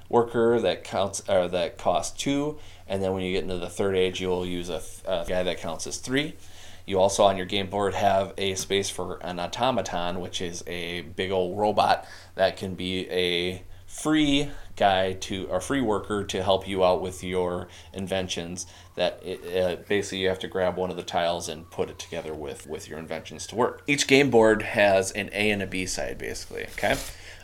worker 0.09 0.59
that 0.59 0.83
counts 0.83 1.21
or 1.27 1.47
that 1.47 1.77
costs 1.77 2.21
two, 2.21 2.57
and 2.87 3.03
then 3.03 3.13
when 3.13 3.23
you 3.23 3.33
get 3.33 3.43
into 3.43 3.57
the 3.57 3.69
third 3.69 3.95
age, 3.95 4.21
you'll 4.21 4.45
use 4.45 4.69
a, 4.69 4.81
a 5.05 5.25
guy 5.27 5.43
that 5.43 5.57
counts 5.59 5.87
as 5.87 5.97
three. 5.97 6.35
You 6.85 6.99
also 6.99 7.23
on 7.23 7.35
your 7.35 7.45
game 7.45 7.69
board 7.69 7.93
have 7.95 8.33
a 8.37 8.55
space 8.55 8.89
for 8.89 9.17
an 9.17 9.39
automaton, 9.39 10.21
which 10.21 10.41
is 10.41 10.63
a 10.67 11.01
big 11.01 11.31
old 11.31 11.59
robot 11.59 12.07
that 12.35 12.55
can 12.55 12.75
be 12.75 13.09
a 13.09 13.63
free 13.87 14.49
guy 14.75 15.13
to 15.13 15.47
or 15.47 15.59
free 15.59 15.81
worker 15.81 16.23
to 16.23 16.43
help 16.43 16.67
you 16.67 16.83
out 16.83 17.01
with 17.01 17.23
your 17.23 17.67
inventions 17.93 18.67
that 18.95 19.19
it, 19.23 19.87
basically 19.87 20.19
you 20.19 20.27
have 20.27 20.37
to 20.37 20.47
grab 20.47 20.77
one 20.77 20.91
of 20.91 20.97
the 20.97 21.03
tiles 21.03 21.49
and 21.49 21.69
put 21.71 21.89
it 21.89 21.97
together 21.97 22.33
with 22.33 22.67
with 22.67 22.87
your 22.87 22.99
inventions 22.99 23.47
to 23.47 23.55
work 23.55 23.81
each 23.87 24.05
game 24.05 24.29
board 24.29 24.61
has 24.61 25.11
an 25.11 25.29
a 25.33 25.49
and 25.49 25.63
a 25.63 25.67
b 25.67 25.85
side 25.85 26.17
basically 26.17 26.63
okay 26.65 26.95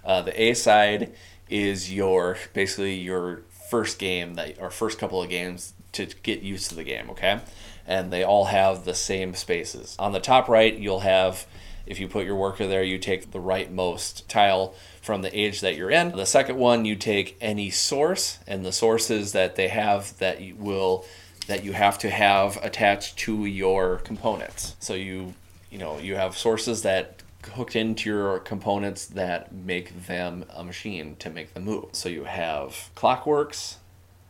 uh, 0.05 0.21
the 0.21 0.39
a 0.39 0.53
side 0.53 1.13
is 1.49 1.93
your 1.93 2.37
basically 2.53 2.95
your 2.95 3.43
first 3.69 3.99
game 3.99 4.35
that 4.35 4.61
or 4.61 4.69
first 4.69 4.99
couple 4.99 5.21
of 5.21 5.29
games 5.29 5.73
to 5.93 6.07
get 6.23 6.41
used 6.41 6.69
to 6.69 6.75
the 6.75 6.83
game, 6.83 7.09
okay? 7.09 7.39
And 7.85 8.11
they 8.11 8.23
all 8.23 8.45
have 8.45 8.85
the 8.85 8.93
same 8.93 9.35
spaces. 9.35 9.95
On 9.99 10.11
the 10.11 10.19
top 10.19 10.47
right, 10.47 10.75
you'll 10.75 11.01
have 11.01 11.45
if 11.85 11.99
you 11.99 12.07
put 12.07 12.25
your 12.25 12.35
worker 12.35 12.65
there, 12.65 12.83
you 12.83 12.97
take 12.97 13.31
the 13.31 13.39
rightmost 13.39 14.27
tile 14.27 14.73
from 15.01 15.21
the 15.21 15.37
age 15.37 15.61
that 15.61 15.75
you're 15.75 15.91
in. 15.91 16.15
The 16.15 16.25
second 16.25 16.57
one, 16.57 16.85
you 16.85 16.95
take 16.95 17.37
any 17.41 17.69
source, 17.69 18.39
and 18.47 18.65
the 18.65 18.71
sources 18.71 19.33
that 19.33 19.55
they 19.55 19.67
have 19.67 20.17
that 20.19 20.41
you 20.41 20.55
will 20.55 21.05
that 21.47 21.65
you 21.65 21.73
have 21.73 21.97
to 21.99 22.09
have 22.09 22.57
attached 22.63 23.17
to 23.17 23.45
your 23.45 23.97
components. 23.97 24.75
So 24.79 24.93
you 24.93 25.33
you 25.69 25.77
know 25.77 25.97
you 25.97 26.15
have 26.15 26.37
sources 26.37 26.83
that 26.83 27.22
hooked 27.47 27.75
into 27.75 28.09
your 28.09 28.39
components 28.39 29.05
that 29.05 29.53
make 29.53 30.07
them 30.07 30.45
a 30.49 30.63
machine 30.63 31.15
to 31.17 31.29
make 31.29 31.53
them 31.53 31.65
move. 31.65 31.85
So 31.91 32.09
you 32.09 32.23
have 32.23 32.89
clockworks, 32.95 33.75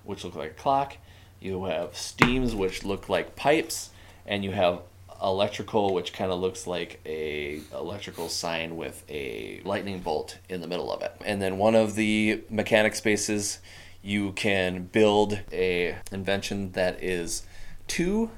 which 0.04 0.24
look 0.24 0.36
like 0.36 0.52
a 0.52 0.54
clock. 0.56 0.98
You 1.40 1.66
have 1.66 1.96
steams, 1.96 2.56
which 2.56 2.84
look 2.84 3.10
like 3.10 3.36
pipes, 3.36 3.90
and 4.26 4.44
you 4.44 4.52
have 4.52 4.80
electrical, 5.22 5.94
which 5.94 6.14
kind 6.14 6.32
of 6.32 6.40
looks 6.40 6.68
like 6.68 7.00
a 7.06 7.62
electrical 7.74 8.30
sign 8.30 8.76
with 8.76 9.04
a 9.10 9.62
lightning 9.64 10.00
bolt 10.00 10.38
in 10.50 10.62
the 10.62 10.68
middle 10.68 10.92
of 10.92 11.02
it. 11.02 11.14
And 11.26 11.42
then 11.42 11.58
one 11.58 11.76
of 11.76 11.96
the 11.96 12.44
mechanic 12.50 12.96
spaces, 12.96 13.60
you 14.02 14.34
can 14.34 14.84
build 14.84 15.40
a 15.52 15.96
invention 16.12 16.74
that 16.74 17.02
is 17.02 17.44
two 17.88 18.32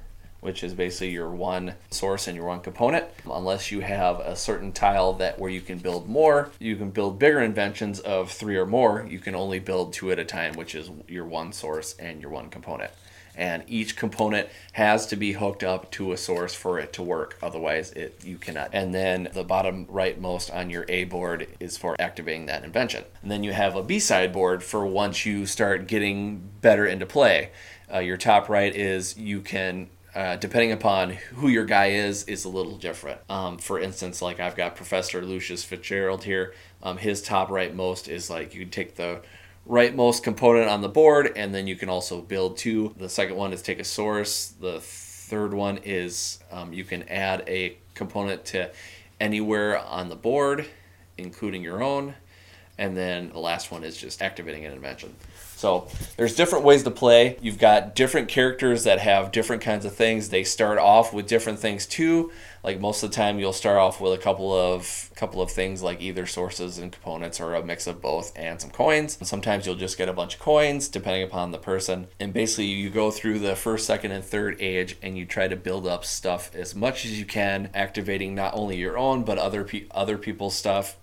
which 0.46 0.64
is 0.64 0.76
basically 0.76 1.10
your 1.10 1.32
one 1.32 1.74
source 1.90 2.28
and 2.28 2.38
your 2.38 2.46
one 2.46 2.62
component. 2.62 3.04
Unless 3.26 3.72
you 3.72 3.80
have 3.80 4.20
a 4.20 4.36
certain 4.36 4.72
tile 4.72 5.14
that 5.14 5.40
where 5.40 5.50
you 5.50 5.60
can 5.60 5.80
build 5.80 6.08
more, 6.08 6.52
you 6.60 6.76
can 6.76 6.92
build 6.92 7.18
bigger 7.18 7.42
inventions 7.42 8.00
of 8.00 8.32
three 8.32 8.56
or 8.56 8.68
more. 8.68 9.08
You 9.10 9.18
can 9.18 9.34
only 9.34 9.58
build 9.58 9.92
two 9.92 10.12
at 10.12 10.20
a 10.20 10.24
time, 10.24 10.54
which 10.54 10.76
is 10.76 10.92
your 11.08 11.26
one 11.26 11.52
source 11.52 11.96
and 11.98 12.22
your 12.22 12.30
one 12.30 12.50
component. 12.50 12.92
And 13.36 13.64
each 13.68 13.96
component 13.96 14.48
has 14.74 15.08
to 15.08 15.16
be 15.16 15.34
hooked 15.34 15.64
up 15.64 15.90
to 15.92 16.12
a 16.12 16.18
source 16.18 16.54
for 16.54 16.78
it 16.78 16.94
to 16.94 17.02
work. 17.02 17.40
Otherwise, 17.42 17.92
it 17.94 18.24
you 18.24 18.38
cannot. 18.38 18.70
And 18.72 18.94
then 18.94 19.30
the 19.34 19.44
bottom 19.44 19.88
rightmost 19.88 20.56
on 20.56 20.70
your 20.70 20.86
A 20.88 21.06
board 21.06 21.48
is 21.60 21.76
for 21.76 21.96
activating 22.00 22.46
that 22.46 22.64
invention. 22.64 23.04
And 23.24 23.32
then 23.32 23.44
you 23.44 23.52
have 23.52 23.76
a 23.76 23.84
B 23.84 24.00
side 24.00 24.32
board 24.32 24.64
for 24.64 24.86
once 24.86 25.26
you 25.26 25.48
start 25.48 25.88
getting 25.88 26.50
better 26.62 26.86
into 26.86 27.08
play. 27.08 27.50
Uh, 27.94 28.00
your 28.00 28.18
top 28.18 28.48
right 28.48 28.74
is 28.76 29.18
you 29.18 29.42
can 29.42 29.90
uh, 30.16 30.38
depending 30.38 30.72
upon 30.72 31.12
who 31.12 31.50
your 31.50 31.66
guy 31.66 31.88
is, 31.88 32.24
is 32.24 32.46
a 32.46 32.50
little 32.50 32.78
different. 32.78 33.20
Um, 33.30 33.58
for 33.58 33.80
instance, 33.80 34.22
like 34.22 34.40
I've 34.40 34.56
got 34.56 34.76
Professor 34.76 35.22
Lucius 35.22 35.64
Fitzgerald 35.64 36.24
here. 36.24 36.54
Um, 36.82 36.98
his 36.98 37.22
top 37.22 37.50
rightmost 37.50 38.08
is 38.08 38.30
like 38.30 38.54
you 38.54 38.62
can 38.62 38.70
take 38.70 38.96
the 38.96 39.22
rightmost 39.68 40.24
component 40.24 40.70
on 40.70 40.82
the 40.82 40.90
board, 40.90 41.34
and 41.36 41.54
then 41.54 41.68
you 41.68 41.76
can 41.76 41.90
also 41.90 42.22
build 42.22 42.58
two. 42.58 42.96
The 42.98 43.10
second 43.10 43.36
one 43.36 43.52
is 43.52 43.62
take 43.62 43.80
a 43.80 43.84
source. 43.84 44.48
The 44.48 44.80
third 44.80 45.54
one 45.54 45.80
is 45.84 46.40
um, 46.50 46.72
you 46.72 46.86
can 46.86 47.04
add 47.10 47.44
a 47.48 47.78
component 47.94 48.46
to 48.46 48.72
anywhere 49.20 49.80
on 49.80 50.08
the 50.08 50.16
board, 50.16 50.66
including 51.18 51.62
your 51.62 51.84
own. 51.84 52.16
And 52.78 52.96
then 52.96 53.30
the 53.30 53.40
last 53.40 53.72
one 53.72 53.84
is 53.84 53.98
just 53.98 54.22
activating 54.22 54.66
an 54.66 54.74
invention. 54.74 55.16
So 55.56 55.88
there's 56.18 56.36
different 56.36 56.66
ways 56.66 56.84
to 56.84 56.92
play. 56.92 57.38
You've 57.42 57.58
got 57.58 57.96
different 57.96 58.28
characters 58.28 58.84
that 58.84 59.00
have 59.00 59.32
different 59.32 59.62
kinds 59.62 59.86
of 59.86 59.96
things. 59.96 60.30
They 60.30 60.44
start 60.44 60.78
off 60.78 61.14
with 61.14 61.28
different 61.28 61.60
things 61.60 61.86
too. 61.86 62.32
Like 62.62 62.82
most 62.82 63.04
of 63.04 63.12
the 63.12 63.16
time, 63.16 63.40
you'll 63.40 63.54
start 63.54 63.78
off 63.78 64.02
with 64.02 64.12
a 64.12 64.18
couple 64.18 64.54
of 64.54 65.12
couple 65.16 65.42
of 65.42 65.50
things 65.52 65.82
like 65.82 66.02
either 66.02 66.26
sources 66.26 66.78
and 66.78 66.92
components 66.92 67.40
or 67.40 67.54
a 67.54 67.64
mix 67.64 67.88
of 67.88 68.02
both 68.02 68.34
and 68.36 68.60
some 68.60 68.72
coins. 68.72 69.18
And 69.18 69.28
sometimes 69.28 69.66
you'll 69.66 69.76
just 69.76 69.98
get 69.98 70.10
a 70.10 70.14
bunch 70.14 70.36
of 70.36 70.42
coins 70.42 70.90
depending 70.90 71.24
upon 71.24 71.52
the 71.52 71.58
person. 71.58 72.08
And 72.20 72.34
basically, 72.34 72.66
you 72.66 72.90
go 72.90 73.12
through 73.12 73.40
the 73.40 73.56
first, 73.56 73.86
second, 73.86 74.12
and 74.12 74.26
third 74.26 74.60
age, 74.60 74.98
and 75.02 75.18
you 75.18 75.26
try 75.26 75.48
to 75.48 75.56
build 75.56 75.88
up 75.88 76.04
stuff 76.04 76.54
as 76.54 76.76
much 76.76 77.06
as 77.06 77.18
you 77.18 77.26
can, 77.26 77.70
activating 77.74 78.36
not 78.36 78.56
only 78.56 78.78
your 78.78 78.98
own 78.98 79.24
but 79.24 79.38
other 79.38 79.64
pe- 79.64 79.86
other 79.92 80.18
people's 80.18 80.56
stuff 80.56 80.98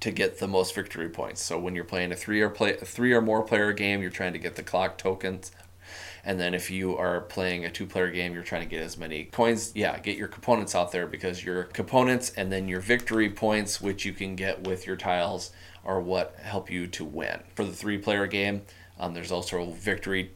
to 0.00 0.10
get 0.10 0.38
the 0.38 0.46
most 0.46 0.74
victory 0.74 1.08
points. 1.08 1.42
So 1.42 1.58
when 1.58 1.74
you're 1.74 1.84
playing 1.84 2.12
a 2.12 2.16
three 2.16 2.40
or 2.40 2.50
play 2.50 2.76
three 2.76 3.12
or 3.12 3.20
more 3.20 3.42
player 3.42 3.72
game, 3.72 4.00
you're 4.00 4.10
trying 4.10 4.32
to 4.32 4.38
get 4.38 4.56
the 4.56 4.62
clock 4.62 4.98
tokens. 4.98 5.50
And 6.24 6.38
then 6.38 6.52
if 6.54 6.70
you 6.70 6.96
are 6.96 7.22
playing 7.22 7.64
a 7.64 7.70
two 7.70 7.86
player 7.86 8.10
game, 8.10 8.34
you're 8.34 8.42
trying 8.42 8.62
to 8.62 8.68
get 8.68 8.82
as 8.82 8.98
many 8.98 9.24
coins. 9.24 9.72
Yeah, 9.74 9.98
get 9.98 10.16
your 10.16 10.28
components 10.28 10.74
out 10.74 10.92
there 10.92 11.06
because 11.06 11.44
your 11.44 11.64
components 11.64 12.32
and 12.36 12.52
then 12.52 12.68
your 12.68 12.80
victory 12.80 13.30
points, 13.30 13.80
which 13.80 14.04
you 14.04 14.12
can 14.12 14.36
get 14.36 14.66
with 14.66 14.86
your 14.86 14.96
tiles, 14.96 15.52
are 15.84 16.00
what 16.00 16.36
help 16.42 16.70
you 16.70 16.86
to 16.88 17.04
win. 17.04 17.40
For 17.54 17.64
the 17.64 17.72
three 17.72 17.98
player 17.98 18.26
game, 18.26 18.62
um, 19.00 19.14
there's 19.14 19.32
also 19.32 19.70
victory 19.70 20.32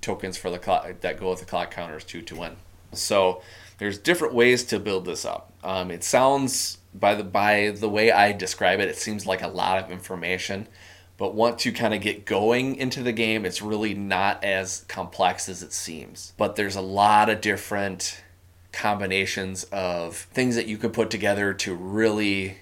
tokens 0.00 0.36
for 0.36 0.50
the 0.50 0.58
clock 0.58 1.00
that 1.00 1.20
go 1.20 1.30
with 1.30 1.40
the 1.40 1.46
clock 1.46 1.70
counters 1.70 2.04
to 2.04 2.22
to 2.22 2.36
win. 2.36 2.56
So 2.92 3.42
there's 3.78 3.98
different 3.98 4.34
ways 4.34 4.64
to 4.64 4.80
build 4.80 5.04
this 5.04 5.24
up. 5.24 5.52
Um, 5.66 5.90
it 5.90 6.04
sounds 6.04 6.78
by 6.94 7.16
the 7.16 7.24
by 7.24 7.70
the 7.70 7.88
way 7.88 8.12
I 8.12 8.30
describe 8.30 8.78
it, 8.78 8.88
it 8.88 8.96
seems 8.96 9.26
like 9.26 9.42
a 9.42 9.48
lot 9.48 9.82
of 9.82 9.90
information. 9.90 10.68
But 11.18 11.34
once 11.34 11.66
you 11.66 11.72
kind 11.72 11.92
of 11.92 12.00
get 12.00 12.24
going 12.24 12.76
into 12.76 13.02
the 13.02 13.12
game, 13.12 13.44
it's 13.44 13.60
really 13.60 13.92
not 13.92 14.44
as 14.44 14.84
complex 14.86 15.48
as 15.48 15.62
it 15.62 15.72
seems. 15.72 16.34
But 16.36 16.54
there's 16.54 16.76
a 16.76 16.80
lot 16.80 17.28
of 17.28 17.40
different 17.40 18.22
combinations 18.70 19.64
of 19.64 20.16
things 20.16 20.54
that 20.54 20.68
you 20.68 20.76
can 20.76 20.90
put 20.90 21.10
together 21.10 21.52
to 21.54 21.74
really 21.74 22.58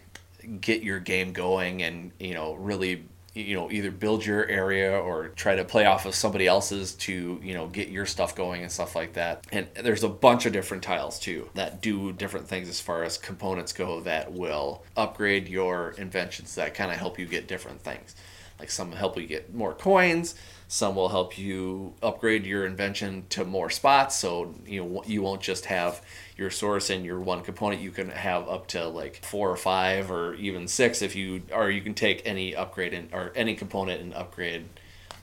get 0.61 0.83
your 0.83 1.01
game 1.01 1.33
going 1.33 1.83
and 1.83 2.13
you 2.19 2.33
know 2.33 2.55
really 2.55 3.05
you 3.35 3.57
know 3.57 3.71
either 3.71 3.91
build 3.91 4.25
your 4.25 4.47
area 4.47 4.97
or 4.99 5.29
try 5.29 5.57
to 5.57 5.65
play 5.65 5.85
off 5.85 6.07
of 6.07 6.15
somebody 6.15 6.47
else's 6.47 6.95
to 6.95 7.41
you 7.43 7.55
know 7.55 7.67
get 7.67 7.89
your 7.89 8.07
stuff 8.07 8.35
going 8.37 8.63
and 8.63 8.71
stuff 8.71 8.95
like 8.95 9.15
that 9.15 9.45
and 9.53 9.67
there's 9.83 10.05
a 10.05 10.09
bunch 10.09 10.47
of 10.47 10.53
different 10.53 10.83
tiles 10.83 11.19
too 11.19 11.49
that 11.55 11.83
do 11.83 12.13
different 12.13 12.47
things 12.47 12.69
as 12.69 12.81
far 12.81 13.03
as 13.03 13.19
components 13.19 13.73
go 13.73 14.01
that 14.01 14.33
will 14.33 14.85
upgrade 14.97 15.49
your 15.49 15.95
inventions 15.99 16.55
that 16.55 16.75
kind 16.75 16.93
of 16.93 16.99
help 16.99 17.19
you 17.19 17.27
get 17.27 17.49
different 17.49 17.81
things 17.81 18.15
Like 18.59 18.71
some 18.71 18.93
help 18.93 19.17
you 19.19 19.27
get 19.27 19.53
more 19.53 19.75
coins, 19.75 20.35
some 20.69 20.95
will 20.95 21.09
help 21.09 21.37
you 21.37 21.95
upgrade 22.03 22.47
your 22.47 22.67
invention 22.67 23.27
to 23.31 23.45
more 23.45 23.69
spots. 23.71 24.17
So 24.17 24.55
you 24.67 24.85
know, 24.85 25.03
you 25.07 25.23
won't 25.23 25.43
just 25.43 25.67
have 25.67 26.03
your 26.37 26.51
source 26.51 26.91
and 26.91 27.05
your 27.05 27.21
one 27.21 27.43
component. 27.43 27.81
You 27.81 27.91
can 27.91 28.09
have 28.11 28.49
up 28.49 28.67
to 28.69 28.87
like 28.89 29.25
four 29.25 29.51
or 29.51 29.57
five 29.57 30.11
or 30.11 30.35
even 30.35 30.67
six 30.67 31.03
if 31.03 31.15
you, 31.15 31.43
or 31.53 31.71
you 31.71 31.81
can 31.81 31.95
take 31.95 32.23
any 32.25 32.55
upgrade 32.57 32.93
in, 32.93 33.09
or 33.13 33.33
any 33.35 33.55
component 33.55 34.01
and 34.01 34.15
upgrade 34.15 34.67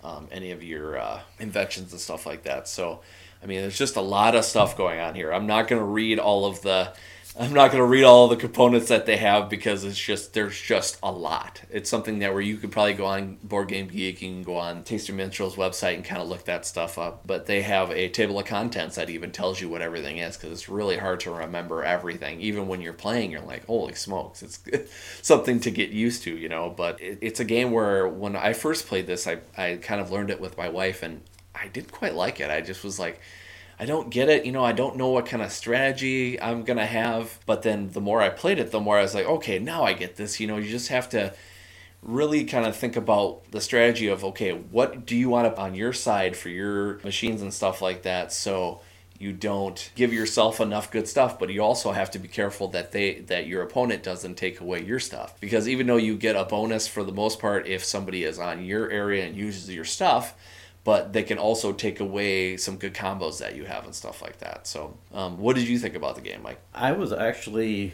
um, 0.04 0.28
any 0.32 0.52
of 0.52 0.64
your 0.64 0.98
uh, 0.98 1.22
inventions 1.40 1.92
and 1.92 2.02
stuff 2.02 2.26
like 2.26 2.44
that. 2.44 2.68
So, 2.68 3.02
I 3.44 3.46
mean, 3.46 3.62
there's 3.62 3.78
just 3.78 3.96
a 3.96 4.02
lot 4.02 4.36
of 4.36 4.46
stuff 4.46 4.78
going 4.78 5.00
on 5.00 5.16
here. 5.16 5.32
I'm 5.32 5.48
not 5.48 5.68
going 5.68 5.80
to 5.80 5.86
read 5.86 6.20
all 6.20 6.46
of 6.46 6.62
the 6.62 6.94
I'm 7.40 7.54
not 7.54 7.72
going 7.72 7.82
to 7.82 7.88
read 7.88 8.04
all 8.04 8.28
the 8.28 8.36
components 8.36 8.90
that 8.90 9.06
they 9.06 9.16
have 9.16 9.50
because 9.50 9.86
it's 9.86 9.98
just 9.98 10.34
there's 10.34 10.60
just 10.60 11.00
a 11.02 11.10
lot. 11.10 11.62
It's 11.70 11.90
something 11.90 12.20
that 12.20 12.34
where 12.34 12.42
you 12.42 12.58
could 12.58 12.74
probably 12.74 12.94
go 12.94 13.06
on 13.06 13.38
Board 13.42 13.70
Game 13.70 13.88
Geek, 13.88 14.22
you 14.22 14.30
can 14.30 14.44
go 14.44 14.58
on 14.58 14.84
Tasty 14.84 15.14
Minstrel's 15.14 15.56
website 15.56 15.96
and 15.96 16.04
kind 16.04 16.22
of 16.22 16.28
look 16.28 16.44
that 16.46 16.66
stuff 16.66 16.98
up. 16.98 17.26
But 17.26 17.46
they 17.46 17.62
have 17.62 17.90
a 17.92 18.10
table 18.10 18.38
of 18.38 18.46
contents 18.46 18.98
that 18.98 19.10
even 19.10 19.32
tells 19.32 19.62
you 19.62 19.70
what 19.70 19.82
everything 19.82 20.18
is 20.18 20.36
because 20.36 20.52
it's 20.52 20.68
really 20.68 20.98
hard 20.98 21.22
to 21.22 21.32
remember 21.32 21.86
everything. 21.86 22.42
Even 22.42 22.68
when 22.68 22.82
you're 22.82 22.92
playing, 22.92 23.32
you're 23.32 23.40
like, 23.40 23.66
holy 23.66 23.96
smokes, 23.96 24.44
it's 24.44 24.60
something 25.22 25.62
to 25.62 25.72
get 25.72 25.90
used 25.90 26.24
to, 26.24 26.36
you 26.36 26.50
know. 26.50 26.70
But 26.70 27.00
it, 27.02 27.20
it's 27.22 27.40
a 27.40 27.46
game 27.46 27.72
where 27.72 28.10
when 28.10 28.36
I 28.36 28.52
first 28.52 28.88
played 28.88 29.08
this, 29.08 29.26
I 29.26 29.38
I 29.58 29.80
kind 29.82 30.02
of 30.02 30.12
learned 30.12 30.32
it 30.32 30.42
with 30.42 30.58
my 30.58 30.68
wife 30.68 31.02
and 31.02 31.22
I 31.56 31.70
didn't 31.70 31.94
quite 31.94 32.14
like 32.14 32.42
it. 32.42 32.52
I 32.52 32.60
just 32.60 32.84
was 32.84 33.00
like 33.00 33.22
I 33.82 33.86
don't 33.86 34.12
get 34.12 34.30
it. 34.30 34.46
You 34.46 34.52
know, 34.52 34.64
I 34.64 34.74
don't 34.74 34.96
know 34.96 35.08
what 35.08 35.26
kind 35.26 35.42
of 35.42 35.52
strategy 35.52 36.40
I'm 36.40 36.64
going 36.64 36.78
to 36.78 36.86
have. 36.86 37.40
But 37.48 37.64
then 37.64 37.90
the 37.90 38.00
more 38.00 38.22
I 38.22 38.30
played 38.30 38.60
it, 38.60 38.70
the 38.70 38.80
more 38.80 39.00
I 39.00 39.02
was 39.02 39.16
like, 39.16 39.26
okay, 39.26 39.58
now 39.58 39.82
I 39.84 39.94
get 39.94 40.18
this. 40.18 40.40
You 40.40 40.46
know, 40.46 40.58
you 40.58 40.70
just 40.70 40.90
have 40.90 41.10
to 41.10 41.34
really 42.04 42.46
kind 42.46 42.68
of 42.68 42.76
think 42.76 42.96
about 42.96 43.42
the 43.50 43.60
strategy 43.60 44.08
of, 44.08 44.24
okay, 44.24 44.52
what 44.52 45.08
do 45.08 45.18
you 45.18 45.30
want 45.30 45.58
on 45.58 45.74
your 45.74 45.94
side 45.94 46.38
for 46.38 46.50
your 46.50 47.00
machines 47.00 47.42
and 47.42 47.52
stuff 47.52 47.82
like 47.82 48.04
that. 48.04 48.32
So 48.32 48.82
you 49.18 49.34
don't 49.34 49.92
give 49.96 50.14
yourself 50.14 50.60
enough 50.60 50.90
good 50.90 51.08
stuff 51.08 51.38
but 51.38 51.52
you 51.52 51.62
also 51.62 51.92
have 51.92 52.10
to 52.10 52.18
be 52.18 52.28
careful 52.28 52.70
that 52.70 52.92
they 52.92 53.20
that 53.20 53.46
your 53.46 53.62
opponent 53.62 54.02
doesn't 54.02 54.34
take 54.34 54.60
away 54.60 54.84
your 54.84 55.00
stuff 55.00 55.40
because 55.40 55.70
even 55.70 55.86
though 55.86 55.98
you 55.98 56.18
get 56.18 56.36
a 56.36 56.44
bonus 56.44 56.88
for 56.88 57.04
the 57.04 57.12
most 57.12 57.38
part 57.38 57.68
if 57.68 57.84
somebody 57.84 58.24
is 58.24 58.40
on 58.40 58.66
your 58.66 58.90
area 58.90 59.24
and 59.24 59.36
uses 59.36 59.70
your 59.70 59.86
stuff 59.86 60.34
but 60.84 61.14
they 61.14 61.24
can 61.24 61.38
also 61.38 61.72
take 61.72 62.00
away 62.00 62.58
some 62.58 62.78
good 62.78 62.94
combos 62.94 63.38
that 63.40 63.56
you 63.56 63.66
have 63.66 63.86
and 63.86 63.94
stuff 63.94 64.22
like 64.22 64.40
that. 64.40 64.66
So, 64.66 64.98
um, 65.14 65.38
what 65.38 65.56
did 65.56 65.68
you 65.68 65.78
think 65.78 65.96
about 65.96 66.16
the 66.16 66.22
game, 66.22 66.42
Mike? 66.42 66.60
I 66.74 66.92
was 66.92 67.12
actually 67.12 67.94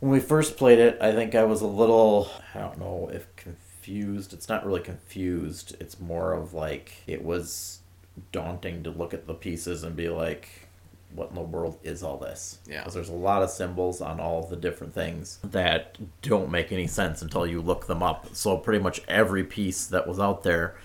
when 0.00 0.12
we 0.12 0.20
first 0.20 0.56
played 0.56 0.78
it. 0.78 0.98
I 1.00 1.12
think 1.12 1.34
I 1.34 1.44
was 1.44 1.62
a 1.62 1.66
little 1.66 2.30
I 2.54 2.58
don't 2.60 2.78
know 2.78 3.10
if 3.12 3.34
confused. 3.36 4.32
It's 4.32 4.48
not 4.48 4.66
really 4.66 4.80
confused. 4.80 5.76
It's 5.80 5.98
more 5.98 6.34
of 6.34 6.52
like 6.52 7.02
it 7.06 7.24
was 7.24 7.80
daunting 8.32 8.82
to 8.82 8.90
look 8.90 9.14
at 9.14 9.26
the 9.26 9.34
pieces 9.34 9.82
and 9.84 9.96
be 9.96 10.08
like. 10.08 10.48
What 11.12 11.30
in 11.30 11.34
the 11.34 11.40
world 11.40 11.76
is 11.82 12.04
all 12.04 12.18
this? 12.18 12.60
Yeah. 12.68 12.82
Because 12.82 12.94
there's 12.94 13.08
a 13.08 13.12
lot 13.14 13.42
of 13.42 13.50
symbols 13.50 14.00
on 14.00 14.20
all 14.20 14.46
the 14.46 14.54
different 14.54 14.94
things 14.94 15.40
that 15.42 15.98
don't 16.22 16.52
make 16.52 16.70
any 16.70 16.86
sense 16.86 17.20
until 17.20 17.44
you 17.48 17.60
look 17.60 17.88
them 17.88 18.00
up. 18.00 18.28
So 18.32 18.56
pretty 18.56 18.80
much 18.80 19.00
every 19.08 19.42
piece 19.42 19.88
that 19.88 20.06
was 20.06 20.20
out 20.20 20.44
there 20.44 20.76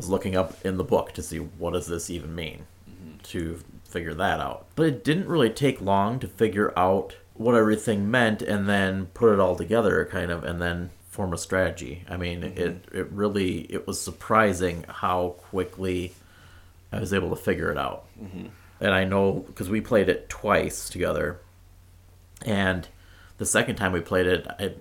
was 0.00 0.08
looking 0.08 0.34
up 0.34 0.54
in 0.64 0.78
the 0.78 0.84
book 0.84 1.12
to 1.12 1.22
see 1.22 1.36
what 1.36 1.74
does 1.74 1.86
this 1.86 2.08
even 2.08 2.34
mean 2.34 2.64
mm-hmm. 2.88 3.18
to 3.22 3.62
figure 3.84 4.14
that 4.14 4.40
out. 4.40 4.64
But 4.74 4.86
it 4.86 5.04
didn't 5.04 5.28
really 5.28 5.50
take 5.50 5.78
long 5.82 6.18
to 6.20 6.26
figure 6.26 6.72
out 6.74 7.16
what 7.34 7.54
everything 7.54 8.10
meant 8.10 8.40
and 8.40 8.66
then 8.66 9.06
put 9.12 9.30
it 9.30 9.38
all 9.38 9.56
together 9.56 10.08
kind 10.10 10.30
of 10.30 10.42
and 10.42 10.60
then 10.60 10.88
form 11.10 11.34
a 11.34 11.38
strategy. 11.38 12.02
I 12.08 12.16
mean, 12.16 12.40
mm-hmm. 12.40 12.58
it 12.58 12.84
it 12.94 13.12
really 13.12 13.66
it 13.68 13.86
was 13.86 14.00
surprising 14.00 14.86
how 14.88 15.34
quickly 15.50 16.14
I 16.90 16.98
was 16.98 17.12
able 17.12 17.28
to 17.28 17.36
figure 17.36 17.70
it 17.70 17.76
out. 17.76 18.06
Mm-hmm. 18.18 18.46
And 18.80 18.94
I 18.94 19.04
know 19.04 19.44
because 19.46 19.68
we 19.68 19.82
played 19.82 20.08
it 20.08 20.30
twice 20.30 20.88
together, 20.88 21.40
and 22.46 22.88
the 23.36 23.44
second 23.44 23.76
time 23.76 23.92
we 23.92 24.00
played 24.00 24.26
it, 24.26 24.46
I 24.58 24.72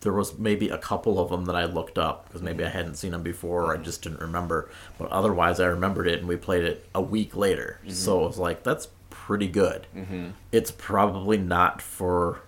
there 0.00 0.12
was 0.12 0.38
maybe 0.38 0.68
a 0.68 0.78
couple 0.78 1.18
of 1.18 1.30
them 1.30 1.44
that 1.44 1.54
I 1.54 1.66
looked 1.66 1.98
up 1.98 2.26
because 2.26 2.42
maybe 2.42 2.64
I 2.64 2.68
hadn't 2.68 2.94
seen 2.94 3.12
them 3.12 3.22
before 3.22 3.64
or 3.64 3.74
I 3.74 3.76
just 3.76 4.02
didn't 4.02 4.20
remember. 4.20 4.70
But 4.98 5.10
otherwise, 5.10 5.60
I 5.60 5.66
remembered 5.66 6.08
it 6.08 6.20
and 6.20 6.28
we 6.28 6.36
played 6.36 6.64
it 6.64 6.88
a 6.94 7.02
week 7.02 7.36
later. 7.36 7.78
Mm-hmm. 7.82 7.90
So 7.90 8.24
it 8.24 8.28
was 8.28 8.38
like, 8.38 8.62
that's 8.62 8.88
pretty 9.10 9.48
good. 9.48 9.86
Mm-hmm. 9.94 10.30
It's 10.52 10.70
probably 10.70 11.36
not 11.36 11.82
for 11.82 12.42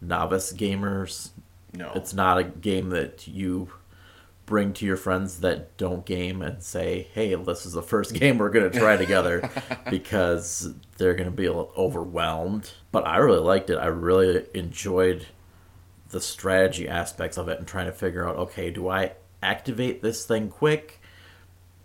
novice 0.00 0.52
gamers. 0.52 1.30
No. 1.72 1.92
It's 1.94 2.12
not 2.12 2.38
a 2.38 2.44
game 2.44 2.90
that 2.90 3.26
you 3.26 3.72
bring 4.44 4.74
to 4.74 4.84
your 4.84 4.98
friends 4.98 5.40
that 5.40 5.74
don't 5.78 6.04
game 6.04 6.42
and 6.42 6.62
say, 6.62 7.08
hey, 7.14 7.34
this 7.34 7.64
is 7.64 7.72
the 7.72 7.82
first 7.82 8.12
game 8.20 8.36
we're 8.36 8.50
going 8.50 8.70
to 8.70 8.78
try 8.78 8.98
together 8.98 9.50
because 9.90 10.74
they're 10.98 11.14
going 11.14 11.30
to 11.30 11.34
be 11.34 11.48
overwhelmed. 11.48 12.70
But 12.90 13.06
I 13.06 13.16
really 13.16 13.40
liked 13.40 13.70
it. 13.70 13.76
I 13.76 13.86
really 13.86 14.44
enjoyed 14.52 15.26
the 16.12 16.20
strategy 16.20 16.88
aspects 16.88 17.36
of 17.36 17.48
it 17.48 17.58
and 17.58 17.66
trying 17.66 17.86
to 17.86 17.92
figure 17.92 18.26
out 18.26 18.36
okay, 18.36 18.70
do 18.70 18.88
I 18.88 19.12
activate 19.42 20.02
this 20.02 20.24
thing 20.24 20.48
quick 20.48 21.00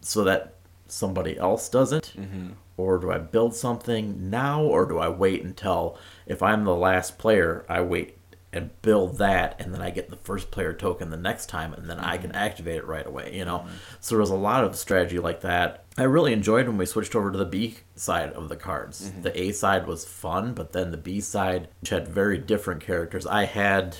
so 0.01 0.23
that 0.23 0.53
somebody 0.85 1.37
else 1.37 1.67
doesn't? 1.69 2.13
Mm-hmm. 2.15 2.49
Or 2.77 2.99
do 2.99 3.11
I 3.11 3.17
build 3.17 3.55
something 3.55 4.29
now, 4.29 4.61
or 4.61 4.85
do 4.85 4.99
I 4.99 5.09
wait 5.09 5.43
until 5.43 5.97
if 6.27 6.43
I'm 6.43 6.63
the 6.63 6.75
last 6.75 7.17
player, 7.17 7.65
I 7.67 7.81
wait 7.81 8.17
and 8.53 8.81
build 8.81 9.17
that, 9.17 9.59
and 9.59 9.73
then 9.73 9.81
I 9.81 9.89
get 9.89 10.09
the 10.09 10.15
first 10.15 10.51
player 10.51 10.73
token 10.73 11.09
the 11.09 11.17
next 11.17 11.47
time, 11.47 11.73
and 11.73 11.89
then. 11.89 11.99
I 11.99 12.17
can 12.17 12.29
mm-hmm. 12.29 12.39
activate 12.39 12.77
it 12.77 12.87
right 12.87 13.05
away. 13.05 13.35
You 13.35 13.45
know, 13.45 13.59
mm-hmm. 13.59 13.75
so 13.99 14.15
there 14.15 14.21
was 14.21 14.29
a 14.29 14.35
lot 14.35 14.63
of 14.63 14.75
strategy 14.75 15.19
like 15.19 15.41
that. 15.41 15.85
I 15.97 16.03
really 16.03 16.33
enjoyed 16.33 16.67
when 16.67 16.77
we 16.77 16.85
switched 16.85 17.15
over 17.15 17.31
to 17.31 17.37
the 17.37 17.45
B 17.45 17.77
side 17.95 18.31
of 18.33 18.49
the 18.49 18.55
cards. 18.55 19.09
Mm-hmm. 19.09 19.21
The 19.23 19.41
A 19.41 19.51
side 19.51 19.87
was 19.87 20.05
fun, 20.05 20.53
but 20.53 20.71
then 20.71 20.91
the 20.91 20.97
B 20.97 21.19
side 21.19 21.69
which 21.81 21.89
had 21.89 22.07
very 22.07 22.37
different 22.37 22.81
characters. 22.81 23.25
I 23.25 23.45
had 23.45 23.97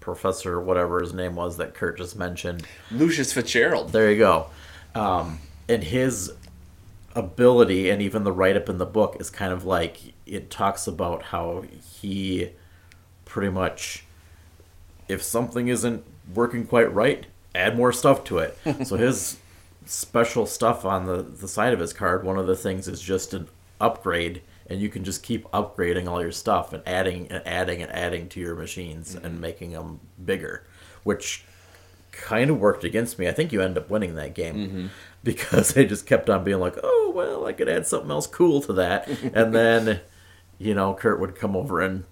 Professor, 0.00 0.60
whatever 0.60 1.00
his 1.00 1.12
name 1.12 1.36
was 1.36 1.58
that 1.58 1.74
Kurt 1.74 1.98
just 1.98 2.16
mentioned. 2.16 2.66
Lucius 2.90 3.32
Fitzgerald. 3.32 3.92
There 3.92 4.10
you 4.10 4.18
go. 4.18 4.46
Um, 4.94 5.38
and 5.68 5.84
his 5.84 6.32
ability, 7.14 7.90
and 7.90 8.00
even 8.02 8.24
the 8.24 8.32
write 8.32 8.56
up 8.56 8.68
in 8.68 8.78
the 8.78 8.86
book, 8.86 9.16
is 9.20 9.30
kind 9.30 9.52
of 9.52 9.64
like 9.64 10.14
it 10.26 10.50
talks 10.50 10.86
about 10.86 11.24
how 11.24 11.64
he 12.00 12.50
pretty 13.24 13.50
much, 13.50 14.04
if 15.08 15.22
something 15.22 15.68
isn't 15.68 16.04
working 16.34 16.66
quite 16.66 16.92
right, 16.92 17.26
add 17.54 17.76
more 17.76 17.92
stuff 17.92 18.24
to 18.24 18.38
it. 18.38 18.58
so 18.84 18.96
his 18.96 19.38
special 19.86 20.46
stuff 20.46 20.84
on 20.84 21.06
the, 21.06 21.22
the 21.22 21.48
side 21.48 21.72
of 21.72 21.80
his 21.80 21.92
card, 21.92 22.24
one 22.24 22.38
of 22.38 22.46
the 22.46 22.56
things 22.56 22.88
is 22.88 23.00
just 23.00 23.34
an 23.34 23.48
upgrade 23.80 24.42
and 24.70 24.80
you 24.80 24.88
can 24.88 25.02
just 25.02 25.22
keep 25.22 25.44
upgrading 25.50 26.08
all 26.08 26.22
your 26.22 26.32
stuff 26.32 26.72
and 26.72 26.82
adding 26.86 27.26
and 27.28 27.46
adding 27.46 27.82
and 27.82 27.90
adding 27.90 28.28
to 28.28 28.40
your 28.40 28.54
machines 28.54 29.14
mm-hmm. 29.14 29.26
and 29.26 29.40
making 29.40 29.72
them 29.72 30.00
bigger, 30.24 30.64
which 31.02 31.44
kind 32.12 32.50
of 32.50 32.58
worked 32.58 32.84
against 32.84 33.18
me. 33.18 33.28
I 33.28 33.32
think 33.32 33.52
you 33.52 33.60
end 33.60 33.76
up 33.76 33.90
winning 33.90 34.14
that 34.14 34.34
game 34.34 34.54
mm-hmm. 34.54 34.86
because 35.24 35.76
I 35.76 35.84
just 35.84 36.06
kept 36.06 36.30
on 36.30 36.44
being 36.44 36.60
like, 36.60 36.76
"Oh 36.82 37.12
well, 37.14 37.46
I 37.46 37.52
could 37.52 37.68
add 37.68 37.86
something 37.86 38.10
else 38.10 38.28
cool 38.28 38.60
to 38.62 38.72
that," 38.74 39.08
and 39.34 39.52
then 39.52 40.00
you 40.58 40.72
know 40.72 40.94
Kurt 40.94 41.20
would 41.20 41.34
come 41.34 41.56
over 41.56 41.80
and 41.80 42.04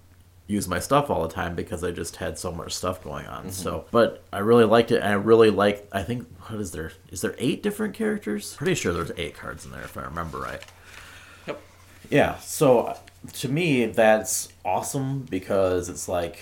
use 0.47 0.67
my 0.67 0.79
stuff 0.79 1.09
all 1.09 1.21
the 1.21 1.33
time 1.33 1.55
because 1.55 1.83
I 1.83 1.91
just 1.91 2.17
had 2.17 2.37
so 2.39 2.51
much 2.51 2.73
stuff 2.73 3.03
going 3.03 3.27
on. 3.27 3.43
Mm-hmm. 3.43 3.51
So, 3.51 3.85
but 3.91 4.23
I 4.33 4.39
really 4.39 4.65
liked 4.65 4.91
it, 4.91 4.97
and 4.97 5.07
I 5.07 5.13
really 5.13 5.49
like. 5.49 5.87
I 5.93 6.03
think 6.03 6.27
what 6.47 6.59
is 6.59 6.71
there? 6.71 6.91
Is 7.09 7.21
there 7.21 7.35
eight 7.37 7.63
different 7.63 7.93
characters? 7.93 8.55
Pretty 8.55 8.75
sure 8.75 8.91
there's 8.91 9.13
eight 9.15 9.35
cards 9.35 9.63
in 9.63 9.71
there 9.71 9.83
if 9.83 9.97
I 9.97 10.01
remember 10.01 10.39
right. 10.39 10.61
Yeah, 12.09 12.37
so 12.39 12.97
to 13.33 13.49
me, 13.49 13.85
that's 13.85 14.49
awesome 14.65 15.23
because 15.23 15.89
it's 15.89 16.07
like 16.07 16.39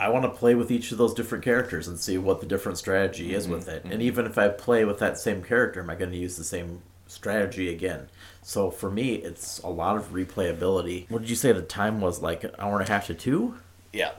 I 0.00 0.08
want 0.08 0.24
to 0.24 0.30
play 0.30 0.54
with 0.54 0.70
each 0.70 0.92
of 0.92 0.98
those 0.98 1.12
different 1.12 1.44
characters 1.44 1.86
and 1.86 1.98
see 1.98 2.16
what 2.16 2.40
the 2.40 2.46
different 2.46 2.78
strategy 2.78 3.28
mm-hmm. 3.28 3.36
is 3.36 3.48
with 3.48 3.68
it. 3.68 3.82
Mm-hmm. 3.82 3.92
And 3.92 4.02
even 4.02 4.26
if 4.26 4.38
I 4.38 4.48
play 4.48 4.84
with 4.84 4.98
that 4.98 5.18
same 5.18 5.42
character, 5.42 5.80
am 5.80 5.90
I 5.90 5.94
going 5.94 6.10
to 6.10 6.16
use 6.16 6.36
the 6.36 6.44
same 6.44 6.80
strategy 7.06 7.68
again? 7.68 8.08
So 8.42 8.70
for 8.70 8.90
me, 8.90 9.16
it's 9.16 9.58
a 9.58 9.68
lot 9.68 9.96
of 9.96 10.12
replayability. 10.12 11.10
What 11.10 11.20
did 11.20 11.30
you 11.30 11.36
say 11.36 11.52
the 11.52 11.60
time 11.60 12.00
was 12.00 12.22
like 12.22 12.44
an 12.44 12.52
hour 12.58 12.78
and 12.80 12.88
a 12.88 12.90
half 12.90 13.06
to 13.08 13.14
two? 13.14 13.56
Yeah. 13.92 14.12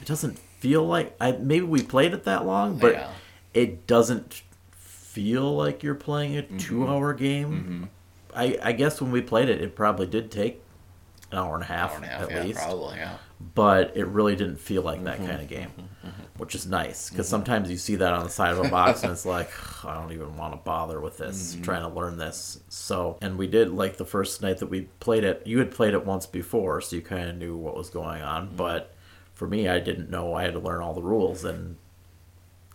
It 0.00 0.06
doesn't 0.06 0.38
feel 0.38 0.86
like 0.86 1.16
I 1.20 1.32
maybe 1.32 1.66
we 1.66 1.82
played 1.82 2.14
it 2.14 2.24
that 2.24 2.46
long, 2.46 2.78
but 2.78 2.92
yeah. 2.92 3.10
it 3.52 3.86
doesn't 3.86 4.42
feel 4.70 5.56
like 5.56 5.82
you're 5.82 5.94
playing 5.94 6.38
a 6.38 6.42
mm-hmm. 6.42 6.58
two-hour 6.58 7.14
game. 7.14 7.90
I, 8.36 8.58
I 8.62 8.72
guess 8.72 9.00
when 9.00 9.10
we 9.10 9.22
played 9.22 9.48
it, 9.48 9.60
it 9.60 9.74
probably 9.74 10.06
did 10.06 10.30
take 10.30 10.62
an 11.32 11.38
hour 11.38 11.54
and 11.54 11.64
a 11.64 11.66
half, 11.66 11.96
and 11.96 12.04
a 12.04 12.08
half 12.08 12.22
at 12.22 12.30
yeah, 12.30 12.42
least. 12.42 12.58
Probably, 12.58 12.96
yeah. 12.96 13.16
But 13.54 13.96
it 13.96 14.06
really 14.06 14.36
didn't 14.36 14.60
feel 14.60 14.82
like 14.82 15.02
that 15.04 15.18
mm-hmm, 15.18 15.26
kind 15.26 15.42
of 15.42 15.48
game, 15.48 15.68
mm-hmm, 15.68 16.08
mm-hmm. 16.08 16.22
which 16.38 16.54
is 16.54 16.66
nice 16.66 17.10
because 17.10 17.26
mm-hmm. 17.26 17.30
sometimes 17.32 17.70
you 17.70 17.76
see 17.76 17.96
that 17.96 18.12
on 18.12 18.24
the 18.24 18.30
side 18.30 18.52
of 18.52 18.64
a 18.64 18.68
box 18.70 19.02
and 19.02 19.12
it's 19.12 19.26
like 19.26 19.50
I 19.84 19.94
don't 19.94 20.12
even 20.12 20.36
want 20.36 20.54
to 20.54 20.58
bother 20.58 21.00
with 21.00 21.18
this, 21.18 21.52
mm-hmm. 21.52 21.62
trying 21.62 21.82
to 21.82 21.88
learn 21.88 22.16
this. 22.16 22.60
So, 22.68 23.18
and 23.20 23.36
we 23.36 23.46
did 23.46 23.70
like 23.70 23.96
the 23.96 24.06
first 24.06 24.40
night 24.40 24.58
that 24.58 24.68
we 24.68 24.82
played 25.00 25.24
it. 25.24 25.42
You 25.44 25.58
had 25.58 25.70
played 25.70 25.94
it 25.94 26.06
once 26.06 26.26
before, 26.26 26.80
so 26.80 26.96
you 26.96 27.02
kind 27.02 27.28
of 27.28 27.36
knew 27.36 27.56
what 27.56 27.76
was 27.76 27.90
going 27.90 28.22
on. 28.22 28.46
Mm-hmm. 28.46 28.56
But 28.56 28.94
for 29.34 29.46
me, 29.46 29.68
I 29.68 29.80
didn't 29.80 30.08
know. 30.08 30.34
I 30.34 30.44
had 30.44 30.54
to 30.54 30.60
learn 30.60 30.80
all 30.80 30.94
the 30.94 31.02
rules, 31.02 31.44
and 31.44 31.76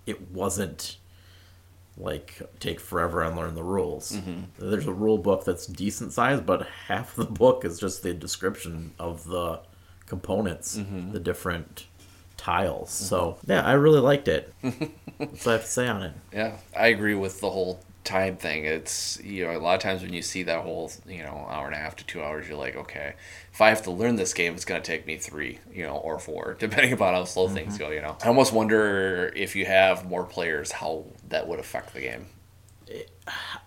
it 0.05 0.30
wasn't 0.32 0.97
like 1.98 2.42
take 2.60 2.80
forever 2.80 3.22
and 3.22 3.36
learn 3.36 3.56
the 3.56 3.64
rules. 3.64 4.14
Mm-hmm. 4.14 4.70
There's 4.70 4.88
a 4.88 4.94
rule 4.94 5.18
book 5.18 5.44
that's 5.46 5.66
decent 5.68 6.14
size, 6.14 6.39
but 6.42 6.68
half 6.88 7.16
the 7.16 7.26
book 7.26 7.66
is 7.66 7.80
just 7.80 8.02
the 8.04 8.14
description 8.14 8.92
of 8.98 9.26
the 9.26 9.60
components, 10.06 10.78
Mm-hmm. 10.78 11.12
the 11.12 11.20
different 11.20 11.86
tiles. 12.38 12.89
So 12.92 13.38
yeah, 13.46 13.62
I 13.66 13.74
really 13.74 14.00
liked 14.00 14.28
it. 14.28 14.54
That's 14.64 15.46
what 15.46 15.48
I 15.48 15.52
have 15.54 15.62
to 15.62 15.68
say 15.68 15.88
on 15.88 16.02
it. 16.04 16.14
Yeah, 16.34 16.58
I 16.76 16.88
agree 16.88 17.16
with 17.16 17.39
the 17.39 17.50
whole 17.50 17.80
time 18.04 18.36
thing. 18.36 18.66
It's 18.66 19.22
you 19.24 19.46
know 19.46 19.56
a 19.56 19.60
lot 19.60 19.76
of 19.76 19.82
times 19.82 20.02
when 20.02 20.12
you 20.12 20.24
see 20.24 20.42
that 20.44 20.64
whole 20.64 20.92
you 21.08 21.22
know 21.24 21.46
hour 21.50 21.68
and 21.68 21.76
a 21.76 21.78
half 21.78 21.96
to 21.98 22.06
two 22.06 22.24
hours, 22.24 22.48
you're 22.48 22.58
like, 22.58 22.76
okay, 22.76 23.14
if 23.54 23.62
I 23.62 23.70
have 23.70 23.84
to 23.84 23.92
learn 23.92 24.16
this 24.16 24.34
game, 24.34 24.54
it's 24.56 24.66
gonna 24.66 24.82
take 24.82 25.06
me 25.06 25.18
three, 25.18 25.60
you 25.72 25.84
know, 25.84 25.98
or 25.98 26.18
four, 26.18 26.56
depending 26.60 26.94
upon 26.94 27.14
how 27.14 27.26
slow 27.26 27.48
things 27.48 27.78
go. 27.78 27.92
You 27.92 28.02
know, 28.02 28.18
I 28.24 28.28
almost 28.28 28.54
wonder 28.54 29.32
if 29.36 29.56
you 29.56 29.66
have 29.66 30.10
more 30.10 30.24
players, 30.24 30.72
how 30.72 31.06
that 31.32 31.48
would 31.48 31.60
affect 31.60 31.94
the 31.94 32.02
game. 32.02 32.28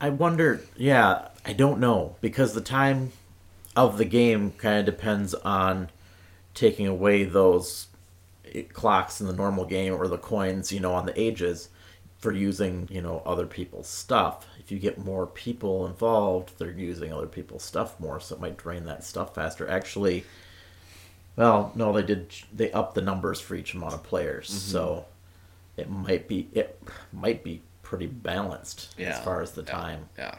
I 0.00 0.10
wonder, 0.10 0.62
yeah, 0.76 1.28
I 1.44 1.52
don't 1.52 1.80
know 1.80 2.16
because 2.20 2.52
the 2.52 2.60
time 2.60 3.12
of 3.74 3.98
the 3.98 4.04
game 4.04 4.52
kind 4.52 4.78
of 4.78 4.84
depends 4.84 5.34
on 5.34 5.90
taking 6.54 6.86
away 6.86 7.24
those 7.24 7.88
clocks 8.72 9.20
in 9.20 9.26
the 9.26 9.32
normal 9.32 9.64
game 9.64 9.94
or 9.94 10.06
the 10.06 10.18
coins, 10.18 10.70
you 10.72 10.80
know, 10.80 10.92
on 10.92 11.06
the 11.06 11.20
ages 11.20 11.68
for 12.18 12.32
using, 12.32 12.88
you 12.90 13.02
know, 13.02 13.22
other 13.26 13.46
people's 13.46 13.88
stuff. 13.88 14.46
If 14.58 14.70
you 14.70 14.78
get 14.78 14.98
more 14.98 15.26
people 15.26 15.86
involved, 15.86 16.58
they're 16.58 16.70
using 16.70 17.12
other 17.12 17.26
people's 17.26 17.64
stuff 17.64 17.98
more, 18.00 18.20
so 18.20 18.34
it 18.34 18.40
might 18.40 18.56
drain 18.56 18.84
that 18.86 19.04
stuff 19.04 19.34
faster. 19.34 19.68
Actually, 19.68 20.24
well, 21.36 21.72
no, 21.74 21.92
they 21.92 22.02
did 22.02 22.32
they 22.52 22.70
upped 22.72 22.94
the 22.94 23.02
numbers 23.02 23.40
for 23.40 23.54
each 23.54 23.74
amount 23.74 23.94
of 23.94 24.02
players, 24.02 24.48
mm-hmm. 24.48 24.58
so 24.58 25.04
it 25.76 25.90
might 25.90 26.28
be 26.28 26.48
it 26.52 26.80
might 27.12 27.42
be 27.44 27.62
pretty 27.82 28.06
balanced 28.06 28.94
Yeah, 28.98 29.10
as 29.10 29.24
far 29.24 29.42
as 29.42 29.52
the 29.52 29.62
yeah, 29.62 29.72
time. 29.72 30.08
Yeah. 30.18 30.34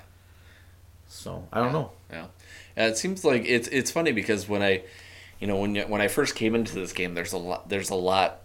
So 1.08 1.48
I 1.54 1.62
don't 1.62 1.72
know. 1.72 1.92
Yeah, 2.12 2.26
and 2.76 2.92
it 2.92 2.98
seems 2.98 3.24
like 3.24 3.44
it's 3.46 3.68
it's 3.70 3.92
funny 3.92 4.12
because 4.12 4.50
when 4.50 4.62
I, 4.62 4.84
you 5.40 5.48
know, 5.48 5.58
when 5.58 5.76
when 5.76 6.02
I 6.02 6.08
first 6.08 6.36
came 6.36 6.56
into 6.56 6.76
this 6.76 6.94
game, 6.94 7.14
there's 7.14 7.34
a 7.34 7.38
lot 7.38 7.70
there's 7.70 7.90
a 7.90 7.96
lot 7.96 8.42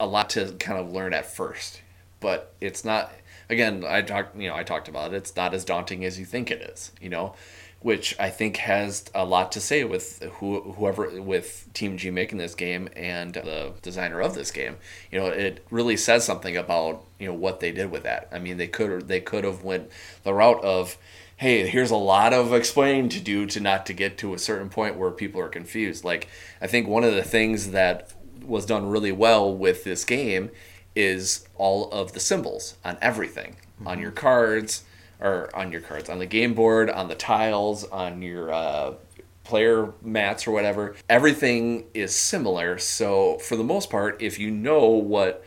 a 0.00 0.06
lot 0.06 0.30
to 0.30 0.52
kind 0.58 0.78
of 0.80 0.90
learn 0.92 1.12
at 1.12 1.26
first, 1.26 1.82
but 2.20 2.54
it's 2.60 2.84
not. 2.84 3.12
Again, 3.48 3.84
I 3.86 4.02
talked 4.02 4.36
you 4.36 4.48
know 4.48 4.54
I 4.54 4.62
talked 4.62 4.88
about 4.88 5.12
it. 5.12 5.16
It's 5.16 5.36
not 5.36 5.54
as 5.54 5.64
daunting 5.64 6.04
as 6.04 6.18
you 6.18 6.24
think 6.24 6.50
it 6.50 6.62
is. 6.62 6.92
You 7.00 7.10
know, 7.10 7.34
which 7.80 8.14
I 8.20 8.28
think 8.28 8.58
has 8.58 9.06
a 9.14 9.24
lot 9.24 9.52
to 9.52 9.60
say 9.60 9.84
with 9.84 10.22
who 10.34 10.60
whoever 10.72 11.20
with 11.20 11.68
TMG 11.72 12.12
making 12.12 12.38
this 12.38 12.54
game 12.54 12.90
and 12.94 13.34
the 13.34 13.72
designer 13.80 14.20
of 14.20 14.34
this 14.34 14.50
game. 14.50 14.76
You 15.10 15.20
know, 15.20 15.26
it 15.26 15.64
really 15.70 15.96
says 15.96 16.24
something 16.24 16.56
about 16.56 17.04
you 17.18 17.26
know 17.26 17.34
what 17.34 17.60
they 17.60 17.72
did 17.72 17.90
with 17.90 18.02
that. 18.02 18.28
I 18.32 18.38
mean, 18.38 18.58
they 18.58 18.66
could 18.66 19.08
they 19.08 19.20
could 19.20 19.44
have 19.44 19.64
went 19.64 19.90
the 20.24 20.34
route 20.34 20.62
of 20.62 20.98
hey, 21.38 21.66
here's 21.66 21.90
a 21.90 21.96
lot 21.96 22.34
of 22.34 22.52
explaining 22.52 23.08
to 23.08 23.18
do 23.18 23.46
to 23.46 23.60
not 23.60 23.86
to 23.86 23.94
get 23.94 24.18
to 24.18 24.34
a 24.34 24.38
certain 24.38 24.68
point 24.68 24.96
where 24.96 25.10
people 25.10 25.40
are 25.40 25.48
confused. 25.48 26.04
Like 26.04 26.28
I 26.60 26.66
think 26.66 26.86
one 26.86 27.02
of 27.02 27.14
the 27.14 27.22
things 27.22 27.70
that 27.70 28.12
was 28.44 28.66
done 28.66 28.90
really 28.90 29.12
well 29.12 29.54
with 29.54 29.84
this 29.84 30.04
game 30.04 30.50
is 30.94 31.48
all 31.54 31.90
of 31.92 32.12
the 32.12 32.20
symbols 32.20 32.76
on 32.84 32.98
everything 33.00 33.56
on 33.86 33.94
mm-hmm. 33.94 34.02
your 34.02 34.10
cards 34.10 34.82
or 35.20 35.54
on 35.54 35.70
your 35.72 35.80
cards 35.80 36.08
on 36.08 36.18
the 36.18 36.26
game 36.26 36.54
board 36.54 36.90
on 36.90 37.08
the 37.08 37.14
tiles 37.14 37.84
on 37.84 38.22
your 38.22 38.52
uh, 38.52 38.94
player 39.44 39.92
mats 40.02 40.46
or 40.46 40.52
whatever. 40.52 40.94
Everything 41.08 41.84
is 41.94 42.14
similar. 42.14 42.78
So 42.78 43.38
for 43.38 43.56
the 43.56 43.64
most 43.64 43.90
part 43.90 44.20
if 44.22 44.38
you 44.38 44.50
know 44.50 44.86
what 44.88 45.44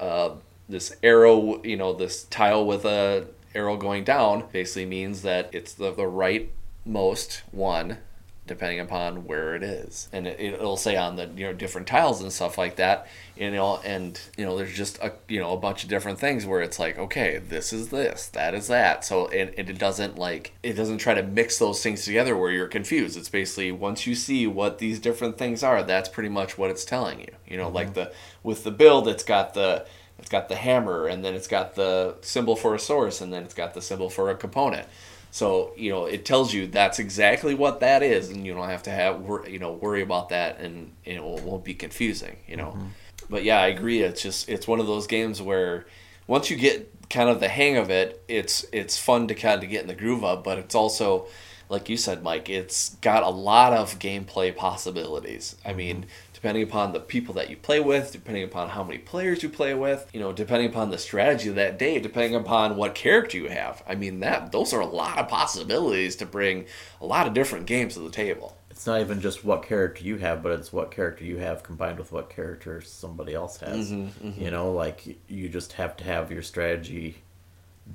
uh, 0.00 0.30
this 0.68 0.96
arrow, 1.02 1.62
you 1.62 1.76
know, 1.76 1.92
this 1.92 2.24
tile 2.24 2.64
with 2.64 2.84
a 2.84 3.26
arrow 3.54 3.76
going 3.76 4.04
down 4.04 4.44
basically 4.52 4.86
means 4.86 5.22
that 5.22 5.50
it's 5.52 5.74
the, 5.74 5.92
the 5.92 6.06
right 6.06 6.50
most 6.84 7.42
one 7.52 7.98
depending 8.46 8.80
upon 8.80 9.24
where 9.24 9.54
it 9.54 9.62
is. 9.62 10.08
And 10.12 10.26
it, 10.26 10.40
it'll 10.40 10.76
say 10.76 10.96
on 10.96 11.16
the 11.16 11.26
you 11.36 11.46
know 11.46 11.52
different 11.52 11.86
tiles 11.86 12.20
and 12.20 12.32
stuff 12.32 12.58
like 12.58 12.76
that 12.76 13.06
you 13.36 13.50
know 13.50 13.78
and 13.84 14.20
you 14.36 14.44
know 14.44 14.56
there's 14.56 14.74
just 14.74 14.98
a 14.98 15.12
you 15.28 15.40
know 15.40 15.52
a 15.52 15.56
bunch 15.56 15.84
of 15.84 15.88
different 15.88 16.18
things 16.18 16.44
where 16.44 16.60
it's 16.60 16.78
like 16.78 16.98
okay 16.98 17.38
this 17.38 17.72
is 17.72 17.88
this 17.88 18.26
that 18.28 18.54
is 18.54 18.68
that. 18.68 19.04
So 19.04 19.28
and 19.28 19.52
it 19.56 19.78
doesn't 19.78 20.18
like 20.18 20.52
it 20.62 20.74
doesn't 20.74 20.98
try 20.98 21.14
to 21.14 21.22
mix 21.22 21.58
those 21.58 21.82
things 21.82 22.04
together 22.04 22.36
where 22.36 22.50
you're 22.50 22.68
confused. 22.68 23.16
It's 23.16 23.28
basically 23.28 23.72
once 23.72 24.06
you 24.06 24.14
see 24.14 24.46
what 24.46 24.78
these 24.78 24.98
different 24.98 25.38
things 25.38 25.62
are 25.62 25.82
that's 25.82 26.08
pretty 26.08 26.28
much 26.28 26.58
what 26.58 26.70
it's 26.70 26.84
telling 26.84 27.20
you. 27.20 27.32
You 27.46 27.58
know 27.58 27.68
like 27.68 27.88
mm-hmm. 27.88 27.94
the 27.94 28.12
with 28.42 28.64
the 28.64 28.72
build 28.72 29.06
it's 29.06 29.24
got 29.24 29.54
the 29.54 29.86
it's 30.18 30.28
got 30.28 30.48
the 30.48 30.56
hammer 30.56 31.06
and 31.06 31.24
then 31.24 31.34
it's 31.34 31.48
got 31.48 31.74
the 31.74 32.16
symbol 32.20 32.56
for 32.56 32.74
a 32.74 32.78
source 32.78 33.20
and 33.20 33.32
then 33.32 33.42
it's 33.42 33.54
got 33.54 33.74
the 33.74 33.82
symbol 33.82 34.08
for 34.08 34.30
a 34.30 34.34
component 34.34 34.86
so 35.32 35.72
you 35.78 35.90
know 35.90 36.04
it 36.04 36.24
tells 36.24 36.52
you 36.52 36.66
that's 36.68 36.98
exactly 36.98 37.54
what 37.54 37.80
that 37.80 38.02
is 38.02 38.28
and 38.28 38.46
you 38.46 38.54
don't 38.54 38.68
have 38.68 38.82
to 38.82 38.90
have 38.90 39.20
wor- 39.22 39.48
you 39.48 39.58
know 39.58 39.72
worry 39.72 40.02
about 40.02 40.28
that 40.28 40.60
and 40.60 40.92
know 41.06 41.36
it 41.36 41.42
won't 41.42 41.64
be 41.64 41.74
confusing 41.74 42.36
you 42.46 42.56
know? 42.56 42.68
Mm-hmm. 42.68 42.86
But 43.30 43.42
yeah 43.42 43.58
i 43.58 43.66
agree 43.68 44.02
it's 44.02 44.22
just 44.22 44.48
it's 44.48 44.68
one 44.68 44.78
of 44.78 44.86
those 44.86 45.06
games 45.06 45.40
where 45.40 45.86
once 46.26 46.50
you 46.50 46.56
get 46.56 46.92
kind 47.08 47.30
of 47.30 47.40
the 47.40 47.48
hang 47.48 47.78
of 47.78 47.90
it 47.90 48.22
it's 48.28 48.66
it's 48.72 48.98
fun 48.98 49.26
to 49.28 49.34
kind 49.34 49.64
of 49.64 49.70
get 49.70 49.80
in 49.80 49.88
the 49.88 49.94
groove 49.94 50.22
of 50.22 50.44
but 50.44 50.58
it's 50.58 50.74
also 50.74 51.26
like 51.70 51.88
you 51.88 51.96
said 51.96 52.22
mike 52.22 52.50
it's 52.50 52.96
got 52.96 53.22
a 53.22 53.30
lot 53.30 53.72
of 53.72 53.98
gameplay 53.98 54.54
possibilities. 54.54 55.56
I 55.64 55.72
mean 55.72 55.96
mm-hmm. 55.96 56.31
Depending 56.42 56.64
upon 56.64 56.92
the 56.92 56.98
people 56.98 57.32
that 57.34 57.48
you 57.48 57.56
play 57.56 57.78
with, 57.78 58.10
depending 58.10 58.42
upon 58.42 58.70
how 58.70 58.82
many 58.82 58.98
players 58.98 59.44
you 59.44 59.48
play 59.48 59.74
with, 59.74 60.10
you 60.12 60.18
know, 60.18 60.32
depending 60.32 60.68
upon 60.68 60.90
the 60.90 60.98
strategy 60.98 61.48
of 61.48 61.54
that 61.54 61.78
day, 61.78 62.00
depending 62.00 62.34
upon 62.34 62.76
what 62.76 62.96
character 62.96 63.36
you 63.36 63.48
have. 63.48 63.80
I 63.86 63.94
mean, 63.94 64.18
that 64.20 64.50
those 64.50 64.72
are 64.72 64.80
a 64.80 64.86
lot 64.86 65.18
of 65.18 65.28
possibilities 65.28 66.16
to 66.16 66.26
bring 66.26 66.66
a 67.00 67.06
lot 67.06 67.28
of 67.28 67.32
different 67.32 67.66
games 67.66 67.94
to 67.94 68.00
the 68.00 68.10
table. 68.10 68.56
It's 68.70 68.88
not 68.88 69.00
even 69.00 69.20
just 69.20 69.44
what 69.44 69.62
character 69.62 70.02
you 70.02 70.16
have, 70.16 70.42
but 70.42 70.50
it's 70.58 70.72
what 70.72 70.90
character 70.90 71.24
you 71.24 71.36
have 71.36 71.62
combined 71.62 72.00
with 72.00 72.10
what 72.10 72.28
character 72.28 72.80
somebody 72.80 73.34
else 73.34 73.58
has. 73.58 73.92
Mm-hmm, 73.92 74.26
mm-hmm. 74.26 74.42
You 74.42 74.50
know, 74.50 74.72
like 74.72 75.20
you 75.28 75.48
just 75.48 75.74
have 75.74 75.96
to 75.98 76.04
have 76.04 76.32
your 76.32 76.42
strategy 76.42 77.18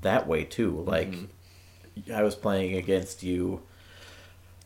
that 0.04 0.26
way 0.26 0.46
too. 0.46 0.72
Mm-hmm. 0.72 0.90
Like 0.90 1.14
I 2.18 2.24
was 2.24 2.36
playing 2.36 2.78
against 2.78 3.24
you. 3.24 3.64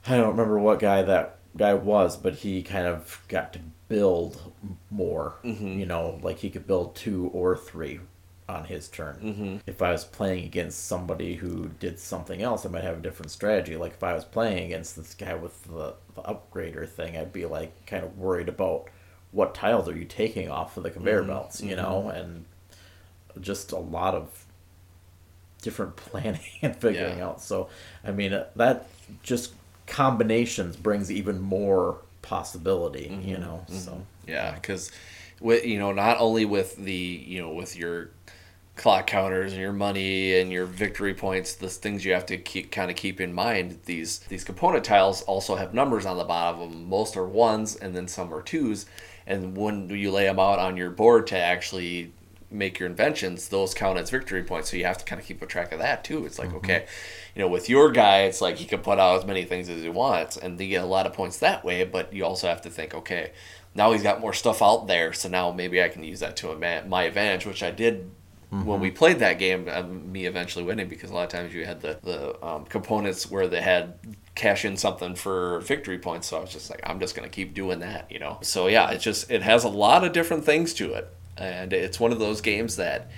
I 0.06 0.18
don't 0.18 0.30
remember 0.30 0.60
what 0.60 0.78
guy 0.78 1.02
that 1.02 1.40
guy 1.58 1.74
was, 1.74 2.18
but 2.18 2.36
he 2.36 2.64
kind 2.64 2.88
of 2.88 3.22
got 3.28 3.54
to 3.54 3.60
build 3.88 4.54
more. 4.90 5.36
Mm-hmm. 5.44 5.80
You 5.80 5.86
know, 5.86 6.20
like 6.22 6.40
he 6.40 6.50
could 6.50 6.68
build 6.68 6.96
two 6.96 7.30
or 7.34 7.58
three 7.58 8.00
on 8.48 8.66
his 8.66 8.88
turn. 8.88 9.16
Mm-hmm. 9.22 9.58
If 9.66 9.82
I 9.82 9.92
was 9.92 10.04
playing 10.04 10.46
against 10.46 10.86
somebody 10.86 11.36
who 11.36 11.70
did 11.80 12.00
something 12.00 12.42
else, 12.42 12.66
I 12.66 12.70
might 12.70 12.84
have 12.84 12.98
a 12.98 13.02
different 13.02 13.32
strategy. 13.32 13.78
Like 13.78 13.94
if 13.94 14.04
I 14.04 14.14
was 14.14 14.26
playing 14.26 14.66
against 14.66 14.96
this 14.96 15.14
guy 15.14 15.34
with 15.36 15.64
the, 15.64 15.96
the 16.16 16.22
upgrader 16.24 16.88
thing, 16.88 17.18
I'd 17.18 17.34
be 17.34 17.46
like 17.46 17.86
kind 17.86 18.04
of 18.04 18.18
worried 18.18 18.50
about 18.50 18.90
what 19.32 19.56
tiles 19.56 19.88
are 19.88 19.96
you 19.96 20.06
taking 20.06 20.50
off 20.50 20.76
of 20.76 20.84
the 20.84 20.92
conveyor 20.92 21.22
mm-hmm. 21.22 21.30
belts, 21.30 21.62
you 21.62 21.76
know, 21.76 22.10
and 22.10 22.46
just 23.40 23.72
a 23.72 23.80
lot 23.80 24.14
of 24.14 24.46
different 25.62 25.96
planning 25.98 26.42
and 26.62 26.76
figuring 26.76 27.20
Yeah. 27.20 27.28
out. 27.28 27.42
So, 27.42 27.70
I 28.04 28.12
mean, 28.12 28.34
uh, 28.34 28.48
that 28.56 28.88
just 29.24 29.54
combinations 29.92 30.78
brings 30.78 31.12
even 31.12 31.40
more 31.42 31.98
possibility, 32.22 33.04
you 33.24 33.36
mm-hmm, 33.36 33.42
know. 33.42 33.66
Mm-hmm. 33.68 33.78
So, 33.78 34.02
Yeah, 34.26 34.56
because 34.56 34.90
with 35.42 35.66
you 35.66 35.78
know 35.78 35.92
not 35.92 36.18
only 36.20 36.46
with 36.46 36.78
the 36.78 36.94
you 36.94 37.42
know 37.42 37.54
with 37.54 37.76
your 37.76 38.10
clock 38.78 39.06
counters 39.06 39.52
and 39.52 39.62
your 39.62 39.74
money 39.74 40.40
and 40.40 40.50
your 40.50 40.66
victory 40.66 41.14
points, 41.14 41.56
the 41.56 41.68
things 41.68 42.06
you 42.06 42.14
have 42.14 42.26
to 42.28 42.38
keep 42.38 42.72
kind 42.72 42.90
of 42.90 42.96
keep 42.96 43.20
in 43.20 43.34
mind. 43.34 43.80
These 43.86 44.20
these 44.30 44.46
component 44.46 44.86
tiles 44.86 45.24
also 45.24 45.56
have 45.58 45.74
numbers 45.74 46.06
on 46.06 46.18
the 46.18 46.24
bottom 46.24 46.62
of 46.62 46.72
them. 46.72 46.90
Most 46.90 47.18
are 47.18 47.28
ones, 47.28 47.76
and 47.76 47.94
then 47.94 48.08
some 48.08 48.34
are 48.34 48.42
twos. 48.42 48.86
And 49.28 49.56
when 49.56 49.90
you 49.90 50.10
lay 50.10 50.24
them 50.24 50.40
out 50.40 50.58
on 50.58 50.78
your 50.78 50.90
board 50.90 51.28
to 51.28 51.38
actually 51.38 52.14
make 52.52 52.80
your 52.80 52.88
inventions, 52.90 53.50
those 53.50 53.74
count 53.74 53.98
as 53.98 54.10
victory 54.10 54.44
points. 54.44 54.70
So 54.72 54.78
you 54.78 54.86
have 54.86 54.98
to 54.98 55.06
kind 55.06 55.20
of 55.20 55.28
keep 55.28 55.42
a 55.42 55.46
track 55.46 55.72
of 55.72 55.80
that 55.80 56.04
too. 56.04 56.26
It's 56.26 56.40
like 56.40 56.54
okay, 56.54 56.86
you 57.36 57.42
know, 57.42 57.48
with 57.48 57.70
your 57.70 57.92
guy, 57.92 58.24
it's 58.24 58.42
like 58.42 58.58
he 58.58 58.66
can 58.66 58.80
put 58.80 59.00
out 59.00 59.20
as 59.20 59.26
many 59.26 59.46
things 59.46 59.70
as 59.70 59.82
he 59.82 59.90
wants, 59.90 60.38
and 60.38 60.58
they 60.58 60.68
get 60.68 60.84
a 60.84 60.88
lot 60.88 61.06
of 61.06 61.14
points 61.14 61.38
that 61.40 61.64
way. 61.64 61.84
But 61.84 62.14
you 62.14 62.26
also 62.26 62.48
have 62.48 62.62
to 62.64 62.70
think, 62.70 62.94
okay, 62.94 63.32
now 63.74 63.92
he's 63.92 64.04
got 64.04 64.20
more 64.20 64.34
stuff 64.34 64.62
out 64.62 64.88
there, 64.88 65.14
so 65.14 65.30
now 65.30 65.52
maybe 65.52 65.82
I 65.82 65.90
can 65.90 66.04
use 66.04 66.20
that 66.20 66.36
to 66.38 66.56
my 66.56 66.82
my 66.82 67.04
advantage, 67.04 67.46
which 67.46 67.64
I 67.64 67.72
did 67.72 68.12
when 68.66 68.82
we 68.82 68.92
played 68.92 69.20
that 69.20 69.40
game. 69.40 69.70
Um, 69.72 70.12
me 70.12 70.26
eventually 70.26 70.66
winning 70.66 70.90
because 70.90 71.10
a 71.10 71.14
lot 71.14 71.24
of 71.24 71.30
times 71.30 71.54
you 71.54 71.66
had 71.66 71.82
the 71.82 71.98
the 72.04 72.46
um, 72.46 72.66
components 72.66 73.32
where 73.32 73.48
they 73.48 73.62
had 73.62 73.94
cash 74.36 74.66
in 74.66 74.76
something 74.76 75.16
for 75.16 75.62
victory 75.62 75.98
points. 75.98 76.28
So 76.28 76.38
I 76.38 76.42
was 76.42 76.52
just 76.52 76.70
like, 76.70 76.82
I'm 76.84 77.00
just 77.00 77.16
gonna 77.16 77.30
keep 77.30 77.54
doing 77.54 77.80
that, 77.80 78.12
you 78.12 78.20
know. 78.20 78.40
So 78.42 78.68
yeah, 78.68 78.92
it's 78.92 79.04
just 79.04 79.32
it 79.32 79.42
has 79.42 79.64
a 79.64 79.70
lot 79.70 80.04
of 80.04 80.12
different 80.12 80.44
things 80.44 80.74
to 80.76 80.94
it, 80.94 81.10
and 81.38 81.74
it's 81.74 82.00
one 82.00 82.12
of 82.12 82.20
those 82.20 82.42
games 82.42 82.76
that 82.76 83.10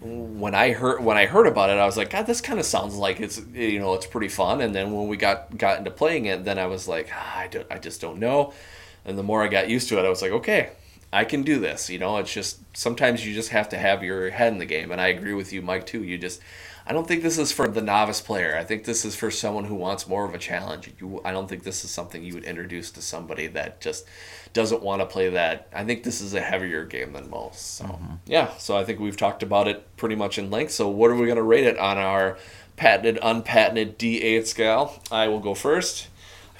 when 0.00 0.54
I 0.54 0.72
heard 0.72 1.02
when 1.02 1.16
I 1.16 1.26
heard 1.26 1.46
about 1.46 1.70
it, 1.70 1.78
I 1.78 1.86
was 1.86 1.96
like, 1.96 2.10
God, 2.10 2.26
this 2.26 2.40
kind 2.40 2.58
of 2.58 2.66
sounds 2.66 2.94
like 2.94 3.20
it's 3.20 3.40
you 3.52 3.78
know 3.78 3.94
it's 3.94 4.06
pretty 4.06 4.28
fun. 4.28 4.60
And 4.60 4.74
then 4.74 4.92
when 4.92 5.08
we 5.08 5.16
got 5.16 5.56
got 5.56 5.78
into 5.78 5.90
playing 5.90 6.26
it, 6.26 6.44
then 6.44 6.58
I 6.58 6.66
was 6.66 6.86
like, 6.86 7.08
ah, 7.12 7.38
I, 7.38 7.48
don't, 7.48 7.66
I 7.70 7.78
just 7.78 8.00
don't 8.00 8.18
know. 8.18 8.52
And 9.04 9.18
the 9.18 9.22
more 9.22 9.42
I 9.42 9.48
got 9.48 9.68
used 9.68 9.88
to 9.88 9.98
it, 9.98 10.04
I 10.04 10.08
was 10.10 10.22
like, 10.22 10.32
okay, 10.32 10.70
I 11.14 11.24
can 11.24 11.42
do 11.42 11.60
this. 11.60 11.88
You 11.88 11.98
know, 11.98 12.16
it's 12.18 12.32
just 12.32 12.58
sometimes 12.76 13.24
you 13.24 13.34
just 13.34 13.50
have 13.50 13.68
to 13.70 13.78
have 13.78 14.02
your 14.02 14.30
head 14.30 14.52
in 14.52 14.58
the 14.58 14.66
game. 14.66 14.90
And 14.90 15.00
I 15.00 15.08
agree 15.08 15.32
with 15.32 15.52
you, 15.52 15.62
Mike, 15.62 15.86
too. 15.86 16.02
You 16.02 16.18
just, 16.18 16.40
I 16.86 16.92
don't 16.92 17.08
think 17.08 17.22
this 17.22 17.38
is 17.38 17.50
for 17.50 17.66
the 17.66 17.80
novice 17.80 18.20
player. 18.20 18.56
I 18.56 18.64
think 18.64 18.84
this 18.84 19.04
is 19.04 19.16
for 19.16 19.30
someone 19.30 19.64
who 19.64 19.74
wants 19.74 20.06
more 20.06 20.26
of 20.26 20.34
a 20.34 20.38
challenge. 20.38 20.92
You, 21.00 21.20
I 21.24 21.32
don't 21.32 21.48
think 21.48 21.62
this 21.62 21.84
is 21.84 21.90
something 21.90 22.22
you 22.22 22.34
would 22.34 22.44
introduce 22.44 22.90
to 22.92 23.02
somebody 23.02 23.46
that 23.48 23.80
just 23.80 24.06
doesn't 24.52 24.82
want 24.82 25.00
to 25.00 25.06
play 25.06 25.30
that. 25.30 25.68
I 25.72 25.84
think 25.84 26.02
this 26.02 26.20
is 26.20 26.34
a 26.34 26.40
heavier 26.40 26.84
game 26.84 27.14
than 27.14 27.30
most. 27.30 27.76
So, 27.76 27.84
mm-hmm. 27.84 28.14
yeah, 28.26 28.54
so 28.58 28.76
I 28.76 28.84
think 28.84 29.00
we've 29.00 29.16
talked 29.16 29.42
about 29.42 29.66
it 29.66 29.96
pretty 29.96 30.14
much 30.14 30.38
in 30.38 30.50
length. 30.50 30.72
So, 30.72 30.88
what 30.88 31.10
are 31.10 31.16
we 31.16 31.24
going 31.24 31.36
to 31.36 31.42
rate 31.42 31.64
it 31.64 31.78
on 31.78 31.96
our 31.96 32.36
patented, 32.76 33.18
unpatented 33.22 33.98
D8 33.98 34.46
scale? 34.46 35.02
I 35.10 35.28
will 35.28 35.40
go 35.40 35.54
first 35.54 36.08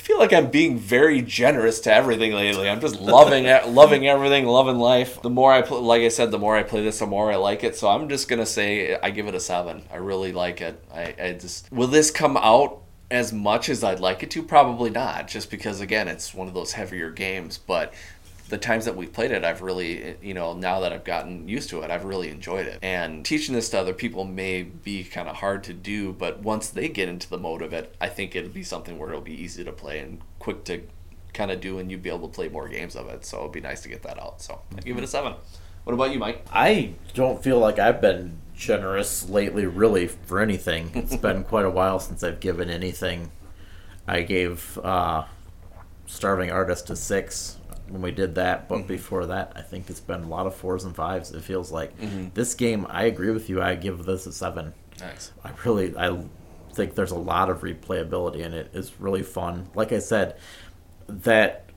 feel 0.05 0.19
like 0.19 0.35
I'm 0.35 0.51
being 0.51 0.79
very 0.79 1.23
generous 1.23 1.81
to 1.81 1.93
everything 1.93 2.33
lately. 2.33 2.69
I'm 2.69 2.81
just 2.81 3.01
loving 3.01 3.47
it, 3.47 3.69
loving 3.69 4.07
everything, 4.07 4.45
loving 4.45 4.77
life. 4.77 5.23
The 5.23 5.31
more 5.31 5.51
I 5.51 5.63
play, 5.63 5.81
like 5.81 6.03
I 6.03 6.09
said, 6.09 6.31
the 6.31 6.39
more 6.39 6.55
I 6.55 6.63
play 6.63 6.83
this, 6.83 6.99
the 6.99 7.07
more 7.07 7.33
I 7.33 7.37
like 7.37 7.65
it. 7.65 7.75
So 7.75 7.89
I'm 7.89 8.11
just 8.11 8.29
gonna 8.29 8.45
say 8.45 8.97
I 8.97 9.11
give 9.11 9.29
it 9.29 9.35
a 9.35 9.41
seven. 9.41 9.83
I 9.91 9.97
really 9.97 10.33
like 10.33 10.61
it. 10.61 10.79
I, 10.93 11.15
I 11.19 11.33
just 11.33 11.73
will 11.73 11.87
this 11.87 12.11
come 12.11 12.37
out 12.37 12.83
as 13.11 13.33
much 13.33 13.71
as 13.71 13.83
I'd 13.83 14.01
like 14.01 14.23
it 14.23 14.31
to? 14.33 14.43
Probably 14.43 14.91
not, 14.91 15.27
just 15.27 15.51
because 15.51 15.81
again, 15.81 16.09
it's 16.09 16.35
one 16.35 16.49
of 16.49 16.55
those 16.55 16.73
heavier 16.73 17.11
games. 17.11 17.57
But 17.57 17.95
the 18.55 18.59
times 18.59 18.85
that 18.85 18.95
we've 18.95 19.13
played 19.13 19.33
it, 19.33 19.43
I've 19.45 19.63
really, 19.63 20.15
you 20.23 20.33
know, 20.33 20.53
now 20.53 20.79
that 20.79 20.93
I've 20.93 21.03
gotten 21.03 21.49
used 21.49 21.71
to 21.71 21.83
it, 21.83 21.91
I've 21.91 22.05
really 22.05 22.31
enjoyed 22.31 22.69
it. 22.69 22.79
And 22.83 23.25
teaching 23.25 23.53
this 23.53 23.69
to 23.71 23.81
other 23.81 23.93
people 23.93 24.25
may 24.25 24.63
be 24.63 25.03
kind 25.03 25.29
of 25.29 25.35
hard 25.35 25.65
to 25.65 25.73
do, 25.73 26.13
but 26.13 26.39
once 26.39 26.69
they 26.69 26.89
get 26.89 27.09
into 27.09 27.29
the 27.29 27.37
mode 27.37 27.63
of 27.63 27.73
it, 27.73 27.97
I 28.01 28.09
think 28.09 28.37
it'll 28.37 28.51
be 28.51 28.63
something 28.63 28.97
where 28.97 29.09
it'll 29.09 29.23
be 29.23 29.35
easy 29.35 29.65
to 29.65 29.73
play 29.73 29.99
and 29.99 30.21
quick 30.39 30.63
to 30.67 30.83
kind 31.33 31.51
of 31.51 31.61
do, 31.61 31.81
and 31.81 31.91
you'd 31.91 32.05
be 32.05 32.11
able 32.11 32.29
to 32.29 32.33
play 32.33 32.49
more 32.49 32.69
games 32.69 32.95
of 32.95 33.09
it. 33.09 33.25
So 33.25 33.41
it'd 33.41 33.51
be 33.51 33.61
nice 33.61 33.81
to 33.81 33.89
get 33.89 34.05
that 34.05 34.23
out. 34.23 34.41
So 34.41 34.61
I 34.79 34.83
give 34.83 34.97
it 34.99 35.03
a 35.03 35.09
seven. 35.09 35.35
What 35.83 35.95
about 35.95 36.13
you, 36.13 36.21
Mike? 36.21 36.47
I 36.53 36.95
don't 37.13 37.43
feel 37.43 37.59
like 37.59 37.81
I've 37.81 38.01
been 38.01 38.39
generous 38.55 39.29
lately, 39.29 39.67
really, 39.67 40.07
for 40.07 40.41
anything. 40.41 40.93
It's 40.95 41.17
been 41.17 41.43
quite 41.43 41.65
a 41.65 41.71
while 41.71 41.99
since 41.99 42.23
I've 42.23 42.39
given 42.39 42.71
anything. 42.71 43.33
I 44.07 44.23
gave 44.23 44.79
uh, 44.79 45.25
Starving 46.07 46.53
Artist 46.53 46.89
a 46.91 46.95
six 46.95 47.57
when 47.89 48.03
we 48.03 48.11
did 48.11 48.37
that, 48.37 48.69
but 48.69 48.79
mm-hmm. 48.79 48.89
before 48.89 49.27
that, 49.27 49.53
I 49.55 49.63
think 49.63 49.91
it's 49.91 50.01
been 50.01 50.23
a 50.23 50.29
lot 50.29 50.47
of 50.47 50.55
fours 50.55 50.85
and 50.85 50.95
fives. 50.95 51.33
It 51.33 51.43
feels 51.43 51.71
like 51.71 51.99
mm-hmm. 51.99 52.29
this 52.35 52.55
game. 52.55 52.87
I 52.89 53.05
agree 53.05 53.31
with 53.31 53.49
you. 53.51 53.61
I 53.61 53.75
give 53.75 54.05
this 54.05 54.27
a 54.27 54.33
seven. 54.33 54.75
Nice. 55.01 55.33
I 55.45 55.51
really, 55.65 55.97
I 55.97 56.25
think 56.73 56.95
there's 56.95 57.11
a 57.11 57.19
lot 57.19 57.51
of 57.51 57.61
replayability 57.61 58.41
in 58.41 58.55
it. 58.55 58.71
It's 58.73 59.01
really 59.01 59.23
fun. 59.23 59.69
Like 59.75 59.93
I 59.93 59.99
said, 59.99 60.37
that 61.09 61.71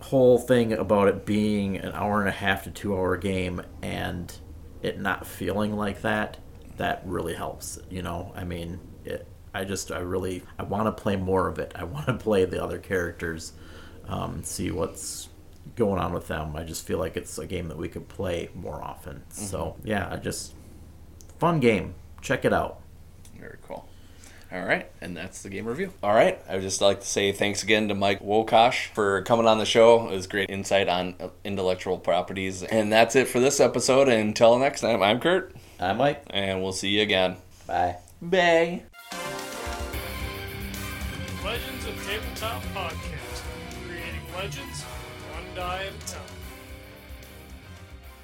whole 0.00 0.38
thing 0.38 0.74
about 0.74 1.08
it 1.08 1.24
being 1.24 1.78
an 1.78 1.92
hour 1.92 2.20
and 2.20 2.28
a 2.28 2.32
half 2.32 2.64
to 2.64 2.70
two 2.70 2.94
hour 2.94 3.16
game 3.16 3.62
and 3.82 4.36
it 4.82 5.00
not 5.00 5.26
feeling 5.26 5.76
like 5.76 6.02
that, 6.02 6.36
that 6.76 7.02
really 7.06 7.34
helps. 7.34 7.78
You 7.88 8.02
know, 8.02 8.32
I 8.36 8.44
mean, 8.44 8.80
it, 9.04 9.26
I 9.54 9.64
just, 9.64 9.90
I 9.90 10.00
really, 10.00 10.42
I 10.58 10.64
want 10.64 10.94
to 10.94 11.02
play 11.02 11.16
more 11.16 11.48
of 11.48 11.58
it. 11.58 11.72
I 11.74 11.84
want 11.84 12.06
to 12.06 12.14
play 12.14 12.44
the 12.44 12.62
other 12.62 12.78
characters, 12.78 13.54
um, 14.06 14.42
see 14.42 14.70
what's 14.70 15.30
going 15.76 16.00
on 16.00 16.12
with 16.12 16.28
them. 16.28 16.54
I 16.56 16.64
just 16.64 16.86
feel 16.86 16.98
like 16.98 17.16
it's 17.16 17.38
a 17.38 17.46
game 17.46 17.68
that 17.68 17.76
we 17.76 17.88
could 17.88 18.08
play 18.08 18.48
more 18.54 18.82
often. 18.82 19.24
Mm-hmm. 19.30 19.44
So 19.44 19.76
yeah, 19.84 20.08
I 20.10 20.16
just 20.16 20.54
fun 21.38 21.60
game. 21.60 21.94
Check 22.20 22.44
it 22.44 22.52
out. 22.52 22.80
Very 23.38 23.58
cool. 23.66 23.88
All 24.52 24.62
right, 24.62 24.88
and 25.00 25.16
that's 25.16 25.42
the 25.42 25.48
game 25.48 25.66
review. 25.66 25.92
All 26.00 26.14
right, 26.14 26.40
I 26.48 26.54
would 26.54 26.62
just 26.62 26.80
like 26.80 27.00
to 27.00 27.06
say 27.06 27.32
thanks 27.32 27.64
again 27.64 27.88
to 27.88 27.94
Mike 27.94 28.22
Wokasch 28.22 28.86
for 28.94 29.22
coming 29.22 29.48
on 29.48 29.58
the 29.58 29.66
show. 29.66 30.08
It 30.08 30.14
was 30.14 30.28
great 30.28 30.48
insight 30.48 30.88
on 30.88 31.16
intellectual 31.42 31.98
properties. 31.98 32.62
And 32.62 32.92
that's 32.92 33.16
it 33.16 33.26
for 33.26 33.40
this 33.40 33.58
episode. 33.58 34.08
Until 34.08 34.56
next 34.60 34.82
time, 34.82 35.02
I'm 35.02 35.18
Kurt. 35.18 35.56
I'm 35.80 35.96
Mike. 35.96 36.22
And 36.30 36.62
we'll 36.62 36.72
see 36.72 36.90
you 36.90 37.02
again. 37.02 37.36
Bye. 37.66 37.96
Bye. 38.22 38.82
Legends 41.44 41.86
of 41.86 42.06
Tabletop 42.06 42.62
Podcast. 42.74 43.03
Creating 45.64 46.03